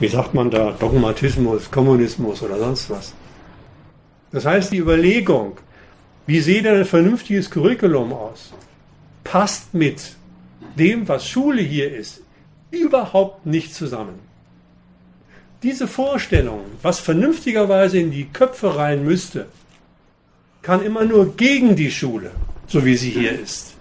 wie 0.00 0.08
sagt 0.08 0.34
man 0.34 0.50
da, 0.50 0.72
Dogmatismus, 0.72 1.70
Kommunismus 1.70 2.42
oder 2.42 2.58
sonst 2.58 2.90
was. 2.90 3.14
Das 4.32 4.44
heißt, 4.44 4.72
die 4.72 4.78
Überlegung, 4.78 5.58
wie 6.26 6.40
sieht 6.40 6.64
denn 6.64 6.78
ein 6.78 6.84
vernünftiges 6.84 7.50
Curriculum 7.50 8.12
aus, 8.12 8.52
passt 9.24 9.72
mit 9.72 10.16
dem, 10.76 11.08
was 11.08 11.26
Schule 11.26 11.62
hier 11.62 11.94
ist, 11.94 12.22
überhaupt 12.70 13.46
nicht 13.46 13.74
zusammen. 13.74 14.27
Diese 15.62 15.88
Vorstellung, 15.88 16.60
was 16.82 17.00
vernünftigerweise 17.00 17.98
in 17.98 18.12
die 18.12 18.26
Köpfe 18.26 18.76
rein 18.76 19.04
müsste, 19.04 19.46
kann 20.62 20.84
immer 20.84 21.04
nur 21.04 21.36
gegen 21.36 21.74
die 21.74 21.90
Schule, 21.90 22.30
so 22.68 22.84
wie 22.84 22.96
sie 22.96 23.10
hier 23.10 23.32
ist, 23.32 23.74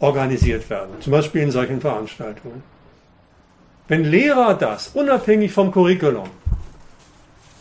organisiert 0.00 0.68
werden. 0.70 1.00
Zum 1.00 1.12
Beispiel 1.12 1.42
in 1.42 1.52
solchen 1.52 1.80
Veranstaltungen. 1.80 2.62
Wenn 3.86 4.04
Lehrer 4.04 4.54
das 4.54 4.88
unabhängig 4.94 5.52
vom 5.52 5.70
Curriculum 5.70 6.28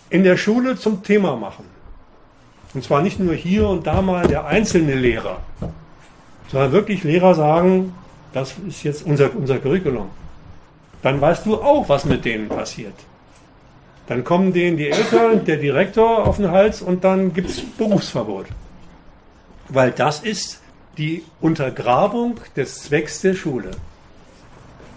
in 0.10 0.24
der 0.24 0.38
Schule 0.38 0.76
zum 0.76 1.04
Thema 1.04 1.36
machen, 1.36 1.66
und 2.74 2.84
zwar 2.84 3.04
nicht 3.04 3.20
nur 3.20 3.36
hier 3.36 3.68
und 3.68 3.86
da 3.86 4.02
mal 4.02 4.26
der 4.26 4.46
einzelne 4.46 4.96
Lehrer, 4.96 5.40
sondern 6.50 6.72
wirklich 6.72 7.04
Lehrer 7.04 7.36
sagen, 7.36 7.94
das 8.34 8.56
ist 8.68 8.84
jetzt 8.84 9.06
unser, 9.06 9.36
unser 9.36 9.60
Curriculum 9.60 10.10
dann 11.04 11.22
weißt 11.22 11.46
du 11.46 11.62
auch, 11.62 11.88
was 11.90 12.06
mit 12.06 12.26
denen 12.26 12.50
passiert. 12.50 12.96
Dann 14.08 14.24
kommen 14.24 14.52
denen 14.52 14.78
die 14.78 14.90
Eltern, 14.90 15.46
der 15.46 15.58
Direktor 15.58 16.28
auf 16.28 16.38
den 16.38 16.50
Hals 16.50 16.82
und 16.82 17.04
dann 17.04 17.34
gibt 17.34 17.50
es 17.50 17.62
Berufsverbot. 17.62 18.48
Weil 19.70 19.92
das 19.92 20.22
ist 20.22 20.62
die 20.98 21.24
Untergrabung 21.42 22.40
des 22.56 22.84
Zwecks 22.84 23.22
der 23.22 23.34
Schule. 23.34 23.72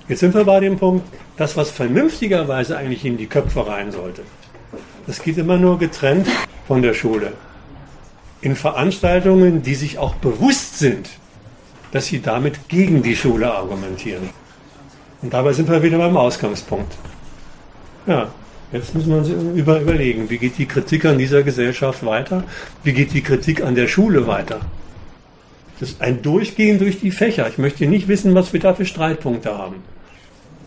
Jetzt 0.09 0.21
sind 0.21 0.35
wir 0.35 0.45
bei 0.45 0.61
dem 0.61 0.79
Punkt, 0.79 1.07
das, 1.37 1.57
was 1.57 1.71
vernünftigerweise 1.71 2.77
eigentlich 2.77 3.05
in 3.05 3.17
die 3.17 3.27
Köpfe 3.27 3.67
rein 3.67 3.91
sollte, 3.91 4.23
das 5.07 5.23
geht 5.23 5.39
immer 5.39 5.57
nur 5.57 5.79
getrennt 5.79 6.29
von 6.67 6.83
der 6.83 6.95
Schule. 6.95 7.33
In 8.41 8.55
Veranstaltungen, 8.55 9.63
die 9.63 9.75
sich 9.75 9.99
auch 9.99 10.15
bewusst 10.17 10.79
sind, 10.79 11.09
dass 11.93 12.07
sie 12.07 12.21
damit 12.21 12.69
gegen 12.69 13.03
die 13.03 13.17
Schule 13.17 13.53
argumentieren. 13.53 14.31
Und 15.27 15.35
dabei 15.35 15.53
sind 15.53 15.69
wir 15.69 15.83
wieder 15.83 15.99
beim 15.99 16.17
Ausgangspunkt. 16.17 16.93
Ja, 18.07 18.29
jetzt 18.71 18.95
müssen 18.95 19.11
wir 19.11 19.17
uns 19.17 19.29
über, 19.29 19.81
überlegen, 19.81 20.31
wie 20.31 20.39
geht 20.39 20.57
die 20.57 20.67
Kritik 20.67 21.05
an 21.05 21.19
dieser 21.19 21.43
Gesellschaft 21.43 22.07
weiter? 22.07 22.45
Wie 22.85 22.93
geht 22.93 23.13
die 23.13 23.23
Kritik 23.23 23.61
an 23.65 23.75
der 23.75 23.89
Schule 23.89 24.29
weiter? 24.29 24.61
Das 25.81 25.89
ist 25.89 26.01
ein 26.01 26.23
Durchgehen 26.23 26.79
durch 26.79 27.01
die 27.01 27.11
Fächer. 27.11 27.49
Ich 27.49 27.59
möchte 27.59 27.89
nicht 27.89 28.07
wissen, 28.07 28.37
was 28.37 28.53
wir 28.53 28.61
da 28.61 28.73
für 28.73 28.87
Streitpunkte 28.87 29.59
haben. 29.59 29.83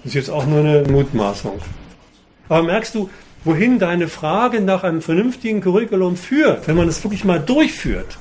Das 0.04 0.08
ist 0.10 0.16
jetzt 0.16 0.30
auch 0.30 0.46
nur 0.46 0.60
eine 0.60 0.84
Mutmaßung. 0.84 1.62
Aber 2.50 2.64
merkst 2.64 2.96
du, 2.96 3.10
wohin 3.46 3.80
deine 3.80 4.10
Frage 4.10 4.60
nach 4.60 4.84
einem 4.84 5.02
vernünftigen 5.02 5.62
Curriculum 5.62 6.18
führt, 6.18 6.68
wenn 6.68 6.76
man 6.76 6.90
es 6.90 7.02
wirklich 7.02 7.24
mal 7.24 7.40
durchführt? 7.40 8.20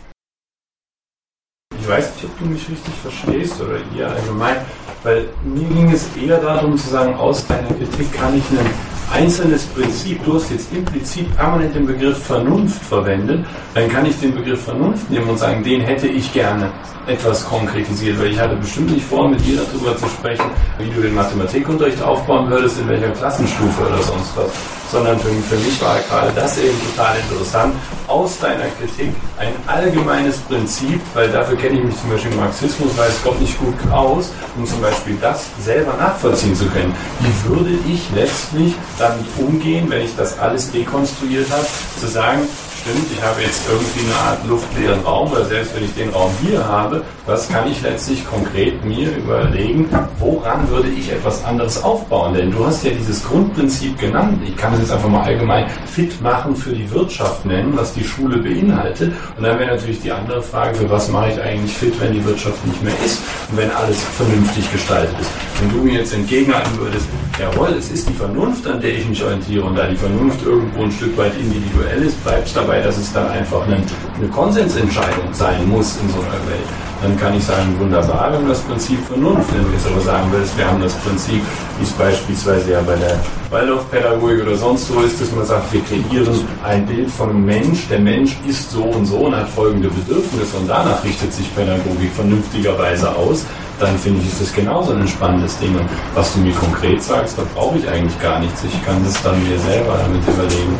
Ich 1.80 1.88
weiß 1.88 2.14
nicht, 2.14 2.26
ob 2.26 2.38
du 2.38 2.44
mich 2.44 2.70
richtig 2.70 2.94
verstehst 2.94 3.60
oder 3.60 3.80
ihr 3.96 4.08
allgemein, 4.08 4.58
weil 5.02 5.26
mir 5.44 5.68
ging 5.68 5.90
es 5.90 6.08
eher 6.16 6.38
darum 6.38 6.76
zu 6.76 6.88
sagen, 6.88 7.14
aus 7.14 7.46
deiner 7.46 7.68
Kritik 7.68 8.12
kann 8.12 8.36
ich 8.36 8.44
ein 8.58 8.66
einzelnes 9.12 9.64
Prinzip, 9.66 10.24
du 10.24 10.34
hast 10.34 10.50
jetzt 10.50 10.72
implizit 10.72 11.34
permanent 11.36 11.74
den 11.74 11.86
Begriff 11.86 12.18
Vernunft 12.24 12.82
verwendet, 12.82 13.44
dann 13.74 13.88
kann 13.88 14.06
ich 14.06 14.18
den 14.20 14.34
Begriff 14.34 14.64
Vernunft 14.64 15.10
nehmen 15.10 15.28
und 15.28 15.38
sagen, 15.38 15.62
den 15.62 15.80
hätte 15.80 16.08
ich 16.08 16.32
gerne 16.32 16.70
etwas 17.06 17.48
konkretisiert, 17.48 18.20
weil 18.20 18.32
ich 18.32 18.38
hatte 18.38 18.56
bestimmt 18.56 18.90
nicht 18.90 19.04
vor, 19.04 19.28
mit 19.28 19.44
dir 19.44 19.60
darüber 19.62 19.96
zu 19.96 20.06
sprechen, 20.08 20.44
wie 20.78 20.90
du 20.90 21.00
den 21.00 21.14
Mathematikunterricht 21.14 22.02
aufbauen 22.02 22.50
würdest, 22.50 22.78
in 22.80 22.88
welcher 22.88 23.10
Klassenstufe 23.10 23.80
oder 23.86 24.02
sonst 24.02 24.36
was, 24.36 24.50
sondern 24.90 25.18
für, 25.18 25.28
für 25.28 25.56
mich 25.56 25.80
war 25.82 25.98
gerade 26.08 26.32
das 26.34 26.58
eben 26.58 26.76
total 26.90 27.16
interessant, 27.18 27.74
aus 28.06 28.38
deiner 28.38 28.66
Kritik 28.78 29.14
ein 29.38 29.52
allgemeines 29.66 30.38
Prinzip, 30.38 31.00
weil 31.14 31.30
dafür 31.30 31.56
kenne 31.56 31.78
ich 31.78 31.84
mich 31.84 32.00
zum 32.00 32.10
Beispiel 32.10 32.32
im 32.32 32.38
Marxismus, 32.38 32.96
weiß 32.96 33.22
Gott 33.22 33.40
nicht 33.40 33.58
gut 33.58 33.74
aus, 33.92 34.30
um 34.56 34.66
zum 34.66 34.80
Beispiel 34.80 35.16
das 35.20 35.46
selber 35.60 35.94
nachvollziehen 35.94 36.54
zu 36.54 36.66
können. 36.66 36.94
Wie 37.20 37.50
würde 37.50 37.78
ich 37.86 38.08
letztlich 38.14 38.74
damit 38.98 39.26
umgehen, 39.38 39.88
wenn 39.90 40.02
ich 40.02 40.16
das 40.16 40.38
alles 40.38 40.70
dekonstruiert 40.70 41.50
habe, 41.50 41.66
zu 42.00 42.06
sagen, 42.06 42.40
stimmt, 42.88 43.06
ich 43.12 43.22
habe 43.22 43.42
jetzt 43.42 43.62
irgendwie 43.68 44.00
eine 44.06 44.30
Art 44.30 44.46
luftleeren 44.46 45.00
Raum, 45.00 45.30
weil 45.32 45.44
selbst 45.44 45.74
wenn 45.74 45.84
ich 45.84 45.94
den 45.94 46.10
Raum 46.10 46.30
hier 46.42 46.64
habe, 46.64 47.02
was 47.26 47.48
kann 47.48 47.70
ich 47.70 47.80
letztlich 47.82 48.26
konkret 48.26 48.84
mir 48.84 49.16
überlegen, 49.16 49.88
woran 50.18 50.68
würde 50.68 50.88
ich 50.88 51.10
etwas 51.10 51.44
anderes 51.44 51.82
aufbauen? 51.82 52.34
Denn 52.34 52.50
du 52.50 52.64
hast 52.64 52.84
ja 52.84 52.90
dieses 52.90 53.24
Grundprinzip 53.24 53.98
genannt. 53.98 54.40
Ich 54.44 54.56
kann 54.56 54.72
es 54.74 54.80
jetzt 54.80 54.92
einfach 54.92 55.08
mal 55.08 55.22
allgemein 55.22 55.68
fit 55.86 56.20
machen 56.22 56.56
für 56.56 56.74
die 56.74 56.90
Wirtschaft 56.90 57.44
nennen, 57.44 57.72
was 57.76 57.92
die 57.92 58.04
Schule 58.04 58.38
beinhaltet. 58.38 59.12
Und 59.36 59.44
dann 59.44 59.58
wäre 59.58 59.72
natürlich 59.72 60.00
die 60.00 60.12
andere 60.12 60.42
Frage, 60.42 60.74
für 60.74 60.90
was 60.90 61.08
mache 61.08 61.32
ich 61.32 61.40
eigentlich 61.40 61.76
fit, 61.76 62.00
wenn 62.00 62.12
die 62.12 62.24
Wirtschaft 62.24 62.64
nicht 62.66 62.82
mehr 62.82 62.94
ist 63.04 63.20
und 63.50 63.58
wenn 63.58 63.70
alles 63.70 64.02
vernünftig 64.16 64.70
gestaltet 64.72 65.14
ist. 65.20 65.47
Wenn 65.60 65.70
du 65.70 65.78
mir 65.78 65.94
jetzt 65.94 66.14
entgegenhalten 66.14 66.78
würdest, 66.78 67.08
jawohl, 67.36 67.74
es 67.76 67.90
ist 67.90 68.08
die 68.08 68.12
Vernunft, 68.12 68.64
an 68.68 68.80
der 68.80 68.96
ich 68.96 69.08
mich 69.08 69.24
orientiere 69.24 69.64
und 69.64 69.74
da 69.76 69.88
die 69.88 69.96
Vernunft 69.96 70.40
irgendwo 70.46 70.84
ein 70.84 70.92
Stück 70.92 71.18
weit 71.18 71.32
individuell 71.36 72.00
ist, 72.04 72.22
bleibst 72.22 72.56
dabei, 72.56 72.80
dass 72.80 72.96
es 72.96 73.12
dann 73.12 73.28
einfach 73.28 73.66
eine, 73.66 73.82
eine 74.16 74.28
Konsensentscheidung 74.28 75.32
sein 75.32 75.68
muss 75.68 75.96
in 76.00 76.08
so 76.10 76.20
einer 76.20 76.46
Welt. 76.46 76.68
Dann 77.02 77.16
kann 77.16 77.36
ich 77.36 77.42
sagen, 77.42 77.74
wunderbar, 77.78 78.30
wir 78.30 78.38
haben 78.38 78.48
das 78.48 78.60
Prinzip 78.60 79.04
Vernunft. 79.06 79.52
Wenn 79.52 79.64
du 79.64 79.70
jetzt 79.70 79.86
aber 79.86 80.00
sagen 80.00 80.28
willst, 80.30 80.56
wir 80.56 80.68
haben 80.68 80.80
das 80.80 80.94
Prinzip, 80.94 81.42
wie 81.78 81.84
es 81.84 81.90
beispielsweise 81.90 82.72
ja 82.72 82.80
bei 82.82 82.94
der 82.94 83.18
Waldorfpädagogik 83.50 84.42
oder 84.42 84.56
sonst 84.56 84.86
so 84.86 85.00
ist, 85.00 85.20
dass 85.20 85.32
man 85.32 85.44
sagt, 85.44 85.72
wir 85.72 85.80
kreieren 85.82 86.40
ein 86.64 86.86
Bild 86.86 87.10
von 87.10 87.30
einem 87.30 87.44
Mensch, 87.44 87.88
der 87.88 87.98
Mensch 87.98 88.36
ist 88.46 88.70
so 88.70 88.82
und 88.82 89.06
so 89.06 89.16
und 89.16 89.34
hat 89.34 89.48
folgende 89.48 89.88
Bedürfnisse 89.88 90.56
und 90.56 90.68
danach 90.68 91.02
richtet 91.02 91.32
sich 91.32 91.52
Pädagogik 91.56 92.12
vernünftigerweise 92.14 93.14
aus, 93.14 93.44
dann 93.78 93.98
finde 93.98 94.20
ich, 94.20 94.28
ist 94.28 94.40
das 94.40 94.52
genauso 94.52 94.92
ein 94.92 95.06
spannendes 95.06 95.58
Ding. 95.58 95.76
Und 95.76 95.88
was 96.14 96.32
du 96.34 96.40
mir 96.40 96.54
konkret 96.54 97.02
sagst, 97.02 97.38
da 97.38 97.42
brauche 97.54 97.78
ich 97.78 97.88
eigentlich 97.88 98.18
gar 98.20 98.40
nichts. 98.40 98.64
Ich 98.64 98.84
kann 98.84 99.02
das 99.04 99.20
dann 99.22 99.42
mir 99.48 99.58
selber 99.58 99.98
damit 99.98 100.22
überlegen. 100.26 100.78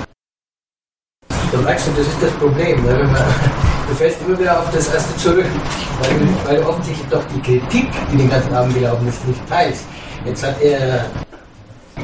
Du 1.52 1.58
merkst 1.58 1.86
du, 1.86 1.90
das 1.92 2.06
ist 2.06 2.22
das 2.22 2.30
Problem. 2.32 2.84
Ne? 2.84 3.08
Du 3.88 3.94
fällst 3.94 4.20
immer 4.26 4.38
wieder 4.38 4.58
auf 4.58 4.70
das 4.70 4.92
erste 4.92 5.16
zurück, 5.16 5.46
weil, 6.00 6.56
weil 6.56 6.62
offensichtlich 6.66 7.08
doch 7.08 7.22
die 7.34 7.40
Kritik, 7.40 7.88
die 8.12 8.16
den 8.18 8.28
ganzen 8.28 8.54
Abend 8.54 8.74
gelaufen 8.74 9.08
ist, 9.08 9.26
nicht 9.26 9.48
teilst. 9.48 9.86
Jetzt 10.26 10.44
hat 10.44 10.60
er 10.60 11.06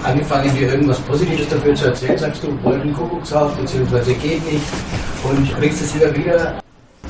angefangen, 0.02 0.54
dir 0.54 0.72
irgendwas 0.72 0.98
Positives 1.00 1.48
dafür 1.48 1.74
zu 1.74 1.86
erzählen, 1.86 2.18
sagst 2.18 2.42
du, 2.42 2.62
Wolkenkuckuckshaus, 2.62 3.54
beziehungsweise 3.54 4.14
geht 4.14 4.50
nicht, 4.50 4.64
und 5.24 5.56
bringst 5.58 5.82
es 5.82 5.94
wieder 5.94 6.14
wieder 6.14 6.63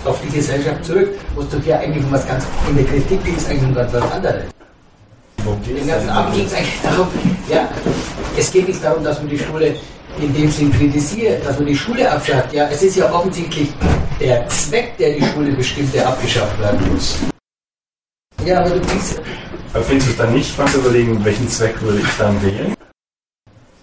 auf 0.06 0.20
die 0.20 0.30
Gesellschaft 0.30 0.84
zurück, 0.84 1.08
wo 1.34 1.42
es 1.42 1.48
doch 1.50 1.62
hier 1.62 1.78
eigentlich 1.78 2.04
um 2.04 2.12
was 2.12 2.26
ganz, 2.26 2.44
in 2.68 2.76
der 2.76 2.84
Kritik 2.84 3.24
ging 3.24 3.36
es 3.36 3.46
eigentlich 3.46 3.64
um 3.64 3.74
ganz 3.74 3.92
was 3.92 4.12
anderes. 4.12 4.44
Den 5.66 5.86
ganzen 5.86 6.08
Abend 6.08 6.34
ging 6.34 6.46
es 6.46 6.54
eigentlich 6.54 6.80
darum, 6.82 7.08
ja, 7.50 7.68
es 8.36 8.50
geht 8.50 8.68
nicht 8.68 8.82
darum, 8.82 9.04
dass 9.04 9.18
man 9.18 9.28
die 9.28 9.38
Schule 9.38 9.74
in 10.20 10.32
dem 10.32 10.50
Sinn 10.50 10.72
kritisiert, 10.72 11.44
dass 11.44 11.58
man 11.58 11.66
die 11.66 11.76
Schule 11.76 12.10
abschafft. 12.10 12.52
Ja, 12.52 12.68
es 12.68 12.82
ist 12.82 12.96
ja 12.96 13.12
offensichtlich 13.12 13.68
der 14.20 14.46
Zweck, 14.48 14.96
der 14.98 15.14
die 15.14 15.24
Schule 15.24 15.52
bestimmt, 15.52 15.92
der 15.94 16.08
abgeschafft 16.08 16.58
werden 16.60 16.80
muss. 16.92 17.18
Ja, 18.44 18.60
aber 18.60 18.70
du 18.70 18.80
bringst 18.80 19.20
Aber 19.72 19.84
findest 19.84 20.08
du 20.08 20.12
es 20.12 20.18
dann 20.18 20.32
nicht 20.32 20.48
spannend 20.48 20.72
zu 20.72 20.78
überlegen, 20.80 21.24
welchen 21.24 21.48
Zweck 21.48 21.80
würde 21.82 21.98
ich 21.98 22.16
dann 22.18 22.40
wählen? 22.42 22.74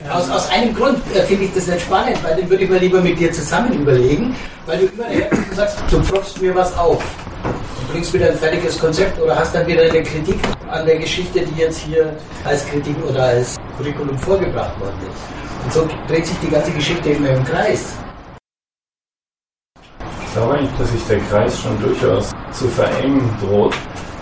Aus, 0.10 0.30
aus 0.30 0.49
einem 0.49 0.74
Grund 0.74 0.99
äh, 1.16 1.22
finde 1.24 1.45
ich 1.45 1.54
das 1.54 1.68
nicht 1.68 1.82
spannend, 1.82 2.18
weil 2.24 2.36
den 2.36 2.49
würde 2.49 2.64
ich 2.64 2.70
mir 2.70 2.80
lieber 2.80 3.02
mit 3.02 3.20
dir 3.20 3.32
zusammen 3.32 3.74
überlegen, 3.74 4.36
weil 4.66 4.80
du 4.80 4.86
immer 4.86 5.06
du 5.06 5.56
sagst, 5.56 5.80
du 5.89 6.02
pfropfst 6.02 6.41
mir 6.41 6.56
was 6.56 6.76
auf. 6.78 7.04
Du 7.43 7.93
bringst 7.93 8.14
wieder 8.14 8.28
ein 8.28 8.36
fertiges 8.36 8.80
Konzept 8.80 9.20
oder 9.20 9.36
hast 9.36 9.54
dann 9.54 9.68
wieder 9.68 9.84
eine 9.84 10.04
Kritik 10.04 10.39
an 10.70 10.86
der 10.86 10.97
Geschichte, 10.97 11.41
die 11.41 11.60
jetzt 11.60 11.80
hier 11.80 12.16
als 12.45 12.66
Kritik 12.66 12.95
oder 13.08 13.24
als 13.24 13.58
Curriculum 13.78 14.18
vorgebracht 14.18 14.80
worden 14.80 14.99
ist. 15.10 15.66
Und 15.66 15.74
so 15.74 15.88
dreht 16.08 16.26
sich 16.26 16.38
die 16.39 16.49
ganze 16.49 16.72
Geschichte 16.72 17.10
immer 17.12 17.30
im 17.30 17.43
Kreis. 17.43 17.93
Ich 20.26 20.34
glaube 20.34 20.54
eigentlich, 20.54 20.72
dass 20.78 20.91
sich 20.91 21.04
der 21.08 21.20
Kreis 21.20 21.60
schon 21.60 21.80
durchaus 21.82 22.32
zu 22.52 22.68
verengen 22.70 23.30
droht. 23.41 23.76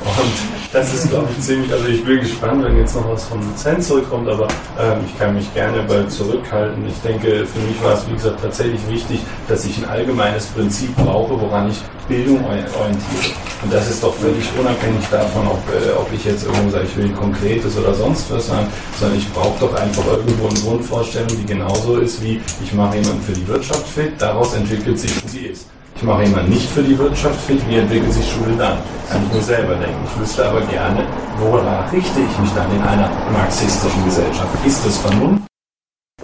Und 0.04 0.59
das 0.72 0.94
ist, 0.94 1.10
glaube 1.10 1.28
ich, 1.32 1.44
ziemlich, 1.44 1.72
also 1.72 1.88
ich 1.88 2.04
bin 2.04 2.20
gespannt, 2.20 2.64
wenn 2.64 2.78
jetzt 2.78 2.96
noch 2.96 3.10
was 3.10 3.26
vom 3.26 3.42
Dozent 3.42 3.84
zurückkommt, 3.84 4.30
aber 4.30 4.48
ähm, 4.80 5.00
ich 5.06 5.18
kann 5.18 5.34
mich 5.34 5.52
gerne 5.54 5.82
bald 5.84 6.12
zurückhalten. 6.12 6.88
Ich 6.88 7.02
denke, 7.02 7.46
für 7.46 7.60
mich 7.60 7.84
war 7.84 7.94
es, 7.94 8.08
wie 8.08 8.14
gesagt, 8.14 8.42
tatsächlich 8.42 8.82
wichtig, 8.88 9.20
dass 9.48 9.66
ich 9.66 9.78
ein 9.80 9.86
allgemeines 9.86 10.46
Prinzip 10.48 10.96
brauche, 10.96 11.40
woran 11.40 11.70
ich 11.70 11.78
Bildung 12.08 12.44
orientiere. 12.46 13.34
Und 13.62 13.74
das 13.74 13.90
ist 13.90 14.04
doch 14.04 14.14
völlig 14.14 14.46
unabhängig 14.60 15.06
davon, 15.12 15.48
ob, 15.48 15.60
äh, 15.70 15.92
ob 15.94 16.12
ich 16.14 16.24
jetzt 16.26 16.46
irgendwo 16.46 16.70
sage, 16.70 16.86
ich 16.86 16.98
will 16.98 17.06
ein 17.06 17.16
konkretes 17.16 17.78
oder 17.78 17.94
sonst 17.94 18.32
was 18.32 18.48
sagen, 18.48 18.68
sondern 19.00 19.18
ich 19.18 19.32
brauche 19.34 19.60
doch 19.60 19.74
einfach 19.76 20.06
irgendwo 20.06 20.48
eine 20.48 20.60
Grundvorstellung, 20.60 21.30
die 21.30 21.46
genauso 21.46 21.98
ist 21.98 22.24
wie, 22.24 22.40
ich 22.64 22.74
mache 22.74 22.98
jemanden 22.98 23.22
für 23.22 23.34
die 23.34 23.48
Wirtschaft 23.48 23.88
fit, 23.88 24.14
daraus 24.20 24.54
entwickelt 24.56 25.00
sich, 25.00 25.24
wie 25.24 25.28
sie 25.28 25.46
ist. 25.48 25.68
Ich 26.00 26.06
mache 26.06 26.24
jemanden 26.24 26.52
nicht 26.52 26.70
für 26.70 26.82
die 26.82 26.98
Wirtschaft 26.98 27.42
fit, 27.42 27.62
wie 27.68 27.76
entwickelt 27.76 28.14
sich 28.14 28.32
Schule 28.32 28.56
dann? 28.56 28.78
Kann 29.10 29.22
ich 29.28 29.34
nur 29.34 29.42
selber 29.42 29.76
denken. 29.76 30.00
Ich 30.06 30.22
wüsste 30.22 30.48
aber 30.48 30.62
gerne, 30.62 31.06
woran 31.40 31.90
richte 31.90 32.22
ich 32.22 32.40
mich 32.40 32.54
dann 32.54 32.74
in 32.74 32.82
einer 32.82 33.10
marxistischen 33.34 34.06
Gesellschaft? 34.06 34.66
Ist 34.66 34.86
das 34.86 34.96
Vernunft? 34.96 35.44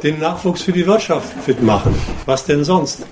Den 0.02 0.18
Nachwuchs 0.20 0.62
für 0.62 0.72
die 0.72 0.88
Wirtschaft 0.88 1.28
fit 1.44 1.62
machen. 1.62 1.94
Was 2.26 2.46
denn 2.46 2.64
sonst? 2.64 3.06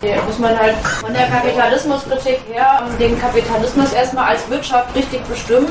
Hier 0.00 0.22
muss 0.26 0.38
man 0.38 0.58
halt 0.58 0.76
von 0.76 1.12
der 1.12 1.26
Kapitalismuskritik 1.26 2.40
her 2.50 2.88
den 2.98 3.20
Kapitalismus 3.20 3.92
erstmal 3.92 4.28
als 4.30 4.48
Wirtschaft 4.48 4.96
richtig 4.96 5.20
bestimmen, 5.24 5.68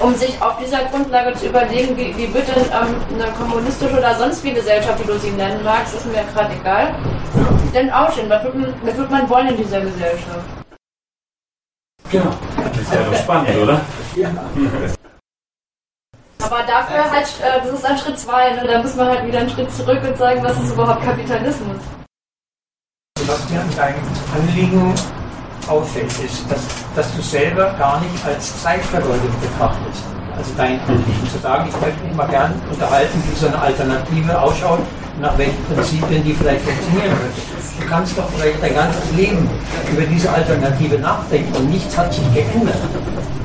um 0.00 0.14
sich 0.14 0.40
auf 0.40 0.58
dieser 0.58 0.84
Grundlage 0.84 1.34
zu 1.34 1.46
überlegen, 1.46 1.96
wie, 1.96 2.16
wie 2.16 2.32
wird 2.32 2.48
denn 2.48 2.64
ähm, 2.64 2.96
eine 3.14 3.32
kommunistische 3.32 3.98
oder 3.98 4.14
sonst 4.14 4.44
wie 4.44 4.52
Gesellschaft, 4.52 5.00
wie 5.02 5.06
du 5.06 5.18
sie 5.18 5.30
nennen 5.30 5.62
magst, 5.64 5.94
ist 5.94 6.06
mir 6.06 6.24
gerade 6.32 6.54
egal, 6.54 6.94
denn 7.74 7.90
aussehen, 7.90 8.30
was 8.30 8.42
wird, 8.44 8.54
man, 8.54 8.74
was 8.82 8.96
wird 8.96 9.10
man 9.10 9.28
wollen 9.28 9.48
in 9.48 9.56
dieser 9.56 9.80
Gesellschaft? 9.80 10.46
Genau. 12.10 12.30
Das 12.56 12.78
ist 12.78 12.94
ja 12.94 13.02
doch 13.02 13.14
spannend, 13.18 13.56
oder? 13.62 13.80
Aber 16.40 16.62
dafür 16.62 17.10
halt, 17.10 17.26
äh, 17.42 17.60
das 17.62 17.74
ist 17.74 17.84
dann 17.84 17.98
Schritt 17.98 18.18
zwei, 18.18 18.50
ne? 18.52 18.66
da 18.66 18.80
muss 18.80 18.94
man 18.94 19.08
halt 19.08 19.26
wieder 19.26 19.40
einen 19.40 19.50
Schritt 19.50 19.70
zurück 19.70 20.00
und 20.02 20.16
sagen, 20.16 20.42
was 20.42 20.58
ist 20.62 20.72
überhaupt 20.72 21.02
Kapitalismus? 21.02 21.76
Was 23.26 23.50
mir 23.50 23.60
an 23.60 23.76
deinem 23.76 24.02
Anliegen 24.34 24.94
auffällt, 25.68 26.12
ist, 26.24 26.50
dass, 26.50 26.60
dass 26.94 27.14
du 27.14 27.22
selber 27.22 27.74
gar 27.78 28.00
nicht 28.00 28.24
als 28.26 28.62
Zeitvergeudung 28.62 29.32
betrachtest. 29.40 30.04
Also 30.36 30.52
dein 30.56 30.80
Anliegen 30.80 31.28
zu 31.30 31.38
sagen, 31.38 31.68
ich 31.68 31.80
möchte 31.80 32.04
mich 32.04 32.14
mal 32.14 32.28
gern 32.28 32.54
unterhalten, 32.70 33.22
wie 33.28 33.36
so 33.36 33.48
eine 33.48 33.58
Alternative 33.58 34.40
ausschaut, 34.40 34.80
nach 35.20 35.36
welchen 35.36 35.64
Prinzipien 35.64 36.22
die 36.24 36.32
vielleicht 36.32 36.64
funktionieren 36.64 37.10
könnte. 37.10 37.40
Du 37.80 37.86
kannst 37.86 38.18
doch 38.18 38.28
vielleicht 38.36 38.62
dein 38.62 38.74
ganzes 38.74 39.10
Leben 39.16 39.48
über 39.92 40.02
diese 40.02 40.30
Alternative 40.30 40.98
nachdenken 40.98 41.56
und 41.56 41.70
nichts 41.70 41.96
hat 41.96 42.12
sich 42.12 42.22
geändert. 42.34 42.76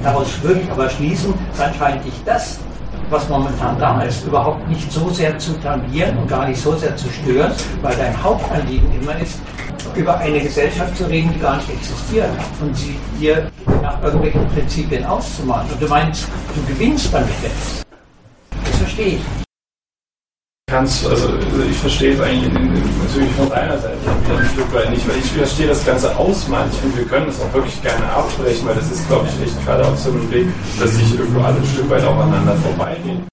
Daraus 0.03 0.28
würde 0.41 0.61
ich 0.61 0.71
aber 0.71 0.89
schließen, 0.89 1.34
dann 1.57 1.74
scheint 1.74 2.05
dich 2.05 2.13
das, 2.26 2.59
was 3.14 3.30
momentan 3.30 3.78
da 3.80 4.01
ist, 4.01 4.26
überhaupt 4.26 4.68
nicht 4.68 4.91
so 4.91 5.07
sehr 5.09 5.38
zu 5.38 5.53
tangieren 5.61 6.18
und 6.18 6.28
gar 6.28 6.47
nicht 6.47 6.59
so 6.59 6.76
sehr 6.76 6.95
zu 6.97 7.07
stören, 7.09 7.51
weil 7.82 7.95
dein 7.95 8.22
Hauptanliegen 8.22 8.91
immer 8.99 9.18
ist, 9.20 9.39
über 9.95 10.18
eine 10.18 10.41
Gesellschaft 10.41 10.97
zu 10.97 11.05
reden, 11.05 11.32
die 11.34 11.39
gar 11.39 11.57
nicht 11.57 11.70
existiert 11.70 12.30
und 12.59 12.76
sie 12.76 12.97
dir 13.20 13.51
nach 13.82 14.01
irgendwelchen 14.01 14.47
Prinzipien 14.49 15.05
auszumalen. 15.05 15.70
Und 15.72 15.82
du 15.82 15.88
meinst, 15.88 16.28
du 16.55 16.74
gewinnst 16.74 17.14
damit 17.14 17.30
etwas. 17.30 17.86
Das 18.66 18.78
verstehe 18.80 19.18
ich. 19.18 19.43
Kannst, 20.74 21.05
also 21.05 21.30
ich 21.70 21.78
verstehe 21.78 22.14
es 22.14 22.20
eigentlich 22.20 22.49
in, 22.49 22.55
in, 22.55 22.74
natürlich 22.74 23.32
von 23.34 23.47
deiner 23.49 23.78
Seite 23.78 23.97
ein 23.99 24.49
Stück 24.53 24.74
weit 24.74 24.89
nicht, 24.89 25.07
weil 25.07 25.20
ich 25.20 25.26
verstehe 25.26 25.68
das 25.68 25.86
ganze 25.86 26.16
Ausmalen. 26.18 26.70
Ich 26.72 26.80
finde, 26.80 26.97
wir 26.97 27.05
können 27.05 27.28
das 27.28 27.39
auch 27.41 27.53
wirklich 27.53 27.80
gerne 27.84 28.05
abbrechen, 28.05 28.68
weil 28.68 28.76
das 28.76 28.91
ist, 28.91 29.07
glaube 29.07 29.28
ich, 29.28 29.47
echt 29.47 29.66
gerade 29.66 29.86
auf 29.86 29.99
so 29.99 30.09
einem 30.09 30.32
Weg, 30.32 30.47
dass 30.80 30.95
sich 30.95 31.14
irgendwo 31.20 31.41
alle 31.41 31.57
ein 31.57 31.66
Stück 31.66 31.89
weit 31.91 32.03
aufeinander 32.03 32.55
vorbeigehen. 32.55 33.28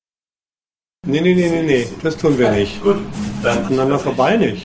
Nee, 1.07 1.23
nee, 1.23 1.35
nee, 1.35 1.49
nee, 1.49 1.63
nee, 1.63 1.89
das 2.03 2.17
tun 2.19 2.39
wir 2.39 2.51
nicht. 2.51 2.83
Gut, 2.83 2.99
dann 3.43 3.65
Aneinander 3.65 3.99
vorbei 3.99 4.37
nicht. 4.37 4.63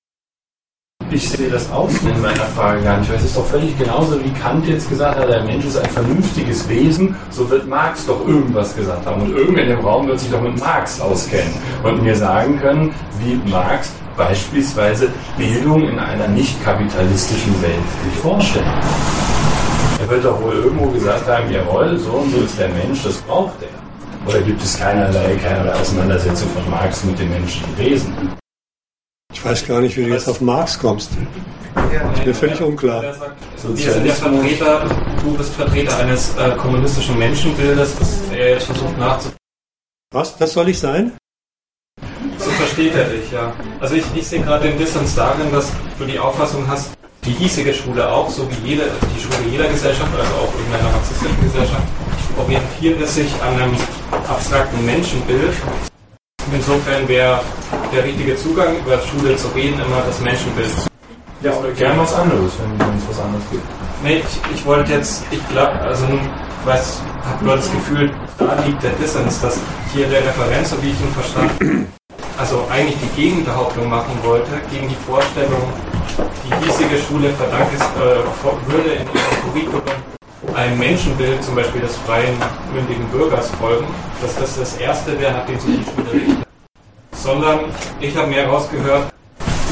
Ich 1.15 1.29
sehe 1.29 1.47
das 1.49 1.71
Außen 1.71 2.09
in 2.09 2.21
meiner 2.21 2.43
Frage 2.57 2.81
gar 2.81 2.97
nicht, 2.97 3.09
weil 3.09 3.15
es 3.15 3.23
ist 3.23 3.37
doch 3.37 3.45
völlig 3.45 3.77
genauso, 3.79 4.21
wie 4.21 4.31
Kant 4.31 4.67
jetzt 4.67 4.89
gesagt 4.89 5.17
hat, 5.17 5.29
der 5.29 5.43
Mensch 5.45 5.63
ist 5.63 5.77
ein 5.77 5.89
vernünftiges 5.89 6.67
Wesen, 6.67 7.15
so 7.29 7.49
wird 7.49 7.65
Marx 7.69 8.05
doch 8.05 8.27
irgendwas 8.27 8.75
gesagt 8.75 9.05
haben. 9.05 9.21
Und 9.21 9.33
irgendwer 9.33 9.63
in 9.63 9.69
dem 9.69 9.79
Raum 9.79 10.07
wird 10.07 10.19
sich 10.19 10.29
doch 10.29 10.41
mit 10.41 10.59
Marx 10.59 10.99
auskennen 10.99 11.53
und 11.83 12.03
mir 12.03 12.17
sagen 12.17 12.59
können, 12.59 12.93
wie 13.19 13.39
Marx 13.49 13.93
beispielsweise 14.17 15.07
Bildung 15.37 15.87
in 15.87 15.99
einer 15.99 16.27
nicht 16.27 16.61
kapitalistischen 16.65 17.61
Welt 17.61 17.71
sich 18.03 18.19
vorstellt. 18.21 18.65
Er 20.01 20.09
wird 20.09 20.25
doch 20.25 20.41
wohl 20.41 20.55
irgendwo 20.55 20.87
gesagt 20.87 21.29
haben, 21.29 21.49
jawohl, 21.49 21.97
so 21.97 22.11
und 22.11 22.29
so 22.29 22.41
ist 22.41 22.59
der 22.59 22.67
Mensch, 22.67 23.03
das 23.03 23.15
braucht 23.19 23.55
er. 23.61 24.29
Oder 24.29 24.41
gibt 24.41 24.61
es 24.61 24.77
keinerlei, 24.77 25.37
keinerlei 25.41 25.79
Auseinandersetzung 25.79 26.49
von 26.49 26.69
Marx 26.69 27.05
mit 27.05 27.17
dem 27.17 27.29
menschlichen 27.29 27.77
Wesen? 27.77 28.35
Ich 29.45 29.51
weiß 29.51 29.67
gar 29.67 29.79
nicht, 29.79 29.95
wie 29.95 30.05
du 30.05 30.09
jetzt 30.09 30.27
auf 30.27 30.41
Marx 30.41 30.79
kommst. 30.79 31.11
Ist 32.15 32.25
mir 32.25 32.33
völlig 32.33 32.59
unklar. 32.63 33.03
Wir 33.03 33.91
sind 33.91 34.03
ja 34.07 34.11
Vertreter, 34.11 34.89
du 35.23 35.37
bist 35.37 35.53
Vertreter 35.53 35.97
eines 35.97 36.35
äh, 36.35 36.49
kommunistischen 36.57 37.19
Menschenbildes, 37.19 37.95
das 37.95 38.21
er 38.31 38.49
jetzt 38.49 38.65
versucht 38.65 38.97
nachzuvollziehen. 38.97 39.37
Was? 40.11 40.35
Das 40.37 40.51
soll 40.51 40.69
ich 40.69 40.79
sein? 40.79 41.11
So 42.39 42.49
versteht 42.49 42.95
er 42.95 43.03
dich, 43.03 43.31
ja. 43.31 43.53
Also 43.79 43.93
ich, 43.93 44.05
ich 44.15 44.25
sehe 44.27 44.41
gerade 44.41 44.67
den 44.67 44.79
Dissens 44.79 45.13
darin, 45.13 45.51
dass 45.51 45.71
du 45.99 46.05
die 46.05 46.17
Auffassung 46.17 46.67
hast, 46.67 46.93
die 47.23 47.33
hiesige 47.33 47.71
Schule 47.71 48.11
auch, 48.11 48.27
so 48.31 48.49
wie 48.49 48.69
jede, 48.69 48.89
die 49.15 49.21
Schule 49.21 49.47
jeder 49.51 49.67
Gesellschaft, 49.67 50.09
also 50.17 50.33
auch 50.33 50.51
irgendeiner 50.55 50.89
marxistischen 50.89 51.39
Gesellschaft, 51.43 51.83
orientiert 52.35 52.99
es 52.99 53.13
sich 53.13 53.31
an 53.43 53.61
einem 53.61 53.75
abstrakten 54.27 54.83
Menschenbild. 54.83 55.53
Insofern 56.53 57.07
wäre 57.07 57.41
der 57.93 58.03
richtige 58.03 58.35
Zugang, 58.35 58.77
über 58.77 58.99
Schule 59.01 59.35
zu 59.35 59.47
reden, 59.49 59.79
immer 59.79 60.01
das 60.05 60.19
Menschenbild. 60.21 60.69
Ja, 61.41 61.51
oder 61.53 61.71
gern 61.71 61.97
was 61.97 62.13
anderes, 62.13 62.53
wenn 62.59 62.97
es 62.97 63.07
was 63.09 63.19
anderes 63.19 63.43
gibt. 63.51 63.63
Nee, 64.03 64.17
ich, 64.17 64.55
ich 64.55 64.65
wollte 64.65 64.93
jetzt, 64.93 65.23
ich 65.31 65.47
glaube, 65.49 65.79
also 65.81 66.05
nun, 66.07 66.19
ich 66.19 66.67
weiß, 66.67 67.01
habe 67.23 67.45
nur 67.45 67.55
das 67.55 67.71
Gefühl, 67.71 68.11
da 68.37 68.57
liegt 68.65 68.81
der 68.83 68.91
Dissens, 68.91 69.41
dass 69.41 69.59
hier 69.93 70.07
der 70.07 70.23
Referenz, 70.23 70.69
so 70.69 70.81
wie 70.81 70.91
ich 70.91 71.01
ihn 71.01 71.11
verstanden 71.13 71.87
also 72.37 72.67
eigentlich 72.71 72.97
die 72.99 73.21
Gegenbehauptung 73.21 73.89
machen 73.89 74.17
wollte, 74.23 74.51
gegen 74.71 74.89
die 74.89 75.01
Vorstellung, 75.07 75.61
die 76.43 76.65
hiesige 76.65 76.97
Schule 76.97 77.29
verdankt 77.31 77.73
es, 77.73 77.81
äh, 77.81 78.71
würde 78.71 78.89
in 78.89 79.07
ihrem 79.07 79.53
Curriculum 79.53 79.84
einem 80.53 80.77
Menschenbild, 80.77 81.43
zum 81.43 81.55
Beispiel 81.55 81.81
des 81.81 81.95
freien, 81.97 82.35
mündigen 82.73 83.05
Bürgers 83.09 83.49
folgen, 83.59 83.87
dass 84.21 84.35
das 84.35 84.57
das 84.57 84.77
Erste 84.77 85.19
wäre, 85.19 85.33
nach 85.33 85.45
dem 85.45 85.59
sich 85.59 85.77
die 85.77 85.83
Schule 85.83 86.13
richtet. 86.13 86.47
Sondern 87.13 87.59
ich 87.99 88.15
habe 88.15 88.27
mehr 88.27 88.47
rausgehört, 88.47 89.11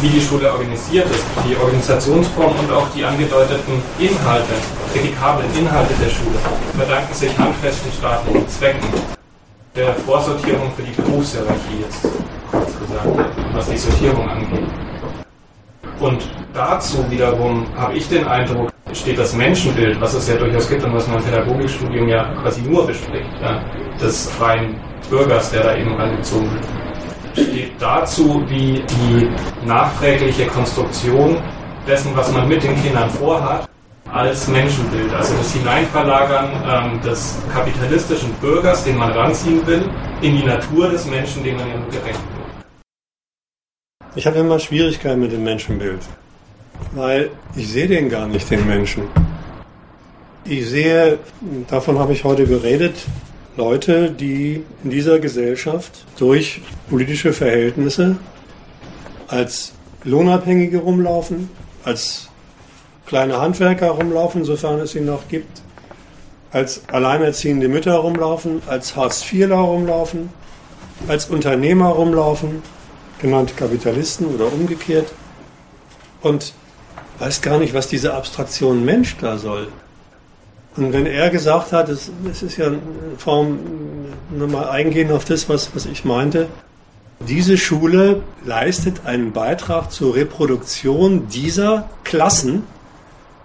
wie 0.01 0.09
die 0.09 0.21
Schule 0.21 0.51
organisiert 0.51 1.09
ist, 1.09 1.23
die 1.47 1.55
Organisationsform 1.55 2.59
und 2.59 2.71
auch 2.71 2.87
die 2.93 3.05
angedeuteten 3.05 3.81
Inhalte, 3.99 4.53
kritikablen 4.93 5.47
Inhalte 5.57 5.93
der 5.93 6.09
Schule, 6.09 6.37
verdanken 6.75 7.13
sich 7.13 7.37
handfesten 7.37 7.91
staatlichen 7.91 8.47
Zwecken. 8.49 8.87
Der 9.75 9.93
Vorsortierung 9.93 10.71
für 10.75 10.83
die 10.83 10.91
Berufshierarchie 10.91 11.81
jetzt, 11.81 12.01
kurz 12.51 12.71
gesagt, 12.79 13.31
was 13.53 13.69
die 13.69 13.77
Sortierung 13.77 14.29
angeht. 14.29 14.82
Und 15.99 16.27
dazu 16.53 17.09
wiederum 17.09 17.65
habe 17.75 17.93
ich 17.93 18.07
den 18.09 18.25
Eindruck, 18.25 18.69
steht 18.93 19.17
das 19.17 19.35
Menschenbild, 19.35 19.99
was 20.01 20.13
es 20.13 20.27
ja 20.27 20.35
durchaus 20.35 20.69
gibt 20.69 20.83
und 20.83 20.93
was 20.93 21.07
man 21.07 21.17
im 21.17 21.25
Pädagogikstudium 21.25 22.07
ja 22.07 22.33
quasi 22.41 22.61
nur 22.61 22.85
bespricht, 22.85 23.29
ja, 23.41 23.63
des 24.01 24.29
freien 24.31 24.75
Bürgers, 25.09 25.51
der 25.51 25.63
da 25.63 25.75
eben 25.75 25.93
rangezogen 25.95 26.51
wird 26.51 26.63
steht 27.33 27.71
dazu, 27.79 28.43
wie 28.47 28.83
die 28.87 29.29
nachträgliche 29.65 30.45
Konstruktion 30.47 31.41
dessen, 31.87 32.15
was 32.15 32.31
man 32.31 32.47
mit 32.47 32.63
den 32.63 32.75
Kindern 32.81 33.09
vorhat, 33.09 33.67
als 34.11 34.47
Menschenbild. 34.47 35.11
Also 35.13 35.35
das 35.35 35.53
Hineinverlagern 35.53 36.51
ähm, 36.69 37.01
des 37.01 37.41
kapitalistischen 37.51 38.31
Bürgers, 38.35 38.83
den 38.83 38.97
man 38.97 39.11
ranziehen 39.11 39.65
will, 39.65 39.89
in 40.21 40.37
die 40.37 40.43
Natur 40.43 40.89
des 40.89 41.05
Menschen, 41.07 41.43
dem 41.43 41.57
man 41.57 41.67
ja 41.67 41.75
gerecht. 41.99 42.19
Ich 44.15 44.27
habe 44.27 44.37
immer 44.37 44.59
Schwierigkeiten 44.59 45.21
mit 45.21 45.31
dem 45.31 45.43
Menschenbild, 45.43 46.01
weil 46.93 47.31
ich 47.55 47.67
sehe 47.67 47.87
den 47.87 48.09
gar 48.09 48.27
nicht, 48.27 48.47
den 48.51 48.67
Menschen. 48.67 49.05
Ich 50.45 50.69
sehe, 50.69 51.17
davon 51.67 51.97
habe 51.97 52.13
ich 52.13 52.23
heute 52.23 52.45
geredet, 52.45 52.93
Leute, 53.57 54.11
die 54.11 54.61
in 54.83 54.91
dieser 54.91 55.17
Gesellschaft 55.17 56.05
durch 56.19 56.61
politische 56.91 57.33
Verhältnisse 57.33 58.17
als 59.29 59.73
Lohnabhängige 60.03 60.77
rumlaufen, 60.77 61.49
als 61.83 62.29
kleine 63.07 63.41
Handwerker 63.41 63.89
rumlaufen, 63.89 64.43
sofern 64.43 64.79
es 64.79 64.91
sie 64.91 65.01
noch 65.01 65.27
gibt, 65.27 65.63
als 66.51 66.83
alleinerziehende 66.91 67.67
Mütter 67.67 67.95
rumlaufen, 67.95 68.61
als 68.67 68.95
Hartz-IVler 68.95 69.55
rumlaufen, 69.55 70.29
als 71.07 71.31
Unternehmer 71.31 71.87
rumlaufen, 71.87 72.61
genannt 73.23 73.57
Kapitalisten 73.57 74.27
oder 74.27 74.53
umgekehrt, 74.53 75.11
und 76.21 76.53
weiß 77.19 77.41
gar 77.41 77.57
nicht, 77.57 77.73
was 77.73 77.87
diese 77.87 78.13
Abstraktion 78.13 78.85
Mensch 78.85 79.17
da 79.19 79.37
soll. 79.37 79.67
Und 80.75 80.91
wenn 80.93 81.05
er 81.05 81.29
gesagt 81.29 81.71
hat, 81.71 81.89
es, 81.89 82.11
es 82.29 82.43
ist 82.43 82.57
ja 82.57 82.67
in 82.67 82.79
Form, 83.17 83.59
nochmal 84.31 84.69
eingehen 84.69 85.11
auf 85.11 85.25
das, 85.25 85.47
was, 85.49 85.75
was 85.75 85.85
ich 85.85 86.03
meinte, 86.03 86.47
diese 87.27 87.57
Schule 87.57 88.23
leistet 88.43 89.05
einen 89.05 89.31
Beitrag 89.31 89.91
zur 89.91 90.15
Reproduktion 90.15 91.27
dieser 91.29 91.89
Klassen 92.03 92.63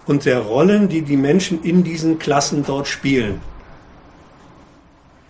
und 0.06 0.24
der 0.24 0.40
Rollen, 0.40 0.88
die 0.88 1.02
die 1.02 1.16
Menschen 1.16 1.62
in 1.62 1.84
diesen 1.84 2.18
Klassen 2.18 2.64
dort 2.66 2.88
spielen. 2.88 3.40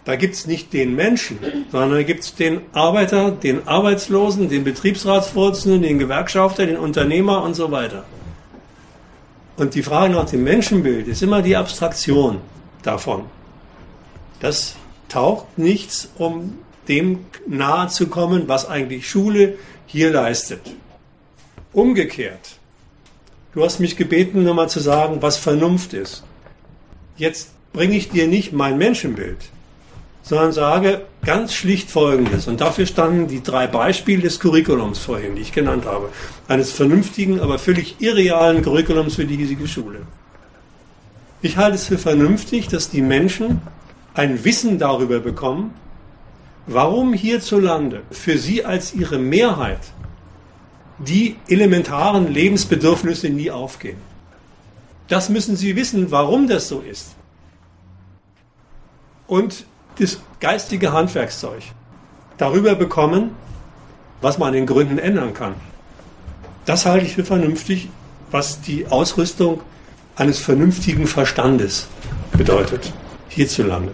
Da 0.09 0.17
gibt 0.17 0.37
es 0.37 0.47
nicht 0.47 0.73
den 0.73 0.97
Menschen, 0.97 1.39
sondern 1.71 1.91
da 1.91 2.03
gibt 2.03 2.21
es 2.21 2.35
den 2.35 2.63
Arbeiter, 2.73 3.31
den 3.31 3.69
Arbeitslosen, 3.69 4.49
den 4.49 4.65
Betriebsratsvorsitzenden, 4.65 5.83
den 5.83 5.99
Gewerkschafter, 5.99 6.65
den 6.65 6.79
Unternehmer 6.79 7.43
und 7.43 7.53
so 7.53 7.71
weiter. 7.73 8.05
Und 9.59 9.75
die 9.75 9.83
Frage 9.83 10.15
nach 10.15 10.25
dem 10.25 10.45
Menschenbild 10.45 11.09
ist 11.09 11.23
immer 11.23 11.43
die 11.43 11.59
Abstraktion 11.59 12.41
davon. 12.83 13.25
Das 14.41 14.77
taucht 15.11 15.59
nichts, 15.59 16.11
um 16.17 16.57
dem 16.89 17.27
nahe 17.47 17.89
zu 17.89 18.07
kommen, 18.07 18.49
was 18.49 18.67
eigentlich 18.67 19.11
Schule 19.11 19.59
hier 19.85 20.11
leistet. 20.11 20.63
Umgekehrt. 21.75 22.57
Du 23.53 23.63
hast 23.63 23.79
mich 23.79 23.99
gebeten, 23.99 24.43
nochmal 24.43 24.71
zu 24.71 24.81
sagen, 24.81 25.21
was 25.21 25.37
Vernunft 25.37 25.93
ist. 25.93 26.25
Jetzt 27.19 27.51
bringe 27.75 27.95
ich 27.95 28.09
dir 28.09 28.27
nicht 28.27 28.55
mein 28.55 28.79
Menschenbild, 28.79 29.51
sondern 30.29 30.53
sage 30.53 31.07
ganz 31.25 31.55
schlicht 31.55 31.91
Folgendes. 31.91 32.49
Und 32.49 32.61
dafür 32.61 32.85
standen 32.85 33.29
die 33.29 33.43
drei 33.43 33.67
Beispiele 33.67 34.21
des 34.21 34.39
Curriculums 34.39 34.99
vorhin, 34.99 35.37
die 35.37 35.41
ich 35.41 35.53
genannt 35.53 35.87
habe. 35.87 36.11
Eines 36.49 36.71
vernünftigen, 36.71 37.41
aber 37.41 37.59
völlig 37.59 37.97
irrealen 38.01 38.61
Curriculums 38.61 39.15
für 39.15 39.25
die 39.25 39.37
hiesige 39.37 39.67
Schule. 39.67 40.01
Ich 41.41 41.57
halte 41.57 41.77
es 41.77 41.87
für 41.87 41.97
vernünftig, 41.97 42.69
dass 42.69 42.91
die 42.91 43.01
Menschen 43.01 43.63
ein 44.13 44.45
Wissen 44.45 44.79
darüber 44.79 45.19
bekommen, 45.19 45.73
warum 46.67 47.15
hierzulande 47.15 48.03
für 48.11 48.37
sie 48.37 48.67
als 48.67 48.93
ihre 48.93 49.19
Mehrheit 49.19 49.81
die 50.99 51.37
elementaren 51.49 52.31
Lebensbedürfnisse 52.31 53.31
nie 53.31 53.51
aufgehen. 53.51 53.97
Das 55.09 55.31
müssen 55.31 55.57
sie 55.57 55.75
wissen, 55.75 56.11
warum 56.11 56.49
das 56.49 56.69
so 56.69 56.81
ist. 56.81 57.15
Und 59.27 59.65
das 59.99 60.21
geistige 60.41 60.93
Handwerkszeug 60.93 61.63
darüber 62.37 62.75
bekommen, 62.75 63.31
was 64.21 64.39
man 64.39 64.49
an 64.49 64.55
den 64.55 64.67
Gründen 64.67 64.99
ändern 64.99 65.35
kann. 65.35 65.55
Das 66.65 66.87
halte 66.87 67.07
ich 67.07 67.15
für 67.15 67.25
vernünftig, 67.25 67.89
was 68.31 68.61
die 68.61 68.87
Ausrüstung 68.87 69.61
eines 70.17 70.39
vernünftigen 70.39 71.07
Verstandes 71.07 71.87
bedeutet, 72.33 72.93
hierzulande. 73.29 73.93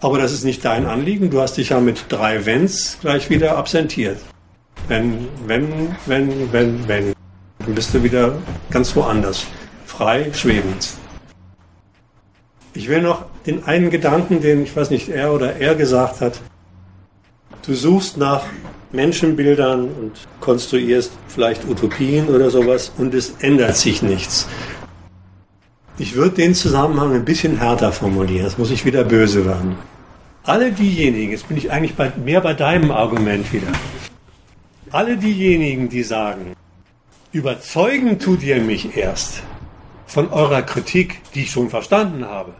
Aber 0.00 0.18
das 0.18 0.32
ist 0.32 0.44
nicht 0.44 0.64
dein 0.64 0.86
Anliegen. 0.86 1.30
Du 1.30 1.40
hast 1.40 1.56
dich 1.56 1.70
ja 1.70 1.80
mit 1.80 2.06
drei 2.08 2.46
Wenns 2.46 2.98
gleich 3.00 3.30
wieder 3.30 3.56
absentiert. 3.56 4.18
Wenn, 4.86 5.28
wenn, 5.46 5.96
wenn, 6.06 6.52
wenn, 6.52 6.88
wenn. 6.88 7.14
Dann 7.58 7.74
bist 7.74 7.92
du 7.92 8.02
wieder 8.02 8.36
ganz 8.70 8.94
woanders. 8.94 9.46
Frei 9.86 10.32
schwebend. 10.32 10.90
Ich 12.74 12.88
will 12.88 13.02
noch 13.02 13.24
den 13.48 13.64
einen 13.64 13.88
Gedanken, 13.88 14.42
den 14.42 14.62
ich 14.62 14.76
weiß 14.76 14.90
nicht, 14.90 15.08
er 15.08 15.32
oder 15.32 15.56
er 15.56 15.74
gesagt 15.74 16.20
hat. 16.20 16.38
Du 17.64 17.72
suchst 17.72 18.18
nach 18.18 18.44
Menschenbildern 18.92 19.84
und 19.84 20.12
konstruierst 20.40 21.12
vielleicht 21.28 21.66
Utopien 21.66 22.28
oder 22.28 22.50
sowas 22.50 22.92
und 22.98 23.14
es 23.14 23.36
ändert 23.40 23.76
sich 23.76 24.02
nichts. 24.02 24.46
Ich 25.96 26.14
würde 26.14 26.36
den 26.36 26.54
Zusammenhang 26.54 27.14
ein 27.14 27.24
bisschen 27.24 27.56
härter 27.56 27.90
formulieren, 27.90 28.44
das 28.44 28.58
muss 28.58 28.70
ich 28.70 28.84
wieder 28.84 29.02
böse 29.02 29.46
werden. 29.46 29.76
Alle 30.44 30.70
diejenigen, 30.70 31.32
jetzt 31.32 31.48
bin 31.48 31.56
ich 31.56 31.72
eigentlich 31.72 31.94
bei, 31.94 32.12
mehr 32.22 32.42
bei 32.42 32.52
deinem 32.52 32.90
Argument 32.90 33.50
wieder, 33.50 33.72
alle 34.90 35.16
diejenigen, 35.16 35.88
die 35.88 36.02
sagen, 36.02 36.52
überzeugen 37.32 38.18
tut 38.18 38.42
ihr 38.42 38.60
mich 38.60 38.94
erst 38.94 39.42
von 40.06 40.28
eurer 40.28 40.62
Kritik, 40.62 41.22
die 41.34 41.42
ich 41.42 41.50
schon 41.50 41.70
verstanden 41.70 42.26
habe, 42.26 42.52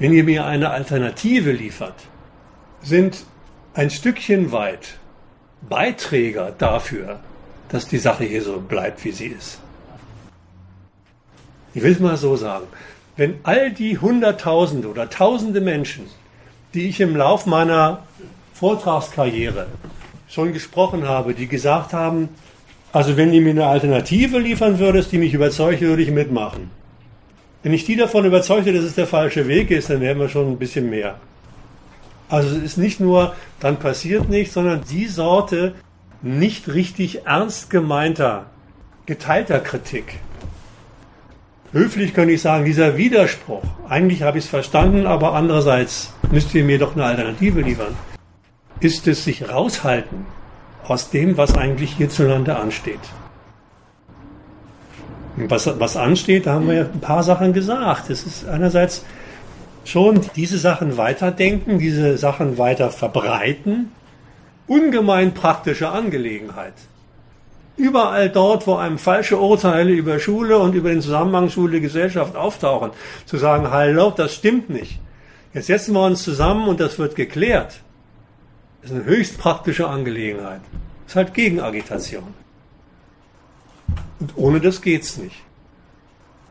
wenn 0.00 0.14
ihr 0.14 0.24
mir 0.24 0.46
eine 0.46 0.70
Alternative 0.70 1.52
liefert, 1.52 1.94
sind 2.82 3.24
ein 3.74 3.90
Stückchen 3.90 4.50
weit 4.50 4.96
Beiträger 5.68 6.52
dafür, 6.56 7.20
dass 7.68 7.86
die 7.86 7.98
Sache 7.98 8.24
hier 8.24 8.42
so 8.42 8.60
bleibt, 8.60 9.04
wie 9.04 9.12
sie 9.12 9.26
ist. 9.26 9.60
Ich 11.74 11.82
will 11.82 11.92
es 11.92 12.00
mal 12.00 12.16
so 12.16 12.34
sagen. 12.34 12.64
Wenn 13.16 13.40
all 13.42 13.70
die 13.70 13.98
Hunderttausende 13.98 14.88
oder 14.88 15.10
Tausende 15.10 15.60
Menschen, 15.60 16.06
die 16.72 16.88
ich 16.88 17.00
im 17.00 17.14
Lauf 17.14 17.44
meiner 17.44 18.04
Vortragskarriere 18.54 19.66
schon 20.28 20.54
gesprochen 20.54 21.06
habe, 21.06 21.34
die 21.34 21.46
gesagt 21.46 21.92
haben, 21.92 22.30
also 22.92 23.18
wenn 23.18 23.32
du 23.32 23.40
mir 23.40 23.50
eine 23.50 23.66
Alternative 23.66 24.38
liefern 24.38 24.78
würdest, 24.78 25.12
die 25.12 25.18
mich 25.18 25.34
überzeugt, 25.34 25.82
würde 25.82 26.02
ich 26.02 26.10
mitmachen. 26.10 26.70
Wenn 27.62 27.74
ich 27.74 27.84
die 27.84 27.96
davon 27.96 28.24
überzeugte, 28.24 28.72
dass 28.72 28.84
es 28.84 28.94
der 28.94 29.06
falsche 29.06 29.46
Weg 29.46 29.70
ist, 29.70 29.90
dann 29.90 30.00
wären 30.00 30.18
wir 30.18 30.28
schon 30.28 30.50
ein 30.50 30.58
bisschen 30.58 30.88
mehr. 30.88 31.16
Also 32.30 32.56
es 32.56 32.62
ist 32.62 32.78
nicht 32.78 33.00
nur, 33.00 33.34
dann 33.58 33.78
passiert 33.78 34.28
nichts, 34.28 34.54
sondern 34.54 34.82
die 34.90 35.06
Sorte 35.06 35.74
nicht 36.22 36.68
richtig 36.68 37.26
ernst 37.26 37.68
gemeinter, 37.68 38.46
geteilter 39.04 39.58
Kritik. 39.58 40.20
Höflich 41.72 42.14
könnte 42.14 42.32
ich 42.32 42.42
sagen, 42.42 42.64
dieser 42.64 42.96
Widerspruch, 42.96 43.62
eigentlich 43.88 44.22
habe 44.22 44.38
ich 44.38 44.44
es 44.44 44.50
verstanden, 44.50 45.06
aber 45.06 45.34
andererseits 45.34 46.14
müsst 46.30 46.54
ihr 46.54 46.64
mir 46.64 46.78
doch 46.78 46.94
eine 46.94 47.04
Alternative 47.04 47.60
liefern, 47.60 47.94
ist 48.80 49.06
es 49.06 49.24
sich 49.24 49.48
raushalten 49.48 50.26
aus 50.86 51.10
dem, 51.10 51.36
was 51.36 51.56
eigentlich 51.56 51.92
hierzulande 51.92 52.56
ansteht. 52.56 53.00
Was, 55.48 55.80
was 55.80 55.96
ansteht, 55.96 56.46
da 56.46 56.54
haben 56.54 56.68
wir 56.68 56.74
ja 56.74 56.82
ein 56.82 57.00
paar 57.00 57.22
Sachen 57.22 57.52
gesagt. 57.52 58.10
Es 58.10 58.24
ist 58.24 58.48
einerseits 58.48 59.04
schon 59.84 60.20
diese 60.36 60.58
Sachen 60.58 60.96
weiterdenken, 60.96 61.78
diese 61.78 62.18
Sachen 62.18 62.58
weiter 62.58 62.90
verbreiten. 62.90 63.92
Ungemein 64.66 65.34
praktische 65.34 65.90
Angelegenheit. 65.90 66.74
Überall 67.76 68.28
dort, 68.28 68.66
wo 68.66 68.74
einem 68.74 68.98
falsche 68.98 69.38
Urteile 69.38 69.90
über 69.90 70.18
Schule 70.18 70.58
und 70.58 70.74
über 70.74 70.90
den 70.90 71.00
Zusammenhang 71.00 71.48
Schule-Gesellschaft 71.48 72.36
auftauchen, 72.36 72.90
zu 73.24 73.38
sagen, 73.38 73.70
hallo, 73.70 74.12
das 74.14 74.34
stimmt 74.34 74.68
nicht. 74.68 75.00
Jetzt 75.54 75.66
setzen 75.66 75.94
wir 75.94 76.04
uns 76.04 76.22
zusammen 76.22 76.68
und 76.68 76.78
das 76.78 76.98
wird 76.98 77.16
geklärt. 77.16 77.80
Das 78.82 78.90
ist 78.90 78.96
eine 78.96 79.06
höchst 79.06 79.38
praktische 79.38 79.88
Angelegenheit. 79.88 80.60
Das 81.04 81.12
ist 81.12 81.16
halt 81.16 81.34
Gegenagitation. 81.34 82.34
Und 84.20 84.36
ohne 84.36 84.60
das 84.60 84.82
geht's 84.82 85.16
nicht. 85.16 85.36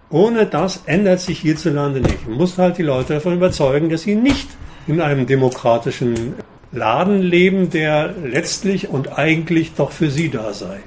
Ohne 0.09 0.47
das 0.47 0.81
ändert 0.85 1.21
sich 1.21 1.39
hierzulande 1.39 2.01
nicht. 2.01 2.27
Man 2.27 2.37
muss 2.37 2.57
halt 2.57 2.79
die 2.79 2.83
Leute 2.83 3.13
davon 3.13 3.35
überzeugen, 3.35 3.89
dass 3.89 4.01
sie 4.01 4.15
nicht 4.15 4.49
in 4.87 5.01
einem 5.01 5.27
demokratischen 5.27 6.33
Laden 6.71 7.21
leben, 7.21 7.69
der 7.69 8.13
letztlich 8.23 8.89
und 8.89 9.17
eigentlich 9.17 9.73
doch 9.75 9.91
für 9.91 10.09
sie 10.09 10.29
da 10.29 10.53
sei. 10.53 10.79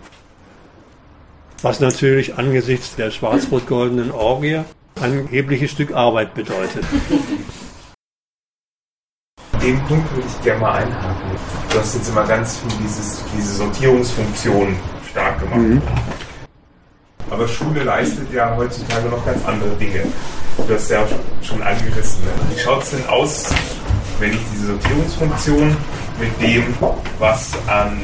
Was 1.63 1.79
natürlich 1.79 2.37
angesichts 2.37 2.97
der 2.97 3.13
schwarz-rot-goldenen 3.13 4.11
Orgie 4.11 4.61
ein 5.01 5.27
erhebliches 5.27 5.71
Stück 5.71 5.95
Arbeit 5.95 6.35
bedeutet. 6.35 6.85
Den 9.63 9.79
Punkt 9.85 10.13
würde 10.13 10.27
ich 10.27 10.45
gerne 10.45 10.61
mal 10.61 10.73
einhaken. 10.83 11.31
Du 11.71 11.79
hast 11.79 11.95
jetzt 11.95 12.09
immer 12.09 12.27
ganz 12.27 12.59
viel 12.59 12.71
dieses, 12.83 13.23
diese 13.37 13.55
Sortierungsfunktion 13.55 14.77
stark 15.09 15.39
gemacht. 15.39 15.57
Mhm. 15.57 15.83
Aber 17.33 17.49
Schule 17.49 17.83
leistet 17.83 18.31
ja 18.31 18.55
heutzutage 18.55 19.09
noch 19.09 19.25
ganz 19.25 19.43
andere 19.47 19.71
Dinge. 19.77 20.03
Du 20.59 20.75
hast 20.75 20.91
ja 20.91 21.07
schon 21.41 21.63
angerissen. 21.63 22.23
Ne? 22.25 22.31
Wie 22.55 22.61
schaut 22.61 22.83
es 22.83 22.91
denn 22.91 23.07
aus, 23.07 23.47
wenn 24.19 24.33
ich 24.33 24.41
diese 24.53 24.67
Sortierungsfunktion 24.67 25.75
mit 26.21 26.43
dem, 26.43 26.75
was 27.19 27.53
an 27.69 27.99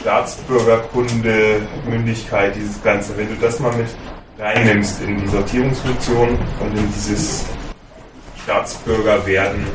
Staatsbürgerkunde, 0.00 1.66
Mündigkeit, 1.88 2.54
dieses 2.54 2.80
Ganze, 2.80 3.16
wenn 3.16 3.28
du 3.28 3.34
das 3.40 3.58
mal 3.58 3.74
mit 3.74 3.88
reinnimmst 4.38 5.02
in 5.02 5.22
die 5.22 5.26
Sortierungsfunktion 5.26 6.38
und 6.60 6.78
in 6.78 6.92
dieses 6.92 7.46
Staatsbürgerwerden. 8.44 9.66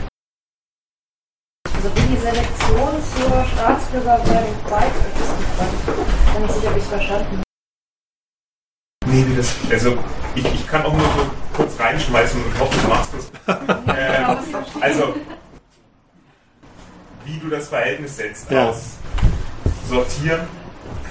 Also 1.76 1.90
wie 1.94 2.16
die 2.16 2.22
Selektion 2.22 3.04
zur 3.18 3.46
Staatsbürgerwerdung 3.54 4.56
beiträgt, 4.70 5.20
ist 5.20 5.38
gefragt. 5.38 5.74
Ich 6.26 6.34
bin 6.34 6.42
nicht 6.44 6.54
sicher, 6.56 6.72
ob 6.72 6.78
ich 6.78 6.84
verstanden. 6.84 7.43
Nee, 9.14 9.26
das. 9.38 9.54
Also, 9.70 9.96
ich, 10.34 10.44
ich 10.44 10.68
kann 10.68 10.84
auch 10.84 10.94
nur 10.94 11.06
so 11.06 11.30
kurz 11.56 11.80
reinschmeißen 11.80 12.44
und 12.44 12.60
hoffe, 12.60 12.80
du 12.82 12.88
machst 12.88 13.12
das. 13.14 13.56
äh, 13.96 14.82
also, 14.82 15.14
wie 17.24 17.38
du 17.38 17.50
das 17.50 17.70
Verhältnis 17.70 18.18
setzt 18.18 18.50
ja. 18.50 18.70
aus 18.70 18.98
Sortieren 19.88 20.42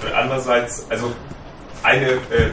und 0.01 0.13
andererseits, 0.13 0.85
also 0.89 1.13
eine 1.81 2.07
äh, 2.07 2.51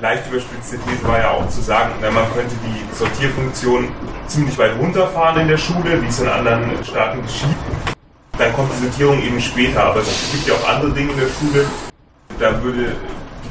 leicht 0.00 0.30
überspitzte 0.30 0.78
These 0.78 1.08
war 1.08 1.18
ja 1.18 1.30
auch 1.32 1.48
zu 1.48 1.60
sagen, 1.60 1.94
na, 2.00 2.10
man 2.12 2.32
könnte 2.32 2.54
die 2.64 2.96
Sortierfunktion 2.96 3.88
ziemlich 4.28 4.56
weit 4.56 4.78
runterfahren 4.78 5.40
in 5.40 5.48
der 5.48 5.58
Schule, 5.58 6.00
wie 6.00 6.06
es 6.06 6.20
in 6.20 6.28
anderen 6.28 6.84
Staaten 6.84 7.22
geschieht. 7.22 7.56
Dann 8.38 8.52
kommt 8.52 8.70
die 8.72 8.84
Sortierung 8.84 9.20
eben 9.20 9.40
später, 9.40 9.82
aber 9.82 10.00
es 10.00 10.30
gibt 10.30 10.46
ja 10.46 10.54
auch 10.54 10.68
andere 10.68 10.92
Dinge 10.92 11.10
in 11.12 11.18
der 11.18 11.28
Schule. 11.28 11.66
Da 12.38 12.62
würde 12.62 12.94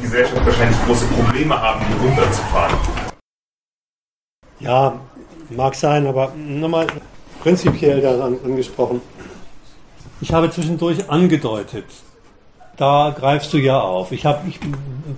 die 0.02 0.06
Gesellschaft 0.08 0.46
wahrscheinlich 0.46 0.78
große 0.86 1.06
Probleme 1.06 1.60
haben, 1.60 1.86
die 1.88 2.08
runterzufahren. 2.08 2.78
Ja, 4.60 5.00
mag 5.50 5.76
sein, 5.76 6.08
aber 6.08 6.34
nochmal 6.36 6.88
prinzipiell 7.42 8.02
daran 8.02 8.38
angesprochen. 8.44 9.02
Ich 10.22 10.32
habe 10.34 10.52
zwischendurch 10.52 11.10
angedeutet, 11.10 11.86
da 12.78 13.14
greifst 13.18 13.52
du 13.54 13.58
ja 13.58 13.80
auf. 13.80 14.12
Ich, 14.12 14.26
hab, 14.26 14.48
ich 14.48 14.60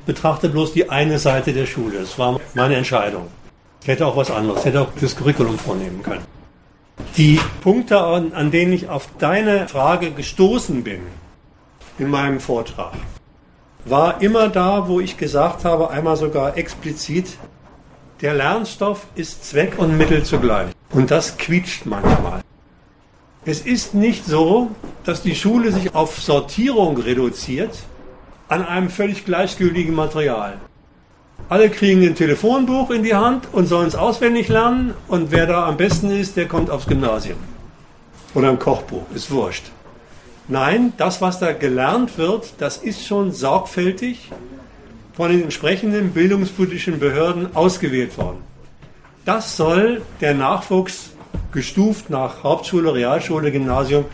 betrachte 0.06 0.50
bloß 0.50 0.74
die 0.74 0.90
eine 0.90 1.20
Seite 1.20 1.54
der 1.54 1.66
Schule. 1.66 2.00
Es 2.00 2.18
war 2.18 2.40
meine 2.54 2.76
Entscheidung. 2.76 3.28
Ich 3.82 3.88
hätte 3.88 4.08
auch 4.08 4.16
was 4.16 4.32
anderes, 4.32 4.64
hätte 4.64 4.82
auch 4.82 4.90
das 5.00 5.16
Curriculum 5.16 5.58
vornehmen 5.58 6.02
können. 6.02 6.26
Die 7.18 7.40
Punkte, 7.62 8.00
an 8.00 8.52
denen 8.52 8.72
ich 8.74 8.88
auf 8.88 9.10
deine 9.20 9.68
Frage 9.68 10.12
gestoßen 10.12 10.84
bin 10.84 11.02
in 12.00 12.10
meinem 12.10 12.40
Vortrag, 12.40 12.94
war 13.86 14.22
immer 14.22 14.50
da, 14.50 14.88
wo 14.88 15.00
ich 15.00 15.18
gesagt 15.18 15.66
habe, 15.66 15.90
einmal 15.90 16.16
sogar 16.16 16.58
explizit, 16.58 17.38
der 18.22 18.34
Lernstoff 18.34 19.08
ist 19.16 19.44
Zweck 19.46 19.78
und 19.78 19.98
Mittel 19.98 20.24
zugleich. 20.24 20.70
Und 20.92 21.12
das 21.12 21.38
quietscht 21.38 21.86
manchmal. 21.86 22.42
Es 23.46 23.60
ist 23.60 23.94
nicht 23.94 24.26
so, 24.26 24.72
dass 25.04 25.22
die 25.22 25.36
Schule 25.36 25.72
sich 25.74 25.94
auf 25.94 26.22
Sortierung 26.22 26.98
reduziert 26.98 27.78
an 28.48 28.66
einem 28.66 28.90
völlig 28.90 29.26
gleichgültigen 29.26 29.94
Material. 29.94 30.60
Alle 31.50 31.70
kriegen 31.70 32.02
ein 32.04 32.16
Telefonbuch 32.16 32.90
in 32.92 33.04
die 33.04 33.16
Hand 33.16 33.50
und 33.52 33.66
sollen 33.66 33.88
es 33.88 33.96
auswendig 33.96 34.48
lernen 34.48 34.94
und 35.10 35.32
wer 35.32 35.46
da 35.46 35.68
am 35.68 35.76
besten 35.76 36.10
ist, 36.10 36.38
der 36.38 36.48
kommt 36.48 36.70
aufs 36.70 36.88
Gymnasium. 36.88 37.38
Oder 38.34 38.50
ein 38.50 38.60
Kochbuch, 38.60 39.04
ist 39.14 39.30
wurscht. 39.30 39.66
Nein, 40.48 40.94
das, 40.98 41.22
was 41.22 41.39
da 41.39 41.54
gelernt 41.54 42.18
wird, 42.18 42.54
das 42.58 42.78
ist 42.78 43.06
schon 43.06 43.32
sorgfältig 43.32 44.30
von 45.14 45.32
den 45.32 45.44
entsprechenden 45.44 46.12
bildungspolitischen 46.12 47.00
Behörden 47.00 47.56
ausgewählt 47.56 48.18
worden. 48.18 48.39
Das 49.26 49.56
soll 49.56 50.02
der 50.20 50.34
Nachwuchs 50.34 51.12
gestuft 51.54 52.10
nach 52.10 52.44
Hauptschule, 52.44 52.94
Realschule, 52.94 53.52
Gymnasium 53.52 54.06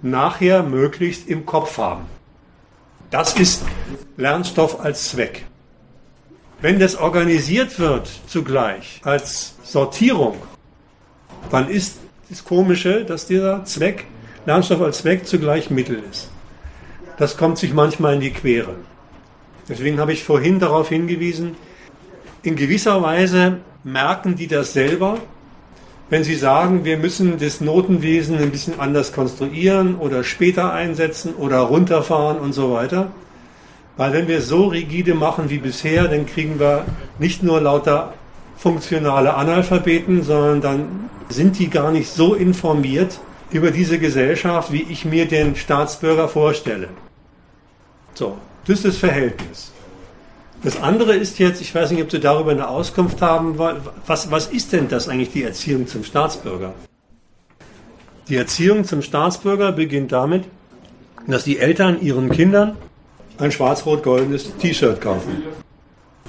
nachher 0.00 0.62
möglichst 0.62 1.28
im 1.28 1.44
Kopf 1.44 1.76
haben. 1.76 2.06
Das 3.10 3.34
ist 3.34 3.64
Lernstoff 4.16 4.80
als 4.80 5.10
Zweck. 5.10 5.44
Wenn 6.62 6.78
das 6.78 6.96
organisiert 6.96 7.78
wird 7.78 8.08
zugleich 8.26 9.00
als 9.04 9.54
Sortierung, 9.64 10.36
dann 11.50 11.68
ist 11.68 11.98
das 12.30 12.42
Komische, 12.42 13.04
dass 13.04 13.26
dieser 13.26 13.64
Zweck 13.64 14.06
Lernstoff 14.46 14.82
als 14.82 14.98
Zweck 14.98 15.26
zugleich 15.26 15.70
Mittel 15.70 16.02
ist. 16.10 16.30
Das 17.16 17.36
kommt 17.36 17.58
sich 17.58 17.72
manchmal 17.72 18.14
in 18.14 18.20
die 18.20 18.32
Quere. 18.32 18.74
Deswegen 19.68 19.98
habe 19.98 20.12
ich 20.12 20.24
vorhin 20.24 20.58
darauf 20.58 20.88
hingewiesen, 20.90 21.56
in 22.42 22.56
gewisser 22.56 23.02
Weise 23.02 23.58
merken 23.84 24.36
die 24.36 24.46
das 24.46 24.74
selber, 24.74 25.18
wenn 26.10 26.24
Sie 26.24 26.34
sagen, 26.34 26.84
wir 26.84 26.98
müssen 26.98 27.38
das 27.38 27.62
Notenwesen 27.62 28.36
ein 28.36 28.50
bisschen 28.50 28.78
anders 28.78 29.14
konstruieren 29.14 29.96
oder 29.96 30.22
später 30.22 30.74
einsetzen 30.74 31.34
oder 31.34 31.60
runterfahren 31.60 32.38
und 32.38 32.52
so 32.52 32.74
weiter. 32.74 33.12
Weil 33.96 34.12
wenn 34.12 34.28
wir 34.28 34.42
so 34.42 34.66
rigide 34.66 35.14
machen 35.14 35.48
wie 35.48 35.58
bisher, 35.58 36.08
dann 36.08 36.26
kriegen 36.26 36.60
wir 36.60 36.84
nicht 37.18 37.42
nur 37.42 37.62
lauter 37.62 38.12
funktionale 38.58 39.34
Analphabeten, 39.34 40.22
sondern 40.22 40.60
dann 40.60 41.10
sind 41.30 41.58
die 41.58 41.70
gar 41.70 41.90
nicht 41.90 42.10
so 42.10 42.34
informiert 42.34 43.18
über 43.50 43.70
diese 43.70 43.98
Gesellschaft, 43.98 44.72
wie 44.72 44.82
ich 44.82 45.04
mir 45.04 45.26
den 45.26 45.56
Staatsbürger 45.56 46.28
vorstelle. 46.28 46.88
So, 48.14 48.38
das 48.66 48.78
ist 48.78 48.84
das 48.84 48.96
Verhältnis. 48.96 49.72
Das 50.62 50.80
andere 50.80 51.14
ist 51.14 51.38
jetzt, 51.38 51.60
ich 51.60 51.74
weiß 51.74 51.90
nicht, 51.90 52.02
ob 52.02 52.10
Sie 52.10 52.20
darüber 52.20 52.50
eine 52.50 52.68
Auskunft 52.68 53.20
haben, 53.20 53.58
was, 53.58 54.30
was 54.30 54.46
ist 54.46 54.72
denn 54.72 54.88
das 54.88 55.08
eigentlich, 55.08 55.30
die 55.30 55.42
Erziehung 55.42 55.86
zum 55.86 56.04
Staatsbürger? 56.04 56.72
Die 58.28 58.36
Erziehung 58.36 58.84
zum 58.84 59.02
Staatsbürger 59.02 59.72
beginnt 59.72 60.12
damit, 60.12 60.44
dass 61.26 61.44
die 61.44 61.58
Eltern 61.58 62.00
ihren 62.00 62.30
Kindern 62.30 62.76
ein 63.38 63.52
schwarz-rot-goldenes 63.52 64.56
T-Shirt 64.56 65.00
kaufen. 65.00 65.42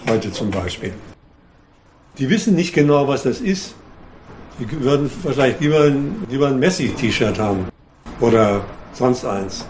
Heute 0.09 0.31
zum 0.31 0.51
Beispiel. 0.51 0.93
Die 2.17 2.29
wissen 2.29 2.55
nicht 2.55 2.73
genau, 2.73 3.07
was 3.07 3.23
das 3.23 3.39
ist. 3.39 3.75
Die 4.59 4.81
würden 4.81 5.11
wahrscheinlich 5.23 5.59
lieber 5.59 5.81
ein, 5.83 6.25
lieber 6.29 6.47
ein 6.47 6.59
Messi-T-Shirt 6.59 7.37
haben. 7.39 7.67
Oder 8.21 8.63
sonst 8.93 9.25
eins. 9.25 9.65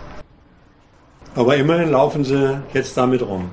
Aber 1.36 1.55
immerhin 1.57 1.89
laufen 1.91 2.23
sie 2.23 2.61
jetzt 2.73 2.95
damit 2.95 3.21
rum. 3.21 3.49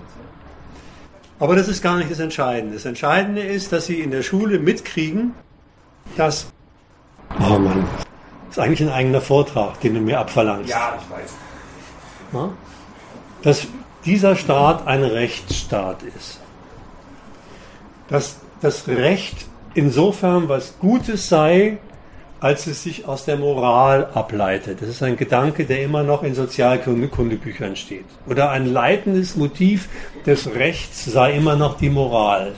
Aber 1.40 1.56
das 1.56 1.68
ist 1.68 1.82
gar 1.82 1.96
nicht 1.96 2.10
das 2.10 2.20
Entscheidende. 2.20 2.74
Das 2.74 2.84
Entscheidende 2.84 3.42
ist, 3.42 3.72
dass 3.72 3.86
sie 3.86 4.00
in 4.00 4.10
der 4.10 4.22
Schule 4.22 4.58
mitkriegen, 4.58 5.34
dass. 6.16 6.46
Oh 7.40 7.58
Mann, 7.58 7.88
das 8.46 8.58
ist 8.58 8.58
eigentlich 8.58 8.82
ein 8.82 8.90
eigener 8.90 9.20
Vortrag, 9.20 9.80
den 9.80 9.94
du 9.94 10.00
mir 10.00 10.20
abverlangst. 10.20 10.70
Ja, 10.70 10.98
ich 11.00 11.10
weiß. 11.10 11.34
Ja? 12.34 12.50
Dass 13.42 13.66
dieser 14.04 14.36
Staat 14.36 14.86
ein 14.86 15.02
Rechtsstaat 15.02 16.02
ist. 16.02 16.38
Dass 18.08 18.36
das 18.60 18.86
Recht 18.86 19.46
insofern 19.74 20.48
was 20.48 20.78
Gutes 20.78 21.28
sei, 21.28 21.78
als 22.40 22.66
es 22.66 22.82
sich 22.82 23.06
aus 23.06 23.24
der 23.24 23.36
Moral 23.36 24.08
ableitet. 24.14 24.82
Das 24.82 24.88
ist 24.88 25.02
ein 25.02 25.16
Gedanke, 25.16 25.64
der 25.64 25.82
immer 25.84 26.02
noch 26.02 26.24
in 26.24 26.34
Sozialkundebüchern 26.34 27.76
steht. 27.76 28.04
Oder 28.26 28.50
ein 28.50 28.66
leitendes 28.66 29.36
Motiv 29.36 29.88
des 30.26 30.52
Rechts 30.52 31.04
sei 31.04 31.36
immer 31.36 31.54
noch 31.54 31.78
die 31.78 31.88
Moral. 31.88 32.54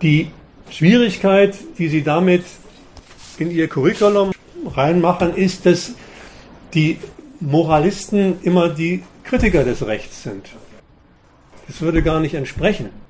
Die 0.00 0.30
Schwierigkeit, 0.70 1.56
die 1.78 1.88
Sie 1.88 2.02
damit 2.02 2.44
in 3.38 3.50
Ihr 3.50 3.68
Curriculum 3.68 4.32
reinmachen, 4.66 5.34
ist, 5.34 5.66
dass 5.66 5.92
die 6.72 6.98
Moralisten 7.40 8.38
immer 8.42 8.70
die 8.70 9.02
Kritiker 9.24 9.64
des 9.64 9.86
Rechts 9.86 10.22
sind. 10.22 10.48
Das 11.66 11.82
würde 11.82 12.02
gar 12.02 12.20
nicht 12.20 12.34
entsprechen. 12.34 13.03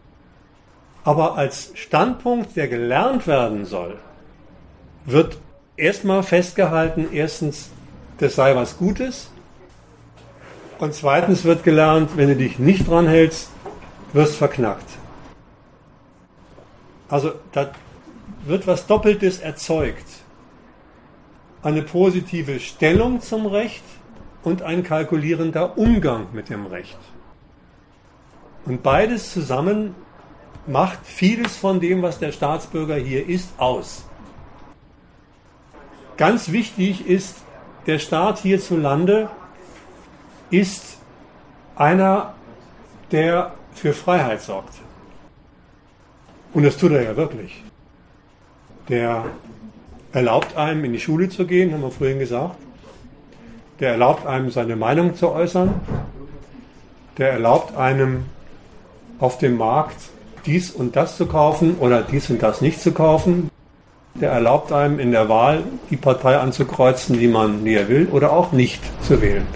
Aber 1.04 1.36
als 1.36 1.70
Standpunkt, 1.74 2.56
der 2.56 2.66
gelernt 2.66 3.26
werden 3.26 3.66
soll, 3.66 3.98
wird 5.04 5.36
erstmal 5.76 6.22
festgehalten, 6.22 7.08
erstens, 7.12 7.70
das 8.18 8.34
sei 8.34 8.56
was 8.56 8.78
Gutes. 8.78 9.30
Und 10.78 10.94
zweitens 10.94 11.44
wird 11.44 11.62
gelernt, 11.62 12.16
wenn 12.16 12.28
du 12.28 12.36
dich 12.36 12.58
nicht 12.58 12.88
dran 12.88 13.06
hältst, 13.06 13.50
wirst 14.12 14.36
verknackt. 14.36 14.88
Also 17.08 17.32
da 17.52 17.70
wird 18.46 18.66
was 18.66 18.86
Doppeltes 18.86 19.38
erzeugt. 19.38 20.06
Eine 21.62 21.82
positive 21.82 22.60
Stellung 22.60 23.20
zum 23.20 23.46
Recht 23.46 23.84
und 24.42 24.62
ein 24.62 24.82
kalkulierender 24.82 25.76
Umgang 25.78 26.28
mit 26.32 26.48
dem 26.48 26.66
Recht. 26.66 26.98
Und 28.64 28.82
beides 28.82 29.32
zusammen 29.32 29.94
macht 30.66 30.98
vieles 31.04 31.56
von 31.56 31.80
dem, 31.80 32.02
was 32.02 32.18
der 32.18 32.32
Staatsbürger 32.32 32.96
hier 32.96 33.28
ist, 33.28 33.50
aus. 33.58 34.04
Ganz 36.16 36.52
wichtig 36.52 37.06
ist, 37.06 37.36
der 37.86 37.98
Staat 37.98 38.38
hierzulande 38.38 39.28
ist 40.50 40.98
einer, 41.76 42.34
der 43.10 43.52
für 43.74 43.92
Freiheit 43.92 44.40
sorgt. 44.40 44.74
Und 46.54 46.62
das 46.62 46.76
tut 46.76 46.92
er 46.92 47.02
ja 47.02 47.16
wirklich. 47.16 47.62
Der 48.88 49.24
erlaubt 50.12 50.56
einem, 50.56 50.84
in 50.84 50.92
die 50.92 51.00
Schule 51.00 51.28
zu 51.28 51.46
gehen, 51.46 51.72
haben 51.72 51.82
wir 51.82 51.90
vorhin 51.90 52.20
gesagt. 52.20 52.56
Der 53.80 53.90
erlaubt 53.92 54.24
einem, 54.24 54.50
seine 54.50 54.76
Meinung 54.76 55.16
zu 55.16 55.30
äußern. 55.32 55.74
Der 57.18 57.32
erlaubt 57.32 57.76
einem, 57.76 58.26
auf 59.18 59.38
dem 59.38 59.56
Markt 59.56 60.10
dies 60.46 60.70
und 60.70 60.96
das 60.96 61.16
zu 61.16 61.26
kaufen 61.26 61.76
oder 61.78 62.02
dies 62.02 62.30
und 62.30 62.42
das 62.42 62.60
nicht 62.60 62.80
zu 62.80 62.92
kaufen. 62.92 63.50
Der 64.14 64.30
erlaubt 64.30 64.72
einem 64.72 64.98
in 65.00 65.10
der 65.10 65.28
Wahl 65.28 65.64
die 65.90 65.96
Partei 65.96 66.38
anzukreuzen, 66.38 67.18
die 67.18 67.28
man 67.28 67.62
näher 67.62 67.88
will 67.88 68.08
oder 68.12 68.32
auch 68.32 68.52
nicht 68.52 68.80
zu 69.02 69.20
wählen. 69.20 69.46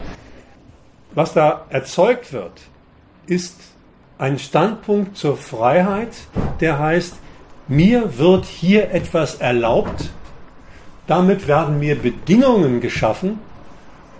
Was 1.14 1.32
da 1.32 1.66
erzeugt 1.70 2.32
wird, 2.32 2.60
ist 3.26 3.56
ein 4.18 4.38
Standpunkt 4.38 5.16
zur 5.16 5.36
Freiheit, 5.36 6.16
der 6.60 6.78
heißt, 6.78 7.14
mir 7.68 8.18
wird 8.18 8.46
hier 8.46 8.90
etwas 8.90 9.36
erlaubt, 9.36 10.10
damit 11.06 11.46
werden 11.46 11.78
mir 11.78 11.96
Bedingungen 11.96 12.80
geschaffen, 12.80 13.38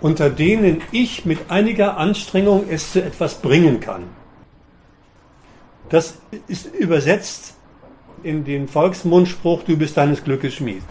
unter 0.01 0.29
denen 0.29 0.81
ich 0.91 1.25
mit 1.25 1.39
einiger 1.49 1.97
Anstrengung 1.97 2.65
es 2.69 2.93
zu 2.93 3.03
etwas 3.03 3.35
bringen 3.35 3.79
kann. 3.79 4.03
Das 5.89 6.19
ist 6.47 6.73
übersetzt 6.73 7.55
in 8.23 8.43
den 8.45 8.67
Volksmundspruch, 8.67 9.63
du 9.63 9.77
bist 9.77 9.97
deines 9.97 10.23
Glückes 10.23 10.55
Schmied. 10.55 10.83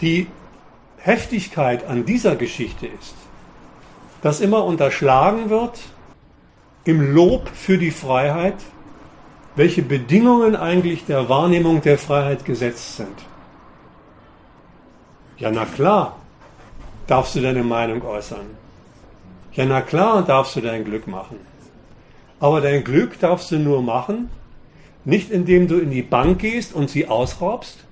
Die 0.00 0.26
Heftigkeit 0.96 1.86
an 1.86 2.04
dieser 2.04 2.36
Geschichte 2.36 2.86
ist, 2.86 3.14
dass 4.22 4.40
immer 4.40 4.64
unterschlagen 4.64 5.50
wird 5.50 5.80
im 6.84 7.14
Lob 7.14 7.48
für 7.48 7.78
die 7.78 7.90
Freiheit, 7.90 8.56
welche 9.54 9.82
Bedingungen 9.82 10.56
eigentlich 10.56 11.04
der 11.04 11.28
Wahrnehmung 11.28 11.82
der 11.82 11.98
Freiheit 11.98 12.44
gesetzt 12.44 12.96
sind. 12.96 13.16
Ja, 15.38 15.50
na 15.50 15.64
klar, 15.66 16.16
darfst 17.06 17.34
du 17.34 17.40
deine 17.40 17.62
Meinung 17.62 18.02
äußern. 18.02 18.46
Ja, 19.52 19.66
na 19.66 19.82
klar, 19.82 20.22
darfst 20.22 20.56
du 20.56 20.60
dein 20.60 20.84
Glück 20.84 21.06
machen. 21.06 21.51
Aber 22.42 22.60
dein 22.60 22.82
Glück 22.82 23.20
darfst 23.20 23.52
du 23.52 23.56
nur 23.60 23.82
machen, 23.82 24.28
nicht 25.04 25.30
indem 25.30 25.68
du 25.68 25.78
in 25.78 25.92
die 25.92 26.02
Bank 26.02 26.40
gehst 26.40 26.74
und 26.74 26.90
sie 26.90 27.06
ausraubst, 27.06 27.84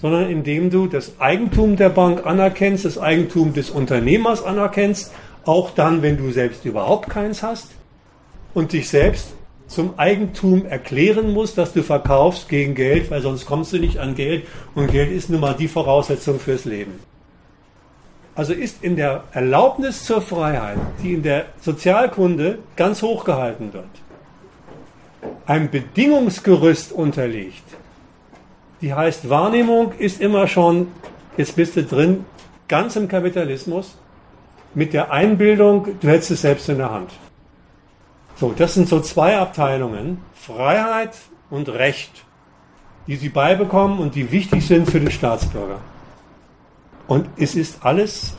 sondern 0.00 0.30
indem 0.30 0.70
du 0.70 0.86
das 0.86 1.20
Eigentum 1.20 1.76
der 1.76 1.90
Bank 1.90 2.24
anerkennst, 2.24 2.86
das 2.86 2.96
Eigentum 2.96 3.52
des 3.52 3.68
Unternehmers 3.68 4.42
anerkennst, 4.42 5.12
auch 5.44 5.72
dann, 5.72 6.00
wenn 6.00 6.16
du 6.16 6.30
selbst 6.30 6.64
überhaupt 6.64 7.10
keins 7.10 7.42
hast 7.42 7.72
und 8.54 8.72
dich 8.72 8.88
selbst 8.88 9.34
zum 9.66 9.98
Eigentum 9.98 10.64
erklären 10.64 11.30
musst, 11.30 11.58
dass 11.58 11.74
du 11.74 11.82
verkaufst 11.82 12.48
gegen 12.48 12.74
Geld, 12.74 13.10
weil 13.10 13.20
sonst 13.20 13.44
kommst 13.44 13.74
du 13.74 13.78
nicht 13.78 13.98
an 13.98 14.14
Geld 14.14 14.46
und 14.74 14.90
Geld 14.90 15.12
ist 15.12 15.28
nun 15.28 15.40
mal 15.40 15.52
die 15.52 15.68
Voraussetzung 15.68 16.40
fürs 16.40 16.64
Leben. 16.64 16.94
Also 18.34 18.54
ist 18.54 18.82
in 18.82 18.96
der 18.96 19.24
Erlaubnis 19.32 20.04
zur 20.04 20.22
Freiheit, 20.22 20.78
die 21.02 21.12
in 21.12 21.22
der 21.22 21.46
Sozialkunde 21.60 22.60
ganz 22.76 23.02
hoch 23.02 23.24
gehalten 23.24 23.72
wird, 23.74 23.84
ein 25.46 25.70
Bedingungsgerüst 25.70 26.92
unterliegt. 26.92 27.64
Die 28.80 28.94
heißt, 28.94 29.28
Wahrnehmung 29.28 29.92
ist 29.98 30.20
immer 30.20 30.48
schon, 30.48 30.88
jetzt 31.36 31.56
bist 31.56 31.76
du 31.76 31.84
drin, 31.84 32.24
ganz 32.68 32.96
im 32.96 33.06
Kapitalismus, 33.06 33.98
mit 34.74 34.94
der 34.94 35.12
Einbildung, 35.12 35.88
du 36.00 36.08
hältst 36.08 36.30
es 36.30 36.40
selbst 36.40 36.68
in 36.70 36.78
der 36.78 36.90
Hand. 36.90 37.10
So, 38.36 38.54
das 38.56 38.72
sind 38.74 38.88
so 38.88 39.00
zwei 39.00 39.36
Abteilungen, 39.36 40.22
Freiheit 40.34 41.12
und 41.50 41.68
Recht, 41.68 42.24
die 43.06 43.16
sie 43.16 43.28
beibekommen 43.28 43.98
und 43.98 44.14
die 44.14 44.32
wichtig 44.32 44.66
sind 44.66 44.90
für 44.90 45.00
den 45.00 45.10
Staatsbürger. 45.10 45.80
Und 47.06 47.26
es 47.36 47.54
ist 47.54 47.84
alles 47.84 48.34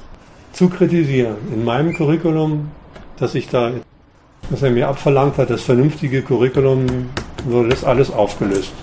zu 0.51 0.69
kritisieren. 0.69 1.37
In 1.53 1.63
meinem 1.63 1.93
Curriculum, 1.93 2.71
das 3.17 3.35
ich 3.35 3.49
da 3.49 3.71
was 4.49 4.61
er 4.61 4.71
mir 4.71 4.87
abverlangt 4.87 5.37
hat, 5.37 5.49
das 5.49 5.63
vernünftige 5.63 6.21
Curriculum, 6.21 7.09
wurde 7.45 7.69
das 7.69 7.83
alles 7.83 8.11
aufgelöst. 8.11 8.73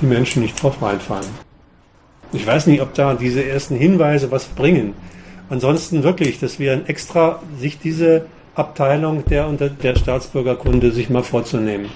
Die 0.00 0.06
Menschen 0.06 0.42
nicht 0.42 0.60
drauf 0.62 0.80
reinfallen. 0.80 1.26
Ich 2.32 2.46
weiß 2.46 2.66
nicht, 2.66 2.80
ob 2.80 2.94
da 2.94 3.14
diese 3.14 3.44
ersten 3.44 3.76
Hinweise 3.76 4.30
was 4.30 4.46
bringen. 4.46 4.94
Ansonsten 5.50 6.02
wirklich, 6.02 6.40
das 6.40 6.58
wäre 6.58 6.76
ein 6.76 6.86
extra, 6.86 7.40
sich 7.58 7.78
diese 7.78 8.26
Abteilung 8.54 9.24
der 9.26 9.50
der 9.50 9.96
Staatsbürgerkunde 9.96 10.92
sich 10.92 11.10
mal 11.10 11.22
vorzunehmen. 11.22 11.90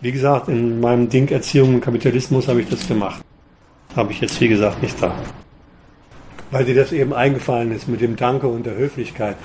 Wie 0.00 0.12
gesagt, 0.12 0.48
in 0.48 0.80
meinem 0.80 1.08
Ding 1.08 1.28
Erziehung 1.28 1.74
und 1.74 1.80
Kapitalismus 1.80 2.46
habe 2.46 2.60
ich 2.60 2.68
das 2.68 2.86
gemacht. 2.86 3.22
habe 3.96 4.12
ich 4.12 4.20
jetzt 4.20 4.40
wie 4.40 4.48
gesagt 4.48 4.82
nicht 4.82 5.02
da. 5.02 5.12
Weil 6.50 6.64
dir 6.64 6.74
das 6.74 6.92
eben 6.92 7.12
eingefallen 7.12 7.72
ist 7.72 7.88
mit 7.88 8.00
dem 8.00 8.16
Danke 8.16 8.48
und 8.48 8.64
der 8.64 8.76
Höflichkeit. 8.76 9.36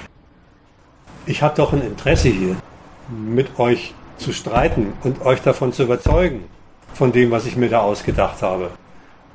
Ich 1.25 1.41
habe 1.41 1.55
doch 1.55 1.73
ein 1.73 1.81
Interesse 1.81 2.29
hier, 2.29 2.55
mit 3.09 3.59
euch 3.59 3.93
zu 4.17 4.31
streiten 4.31 4.93
und 5.03 5.25
euch 5.25 5.41
davon 5.41 5.73
zu 5.73 5.83
überzeugen, 5.83 6.45
von 6.93 7.11
dem, 7.11 7.31
was 7.31 7.45
ich 7.45 7.57
mir 7.57 7.69
da 7.69 7.81
ausgedacht 7.81 8.41
habe. 8.41 8.69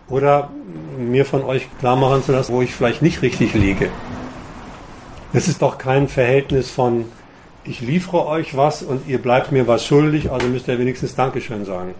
Oder 0.09 0.51
mir 0.97 1.27
von 1.27 1.43
euch 1.45 1.69
klar 1.81 1.97
machen 1.97 2.23
zu 2.23 2.33
lassen, 2.33 2.53
wo 2.53 2.63
ich 2.63 2.75
vielleicht 2.75 3.03
nicht 3.03 3.21
richtig 3.21 3.55
liege. 3.55 3.91
Es 5.33 5.49
ist 5.49 5.61
doch 5.61 5.77
kein 5.77 6.09
Verhältnis 6.09 6.71
von, 6.71 7.05
ich 7.65 7.83
liefere 7.83 8.27
euch 8.27 8.57
was 8.57 8.83
und 8.83 9.07
ihr 9.07 9.21
bleibt 9.21 9.53
mir 9.53 9.67
was 9.67 9.85
schuldig, 9.85 10.31
also 10.31 10.47
müsst 10.47 10.69
ihr 10.69 10.79
wenigstens 10.79 11.15
Dankeschön 11.15 11.67
sagen. 11.67 11.95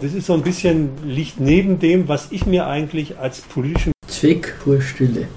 Das 0.00 0.12
ist 0.12 0.26
so 0.26 0.34
ein 0.34 0.42
bisschen, 0.42 0.90
liegt 1.04 1.40
neben 1.40 1.78
dem, 1.78 2.08
was 2.08 2.30
ich 2.30 2.44
mir 2.44 2.66
eigentlich 2.66 3.18
als 3.18 3.40
politischen 3.40 3.92
Zweck 4.18 4.54
vorstelle. 4.64 5.28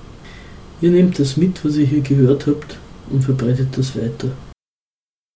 Ihr 0.79 0.91
nehmt 0.91 1.19
das 1.19 1.35
mit, 1.35 1.65
was 1.65 1.75
ihr 1.75 1.85
hier 1.85 1.99
gehört 1.99 2.47
habt 2.47 2.77
und 3.09 3.21
verbreitet 3.21 3.77
das 3.77 3.93
weiter. 3.97 4.29